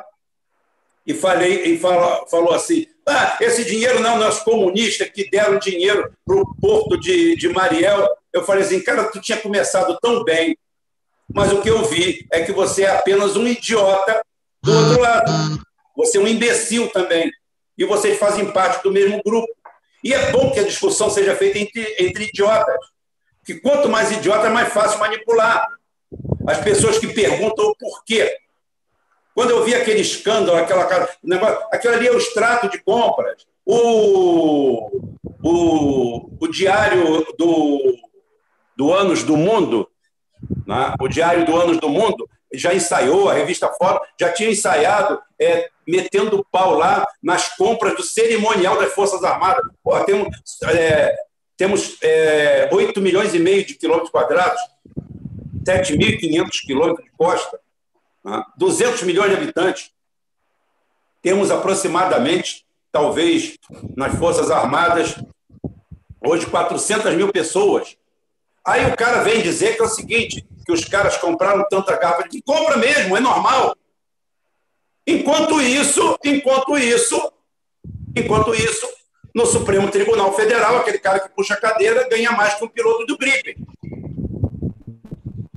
[1.07, 6.13] e falei e falou, falou assim: ah, esse dinheiro não, nós comunistas que deram dinheiro
[6.23, 8.07] para o porto de, de Mariel.
[8.31, 10.55] Eu falei assim, cara, tu tinha começado tão bem,
[11.33, 14.21] mas o que eu vi é que você é apenas um idiota
[14.61, 15.31] do outro lado.
[15.97, 17.31] Você é um imbecil também
[17.81, 19.51] e vocês fazem parte do mesmo grupo.
[20.03, 22.77] E é bom que a discussão seja feita entre, entre idiotas.
[23.43, 25.67] Que quanto mais idiota, mais fácil manipular.
[26.47, 28.37] As pessoas que perguntam o porquê.
[29.33, 33.47] Quando eu vi aquele escândalo, aquela negócio, aquilo ali é o extrato de compras.
[33.65, 35.01] O,
[35.43, 37.95] o, o diário do,
[38.77, 39.89] do Anos do Mundo,
[40.67, 40.93] né?
[40.99, 45.69] o diário do Anos do Mundo, já ensaiou, a revista Fórum já tinha ensaiado, é,
[45.87, 49.63] metendo pau lá nas compras do cerimonial das Forças Armadas.
[49.83, 50.27] Pô, temos,
[50.65, 51.15] é,
[51.57, 54.59] temos é, 8 milhões e meio de quilômetros quadrados,
[55.63, 57.59] 7.500 quilômetros de costa,
[58.23, 58.43] né?
[58.57, 59.91] 200 milhões de habitantes.
[61.21, 63.57] Temos aproximadamente, talvez,
[63.95, 65.15] nas Forças Armadas,
[66.23, 67.95] hoje 400 mil pessoas.
[68.65, 72.29] Aí o cara vem dizer que é o seguinte, que os caras compraram tanta garrafa
[72.29, 73.75] de compra mesmo, é normal.
[75.05, 77.31] Enquanto isso, enquanto isso,
[78.15, 78.87] enquanto isso,
[79.35, 83.05] no Supremo Tribunal Federal, aquele cara que puxa a cadeira ganha mais que um piloto
[83.05, 83.57] do gripe.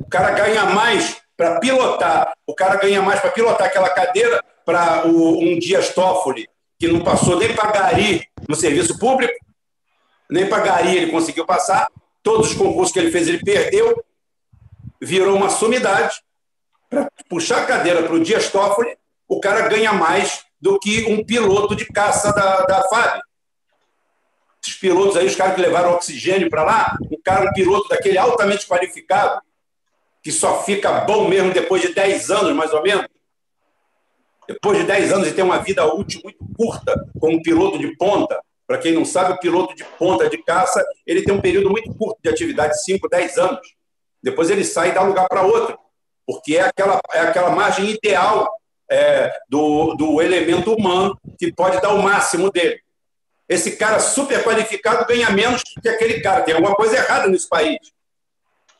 [0.00, 5.06] O cara ganha mais para pilotar, o cara ganha mais para pilotar aquela cadeira para
[5.06, 9.34] um Dias Toffoli, que não passou nem para Gari no serviço público,
[10.30, 11.88] nem para Gari ele conseguiu passar,
[12.22, 14.02] todos os concursos que ele fez ele perdeu,
[15.04, 16.20] virou uma sumidade.
[16.88, 18.96] Para puxar a cadeira para o Dias Toffoli,
[19.28, 23.20] o cara ganha mais do que um piloto de caça da, da FAB.
[24.64, 28.16] Esses pilotos aí, os caras que levaram oxigênio para lá, um cara, um piloto daquele
[28.16, 29.42] altamente qualificado,
[30.22, 33.06] que só fica bom mesmo depois de 10 anos, mais ou menos.
[34.48, 38.40] Depois de 10 anos e tem uma vida útil muito curta como piloto de ponta.
[38.66, 41.92] Para quem não sabe, o piloto de ponta de caça, ele tem um período muito
[41.94, 43.74] curto de atividade, 5, 10 anos.
[44.24, 45.78] Depois ele sai e dá lugar para outro,
[46.26, 48.50] porque é aquela, é aquela margem ideal
[48.90, 52.80] é, do, do elemento humano que pode dar o máximo dele.
[53.46, 56.40] Esse cara super qualificado ganha menos que aquele cara.
[56.40, 57.76] Tem alguma coisa errada nesse país.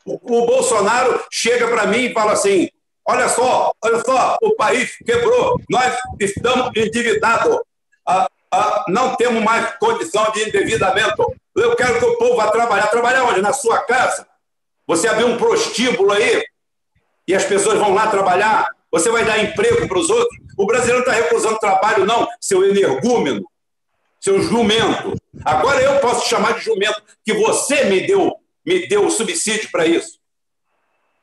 [0.07, 2.71] O, o Bolsonaro chega para mim e fala assim:
[3.07, 7.61] olha só, olha só, o país quebrou, nós estamos endividados,
[8.09, 11.35] ah, ah, não temos mais condição de endividamento.
[11.55, 12.87] Eu quero que o povo vá trabalhar.
[12.87, 13.43] Trabalhar onde?
[13.43, 14.27] Na sua casa?
[14.87, 16.45] Você abriu um prostíbulo aí
[17.27, 18.69] e as pessoas vão lá trabalhar?
[18.91, 20.39] Você vai dar emprego para os outros?
[20.57, 23.45] O brasileiro está recusando trabalho, não, seu energúmeno,
[24.21, 25.15] seu jumento.
[25.45, 29.87] Agora eu posso te chamar de jumento, que você me deu, me deu subsídio para
[29.87, 30.19] isso.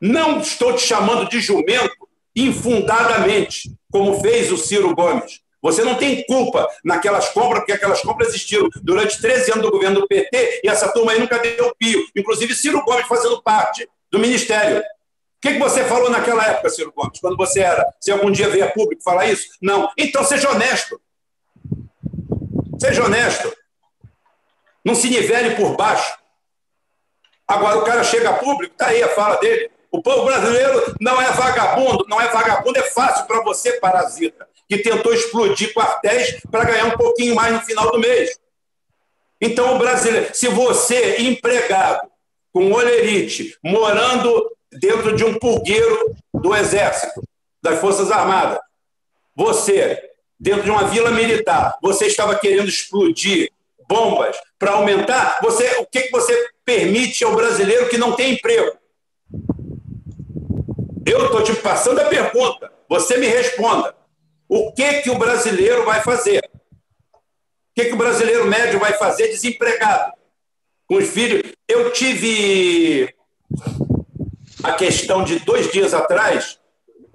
[0.02, 1.96] Não estou te chamando de jumento
[2.36, 5.42] infundadamente, como fez o Ciro Gomes.
[5.62, 10.02] Você não tem culpa naquelas compras, porque aquelas compras existiram durante 13 anos do governo
[10.02, 12.04] do PT e essa turma aí nunca deu pio.
[12.16, 14.80] Inclusive Ciro Gomes fazendo parte do ministério.
[14.80, 14.84] O
[15.42, 17.86] que, você falou naquela época, Ciro Gomes, quando você era?
[18.00, 19.50] Se algum dia veio a público falar isso?
[19.62, 19.92] Não.
[19.98, 21.00] Então seja honesto.
[22.80, 23.56] Seja honesto.
[24.84, 26.18] Não se nivele por baixo.
[27.48, 29.70] Agora o cara chega a público, está aí a fala dele.
[29.92, 34.78] O povo brasileiro não é vagabundo, não é vagabundo, é fácil para você, parasita que
[34.78, 38.40] tentou explodir quartéis para ganhar um pouquinho mais no final do mês.
[39.42, 42.10] Então, o brasileiro, se você, empregado,
[42.54, 47.22] com olerite, morando dentro de um pulgueiro do Exército,
[47.62, 48.60] das Forças Armadas,
[49.36, 50.02] você,
[50.40, 53.52] dentro de uma vila militar, você estava querendo explodir
[53.90, 58.72] bombas para aumentar, você, o que, que você permite ao brasileiro que não tem emprego?
[61.06, 64.00] Eu estou te passando a pergunta, você me responda.
[64.54, 66.42] O que, que o brasileiro vai fazer?
[67.14, 70.12] O que, que o brasileiro médio vai fazer desempregado?
[70.86, 71.54] Com os filhos.
[71.70, 73.16] Eu tive
[74.62, 76.60] a questão de dois dias atrás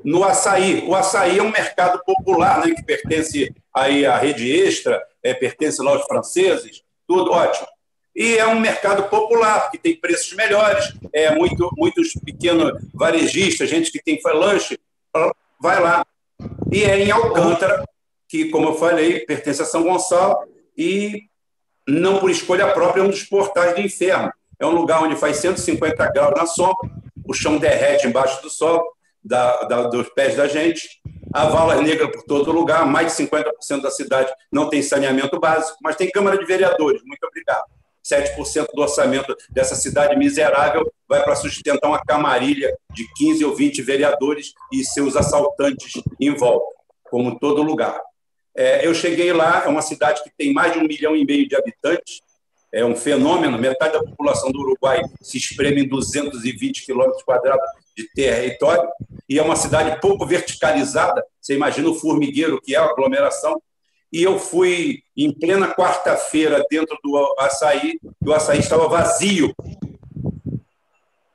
[0.03, 0.83] no açaí.
[0.87, 5.83] O açaí é um mercado popular, né, que pertence aí à rede extra, é, pertence
[5.83, 7.69] lá aos franceses, tudo ótimo.
[8.15, 13.93] E é um mercado popular, que tem preços melhores, é muito, muitos pequenos varejistas, gente
[13.93, 14.79] que tem lanche,
[15.61, 16.03] vai lá.
[16.73, 17.85] E é em Alcântara,
[18.29, 20.37] que, como eu falei, pertence a São Gonçalo
[20.77, 21.23] e,
[21.89, 24.33] não por escolha própria, é um dos portais do inferno.
[24.59, 26.91] É um lugar onde faz 150 graus na sombra,
[27.25, 28.83] o chão derrete embaixo do sol,
[29.23, 31.01] da, da, dos pés da gente,
[31.33, 35.77] a vala negra por todo lugar, mais de 50% da cidade não tem saneamento básico,
[35.83, 37.65] mas tem Câmara de Vereadores, muito obrigado.
[38.11, 43.83] 7% do orçamento dessa cidade miserável vai para sustentar uma camarilha de 15 ou 20
[43.83, 46.66] vereadores e seus assaltantes em volta,
[47.11, 48.01] como em todo lugar.
[48.57, 51.47] É, eu cheguei lá, é uma cidade que tem mais de um milhão e meio
[51.47, 52.20] de habitantes,
[52.73, 57.65] é um fenômeno, metade da população do Uruguai se espreme em 220 quilômetros quadrados
[57.97, 58.89] de território,
[59.28, 63.61] e é uma cidade pouco verticalizada, você imagina o formigueiro que é a aglomeração,
[64.17, 69.55] e eu fui em plena quarta-feira dentro do açaí, e o açaí estava vazio.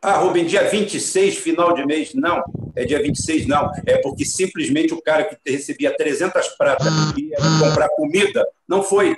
[0.02, 2.16] Ah, Rubem, dia 26, final de mês.
[2.16, 2.42] Não,
[2.76, 3.70] é dia 26, não.
[3.86, 9.16] É porque simplesmente o cara que recebia 300 pratas e ia comprar comida, não foi.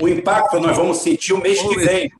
[0.00, 2.12] O impacto nós vamos sentir o mês que vem.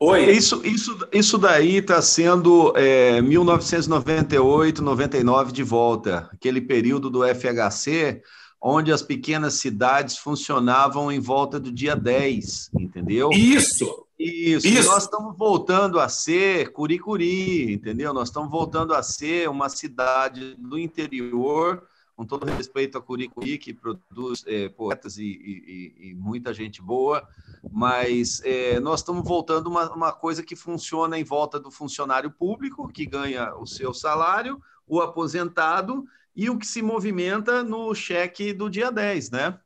[0.00, 0.32] Oi.
[0.32, 8.20] Isso, isso, isso daí está sendo é, 1998, 99 de volta, aquele período do FHC,
[8.66, 13.28] onde as pequenas cidades funcionavam em volta do dia 10, entendeu?
[13.30, 14.02] Isso!
[14.18, 14.88] Isso, Isso.
[14.88, 18.14] nós estamos voltando a ser Curicuri, entendeu?
[18.14, 21.82] Nós estamos voltando a ser uma cidade do interior,
[22.16, 27.26] com todo respeito a Curicuri, que produz é, poetas e, e, e, muita gente boa,
[27.70, 32.88] mas é, nós estamos voltando uma, uma coisa que funciona em volta do funcionário público,
[32.88, 36.04] que ganha o seu salário, o aposentado
[36.34, 39.58] e o que se movimenta no cheque do dia 10, né?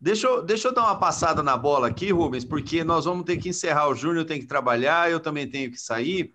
[0.00, 3.38] Deixa eu, deixa eu dar uma passada na bola aqui, Rubens, porque nós vamos ter
[3.38, 3.88] que encerrar.
[3.88, 6.34] O Júnior tem que trabalhar, eu também tenho que sair.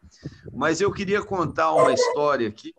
[0.51, 2.73] Mas eu queria contar uma história aqui.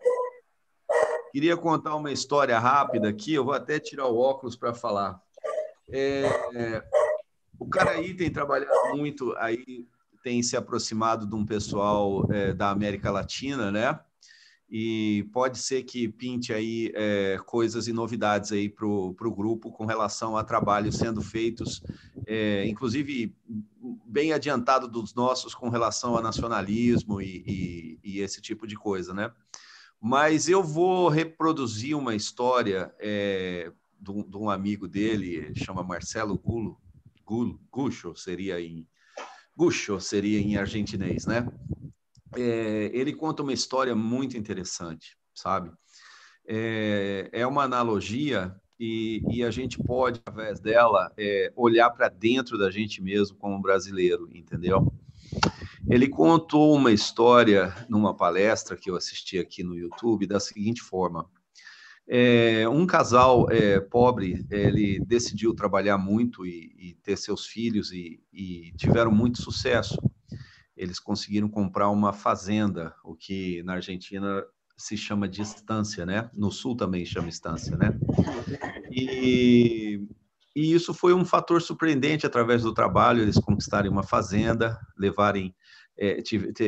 [1.31, 3.33] Queria contar uma história rápida aqui.
[3.33, 5.17] Eu vou até tirar o óculos para falar.
[5.89, 6.23] É,
[6.55, 6.83] é,
[7.57, 7.69] o
[8.17, 9.87] tem trabalhado muito aí,
[10.23, 13.97] tem se aproximado de um pessoal é, da América Latina, né?
[14.71, 19.85] E pode ser que pinte aí é, coisas e novidades aí para o grupo com
[19.85, 21.83] relação a trabalhos sendo feitos,
[22.25, 23.35] é, inclusive
[24.05, 29.13] bem adiantado dos nossos com relação a nacionalismo e, e, e, esse tipo de coisa,
[29.13, 29.29] né?
[29.99, 36.79] Mas eu vou reproduzir uma história é, de, um amigo dele, chama Marcelo Gulo,
[37.25, 38.87] Gulo, Gucho seria em
[39.53, 41.45] Gucho seria em argentinês, né?
[42.35, 45.71] É, ele conta uma história muito interessante, sabe?
[46.47, 52.57] É, é uma analogia e, e, a gente pode, através dela, é, olhar para dentro
[52.57, 54.91] da gente mesmo como brasileiro, entendeu?
[55.87, 61.29] Ele contou uma história numa palestra que eu assisti aqui no YouTube da seguinte forma:
[62.07, 68.19] é, um casal é, pobre, ele decidiu trabalhar muito e, e ter seus filhos e,
[68.33, 69.95] e tiveram muito sucesso
[70.81, 74.43] eles conseguiram comprar uma fazenda, o que na Argentina
[74.75, 76.31] se chama de estância, né?
[76.33, 77.93] No sul também chama estância, né?
[78.91, 80.03] E,
[80.55, 85.53] e isso foi um fator surpreendente através do trabalho, eles conquistarem uma fazenda, levarem,
[85.95, 86.23] é,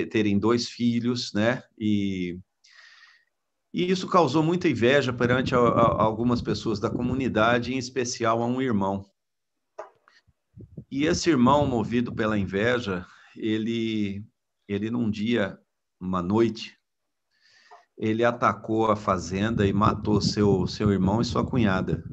[0.06, 1.64] terem dois filhos, né?
[1.76, 2.38] E,
[3.73, 8.45] e isso causou muita inveja perante a, a, algumas pessoas da comunidade, em especial a
[8.45, 9.10] um irmão.
[10.91, 14.26] E esse irmão, movido pela inveja, ele,
[14.68, 15.57] ele num dia,
[15.99, 16.77] uma noite,
[17.97, 22.03] ele atacou a fazenda e matou seu, seu irmão e sua cunhada.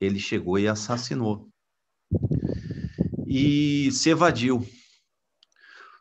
[0.00, 1.48] Ele chegou e assassinou.
[3.26, 4.66] E se evadiu.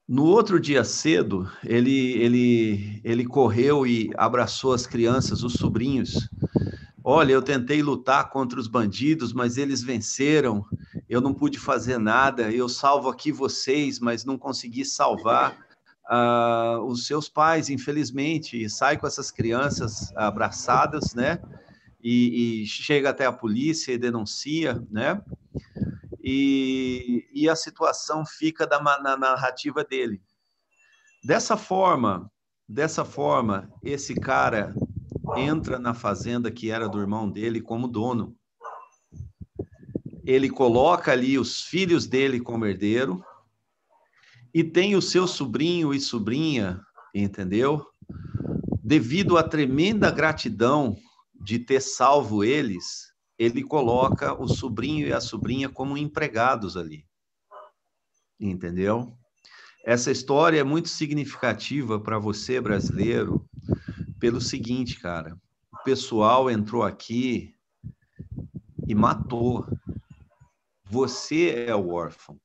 [0.08, 6.30] No outro dia cedo, ele, ele, ele correu e abraçou as crianças, os sobrinhos.
[7.04, 10.66] Olha, eu tentei lutar contra os bandidos, mas eles venceram
[11.14, 15.56] eu não pude fazer nada, eu salvo aqui vocês, mas não consegui salvar
[16.10, 21.40] uh, os seus pais, infelizmente, e sai com essas crianças abraçadas, né?
[22.04, 25.22] E, e chega até a polícia e denuncia, né?
[26.20, 30.20] E, e a situação fica da, na narrativa dele.
[31.24, 32.28] Dessa forma,
[32.68, 34.74] dessa forma, esse cara
[35.38, 38.36] entra na fazenda que era do irmão dele como dono
[40.26, 43.24] ele coloca ali os filhos dele como herdeiro
[44.54, 46.82] e tem o seu sobrinho e sobrinha,
[47.14, 47.86] entendeu?
[48.84, 50.96] Devido à tremenda gratidão
[51.34, 57.06] de ter salvo eles, ele coloca o sobrinho e a sobrinha como empregados ali.
[58.40, 59.18] Entendeu?
[59.86, 63.46] Essa história é muito significativa para você, brasileiro,
[64.20, 65.38] pelo seguinte, cara.
[65.74, 67.54] O pessoal entrou aqui
[68.88, 69.66] e matou
[70.94, 72.40] você é o órfão.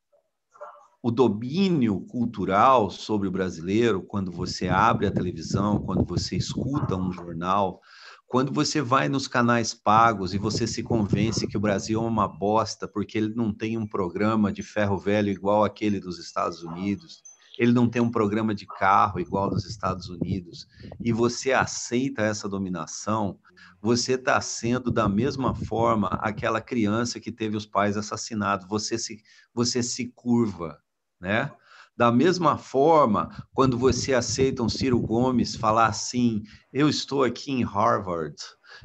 [1.02, 7.12] O domínio cultural sobre o brasileiro, quando você abre a televisão, quando você escuta um
[7.12, 7.82] jornal,
[8.26, 12.26] quando você vai nos canais pagos e você se convence que o Brasil é uma
[12.26, 17.22] bosta porque ele não tem um programa de ferro velho igual aquele dos Estados Unidos,
[17.58, 20.66] ele não tem um programa de carro igual dos Estados Unidos,
[21.00, 23.38] e você aceita essa dominação,
[23.80, 28.66] você está sendo da mesma forma aquela criança que teve os pais assassinados.
[28.68, 29.22] Você se,
[29.52, 30.78] você se curva,
[31.20, 31.52] né?
[31.96, 37.64] Da mesma forma, quando você aceita um Ciro Gomes falar assim, eu estou aqui em
[37.64, 38.36] Harvard,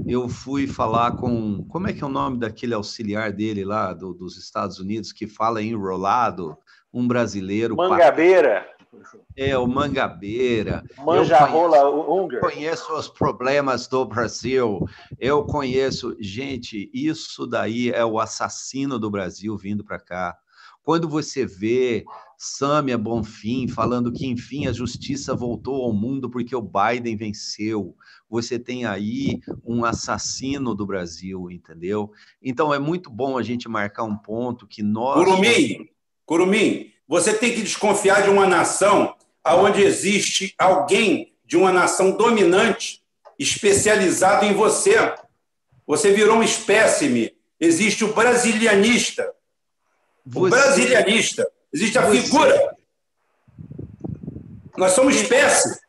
[0.08, 4.16] eu fui falar com, como é que é o nome daquele auxiliar dele lá do,
[4.16, 6.58] dos Estados Unidos que fala enrolado,
[6.94, 7.76] um brasileiro...
[7.76, 8.74] Mangabeira.
[9.36, 10.84] É, o Mangabeira.
[11.04, 12.40] Manja Eu rola Unger.
[12.40, 14.86] conheço os problemas do Brasil.
[15.20, 16.16] Eu conheço.
[16.20, 20.38] Gente, isso daí é o assassino do Brasil vindo para cá.
[20.84, 22.06] Quando você vê
[22.38, 27.96] Sâmia Bonfim falando que, enfim, a justiça voltou ao mundo porque o Biden venceu,
[28.30, 32.12] você tem aí um assassino do Brasil, entendeu?
[32.42, 35.24] Então é muito bom a gente marcar um ponto que nós.
[35.24, 35.88] Curumim,
[36.26, 43.04] Curumim, você tem que desconfiar de uma nação onde existe alguém de uma nação dominante
[43.38, 44.96] especializado em você.
[45.86, 47.36] Você virou um espécime.
[47.60, 49.30] Existe o brasilianista.
[50.26, 51.46] O Você- brasilianista.
[51.74, 52.76] Existe a Você- figura.
[54.78, 55.80] Nós somos espécie.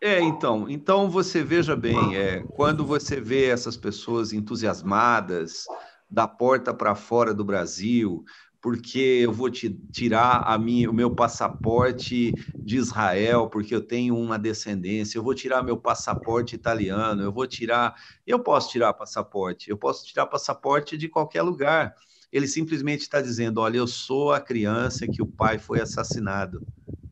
[0.00, 5.64] É, então, então você veja bem, é, quando você vê essas pessoas entusiasmadas
[6.08, 8.24] da porta para fora do Brasil,
[8.60, 14.16] porque eu vou te tirar a minha, o meu passaporte de Israel, porque eu tenho
[14.16, 17.94] uma descendência, eu vou tirar meu passaporte italiano, eu vou tirar,
[18.26, 21.94] eu posso tirar passaporte, eu posso tirar passaporte de qualquer lugar.
[22.30, 26.62] Ele simplesmente está dizendo, olha, eu sou a criança que o pai foi assassinado,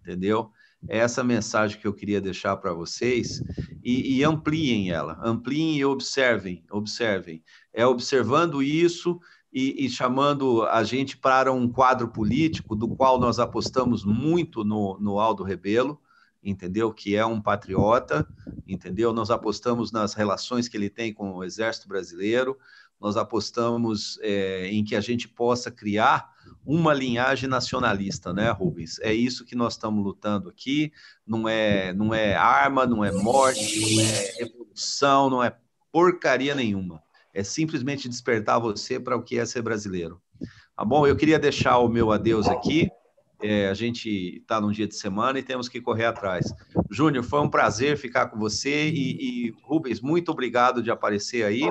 [0.04, 0.52] entendeu?
[0.86, 3.42] É essa mensagem que eu queria deixar para vocês
[3.82, 7.42] e, e ampliem ela, ampliem e observem, observem.
[7.72, 9.18] É observando isso
[9.52, 14.98] e, e chamando a gente para um quadro político do qual nós apostamos muito no,
[15.00, 16.00] no Aldo Rebelo,
[16.42, 16.92] entendeu?
[16.92, 18.26] Que é um patriota,
[18.66, 19.12] entendeu?
[19.12, 22.56] Nós apostamos nas relações que ele tem com o Exército Brasileiro,
[23.00, 26.32] nós apostamos é, em que a gente possa criar
[26.66, 28.98] uma linhagem nacionalista, né, Rubens?
[29.00, 30.92] É isso que nós estamos lutando aqui.
[31.26, 35.56] Não é, não é arma, não é morte, não é revolução, não é
[35.92, 37.02] porcaria nenhuma.
[37.38, 40.20] É simplesmente despertar você para o que é ser brasileiro.
[40.76, 41.06] Tá bom?
[41.06, 42.90] Eu queria deixar o meu adeus aqui.
[43.40, 46.52] É, a gente está num dia de semana e temos que correr atrás.
[46.90, 51.62] Júnior, foi um prazer ficar com você e, e Rubens, muito obrigado de aparecer aí.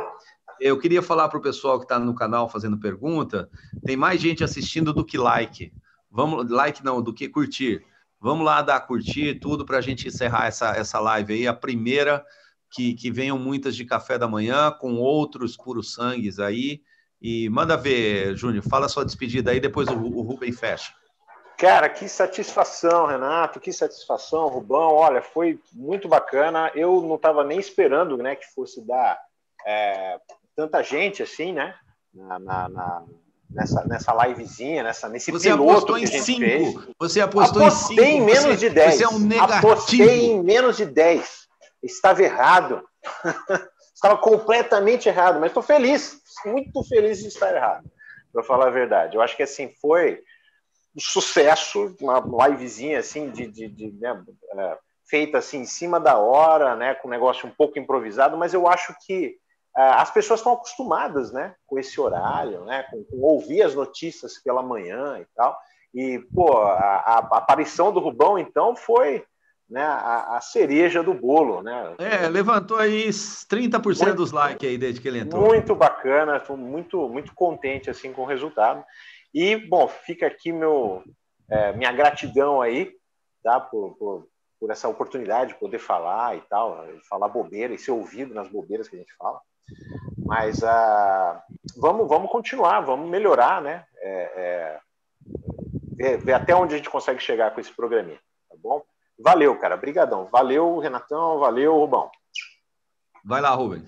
[0.58, 3.50] Eu queria falar para o pessoal que está no canal fazendo pergunta,
[3.86, 5.74] tem mais gente assistindo do que like.
[6.10, 7.84] Vamos, like não, do que curtir.
[8.22, 12.24] Vamos lá dar curtir tudo para a gente encerrar essa, essa live aí, a primeira
[12.72, 16.82] que, que venham muitas de café da manhã, com outros puros sangues aí.
[17.22, 20.94] E manda ver, Júnior, fala sua despedida aí, depois o, o Rubem fecha.
[21.58, 24.94] Cara, que satisfação, Renato, que satisfação, Rubão.
[24.94, 26.72] Olha, foi muito bacana.
[26.76, 29.20] Eu não estava nem esperando né, que fosse dar
[29.66, 30.20] é,
[30.56, 31.74] tanta gente assim, né?
[32.14, 33.04] Na, na, na,
[33.50, 36.40] nessa, nessa livezinha, nessa, nesse Você apostou em cinco.
[36.40, 36.76] fez.
[37.00, 38.12] Você apostou Apostei em cinco.
[38.12, 38.96] em menos você, de 10.
[38.96, 39.58] Você é um negativo.
[39.58, 41.47] Apostei em menos de 10.
[41.82, 42.88] Estava errado.
[43.94, 47.90] Estava completamente errado, mas estou feliz, muito feliz de estar errado,
[48.32, 49.16] para falar a verdade.
[49.16, 50.22] Eu acho que assim foi
[50.96, 54.24] um sucesso, uma livezinha assim de, de, de né,
[54.56, 54.78] é,
[55.10, 58.68] feita assim em cima da hora, né, com um negócio um pouco improvisado, mas eu
[58.68, 59.36] acho que
[59.76, 64.38] é, as pessoas estão acostumadas, né, com esse horário, né, com, com ouvir as notícias
[64.44, 65.58] pela manhã e tal.
[65.94, 69.26] E pô, a, a aparição do Rubão então foi
[69.70, 71.96] né, a, a, cereja do bolo, né?
[71.98, 75.46] É, levantou aí 30% muito, dos likes aí desde que ele entrou.
[75.46, 78.84] Muito bacana, estou muito, muito contente assim com o resultado.
[79.34, 81.04] E, bom, fica aqui meu,
[81.50, 82.94] é, minha gratidão aí,
[83.44, 84.28] tá, por, por,
[84.60, 88.88] por, essa oportunidade de poder falar e tal, falar bobeira e ser ouvido nas bobeiras
[88.88, 89.40] que a gente fala.
[90.26, 91.42] Mas uh,
[91.78, 93.84] vamos, vamos continuar, vamos melhorar, né?
[94.02, 94.80] É, é,
[95.98, 98.20] ver, ver até onde a gente consegue chegar com esse programinha,
[98.50, 98.82] tá bom?
[99.20, 99.76] Valeu, cara.
[99.76, 100.26] Obrigadão.
[100.32, 101.40] Valeu, Renatão.
[101.40, 102.10] Valeu, Rubão.
[103.24, 103.84] Vai lá, Rubens.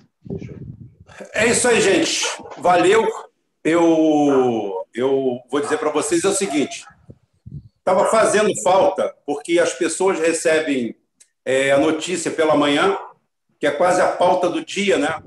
[1.34, 2.26] É isso aí, gente.
[2.58, 3.08] Valeu.
[3.64, 6.86] Eu, eu vou dizer para vocês é o seguinte:
[7.78, 10.96] estava fazendo falta, porque as pessoas recebem
[11.44, 12.98] é, a notícia pela manhã,
[13.60, 15.22] que é quase a pauta do dia, né?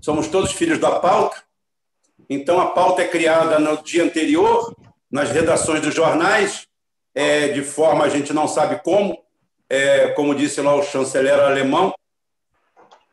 [0.00, 1.42] Somos todos filhos da pauta.
[2.28, 4.74] Então, a pauta é criada no dia anterior,
[5.10, 6.68] nas redações dos jornais,
[7.14, 9.18] é, de forma a gente não sabe como,
[9.68, 11.94] é, como disse lá o chanceler alemão,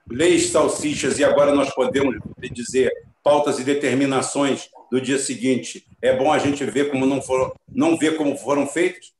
[0.09, 2.15] leis, salsichas, e agora nós podemos
[2.51, 2.91] dizer
[3.23, 5.85] pautas e determinações do dia seguinte.
[6.01, 9.11] É bom a gente ver como não foram, não ver como foram feitas,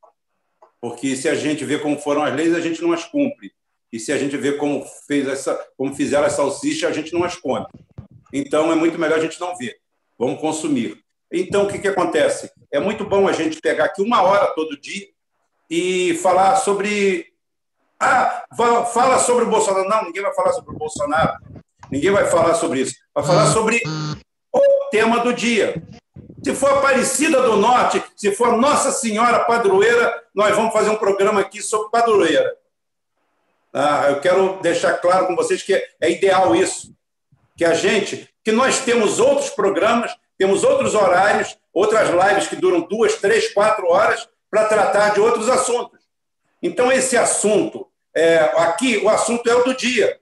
[0.80, 3.52] porque se a gente vê como foram as leis, a gente não as cumpre.
[3.92, 7.24] E se a gente vê como, fez essa, como fizeram as salsichas, a gente não
[7.24, 7.66] as come.
[8.34, 9.78] Então, é muito melhor a gente não ver.
[10.18, 11.04] Vamos consumir.
[11.32, 12.52] Então, o que, que acontece?
[12.72, 15.08] É muito bom a gente pegar aqui uma hora todo dia
[15.70, 17.28] e falar sobre.
[18.00, 18.46] Ah,
[18.94, 19.90] fala sobre o Bolsonaro.
[19.90, 21.34] Não, ninguém vai falar sobre o Bolsonaro.
[21.92, 22.96] Ninguém vai falar sobre isso.
[23.14, 23.82] Vai falar sobre
[24.54, 25.82] o tema do dia.
[26.44, 31.42] Se for Aparecida do Norte, se for Nossa Senhora Padroeira, nós vamos fazer um programa
[31.42, 32.56] aqui sobre padroeira.
[33.74, 36.94] Ah, eu quero deixar claro com vocês que é ideal isso,
[37.56, 42.82] que a gente, que nós temos outros programas, temos outros horários, outras lives que duram
[42.82, 46.00] duas, três, quatro horas para tratar de outros assuntos.
[46.62, 50.20] Então esse assunto, é, aqui o assunto é o do dia.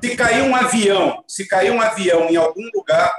[0.00, 3.14] Se cair um avião, se cair um avião em algum lugar,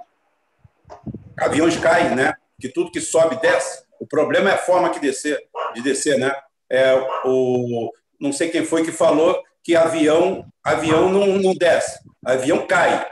[1.40, 2.34] aviões caem, né?
[2.60, 3.84] Que tudo que sobe desce.
[4.00, 5.40] O problema é a forma que descer,
[5.74, 6.34] de descer, né?
[6.70, 6.94] É,
[7.26, 13.12] o, não sei quem foi que falou que avião, avião não, não desce, avião cai.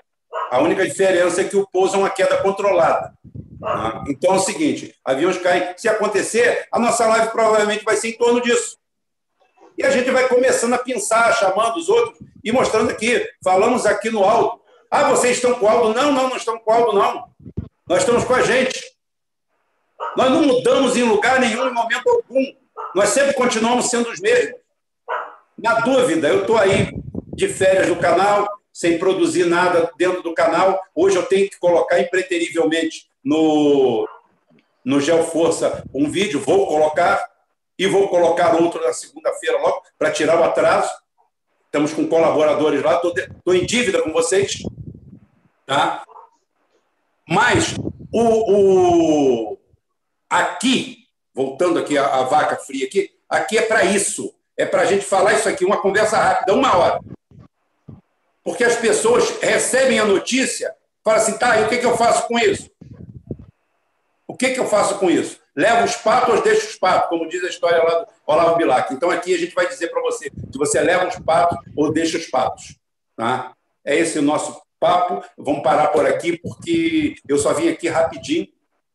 [0.51, 3.13] A única diferença é que o pouso é uma queda controlada.
[3.59, 4.03] Né?
[4.09, 5.73] Então é o seguinte: aviões caem.
[5.77, 8.77] Se acontecer, a nossa live provavelmente vai ser em torno disso.
[9.77, 13.27] E a gente vai começando a pensar, chamando os outros e mostrando aqui.
[13.43, 14.61] Falamos aqui no alto.
[14.89, 15.93] Ah, vocês estão com o Aldo?
[15.93, 17.25] Não, não, não estamos com o Aldo, não.
[17.87, 18.81] Nós estamos com a gente.
[20.15, 22.45] Nós não mudamos em lugar nenhum, em momento algum.
[22.93, 24.55] Nós sempre continuamos sendo os mesmos.
[25.57, 26.89] Na dúvida, eu estou aí
[27.33, 30.77] de férias do canal, sem produzir nada dentro do canal.
[30.93, 34.05] Hoje eu tenho que colocar impreterivelmente no,
[34.83, 37.25] no Geoforça um vídeo, vou colocar,
[37.79, 40.93] e vou colocar outro na segunda-feira logo, para tirar o atraso.
[41.67, 44.61] Estamos com colaboradores lá, estou em dívida com vocês.
[45.65, 46.03] Tá?
[47.25, 47.75] Mas
[48.11, 49.57] o, o
[50.29, 54.35] aqui, voltando aqui a, a vaca fria aqui, aqui é para isso.
[54.57, 56.99] É para a gente falar isso aqui, uma conversa rápida, uma hora.
[58.45, 60.71] Porque as pessoas recebem a notícia,
[61.03, 62.69] falam assim, tá, e o que, que eu faço com isso?
[64.27, 65.39] O que, que eu faço com isso?
[65.55, 68.93] Levo os patos ou deixo os patos, como diz a história lá do Olavo Bilac.
[68.93, 72.17] Então aqui a gente vai dizer para você se você leva os patos ou deixa
[72.17, 72.77] os patos.
[73.15, 73.53] Tá?
[73.83, 75.23] É esse o nosso papo.
[75.37, 78.47] Vamos parar por aqui, porque eu só vim aqui rapidinho,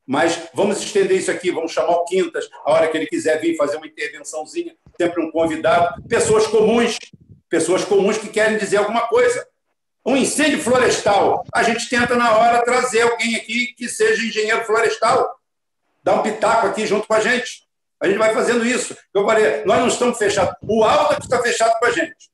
[0.06, 3.56] mas vamos estender isso aqui, vamos chamar o Quintas, a hora que ele quiser vir
[3.56, 6.98] fazer uma intervençãozinha, sempre um convidado, pessoas comuns,
[7.50, 9.46] pessoas comuns que querem dizer alguma coisa.
[10.06, 15.28] Um incêndio florestal, a gente tenta na hora trazer alguém aqui que seja engenheiro florestal,
[16.02, 17.68] dar um pitaco aqui junto com a gente.
[18.00, 18.96] A gente vai fazendo isso.
[19.12, 20.54] Eu falei, nós não estamos fechados.
[20.62, 22.30] O Alta que está fechado com a gente.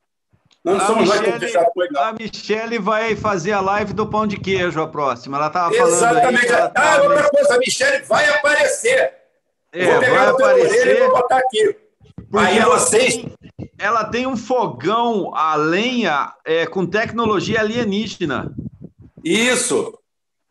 [0.65, 1.99] Não somos nós que fechados com ele.
[1.99, 5.39] A Michelle vai fazer a live do pão de queijo a próxima.
[5.39, 5.95] Ela estava falando.
[5.95, 6.53] Exatamente.
[6.53, 9.15] Aí, ah, outra coisa, a Michelle vai aparecer.
[9.73, 10.87] É, vou pegar o aparecer.
[10.89, 11.77] e vou botar aqui.
[12.31, 13.25] Porque aí vocês.
[13.79, 18.55] Ela tem um fogão a lenha é, com tecnologia alienígena.
[19.25, 19.99] Isso.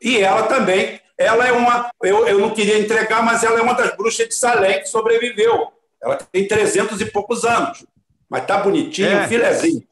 [0.01, 0.99] E ela também.
[1.17, 1.89] Ela é uma.
[2.03, 5.71] Eu, eu não queria entregar, mas ela é uma das bruxas de Salem que sobreviveu.
[6.01, 7.85] Ela tem 300 e poucos anos.
[8.29, 9.27] Mas tá bonitinho, é.
[9.27, 9.83] filezinho.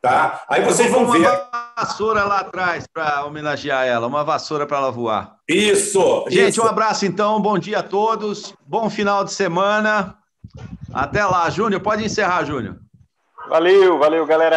[0.00, 0.44] Tá?
[0.48, 1.18] Aí vocês vão ver.
[1.18, 5.36] Uma vassoura lá atrás para homenagear ela, uma vassoura para ela voar.
[5.46, 6.24] Isso.
[6.28, 6.62] Gente, isso.
[6.62, 10.16] um abraço então, bom dia a todos, bom final de semana.
[10.92, 11.80] Até lá, Júnior.
[11.80, 12.76] Pode encerrar, Júnior.
[13.48, 14.56] Valeu, valeu, galera.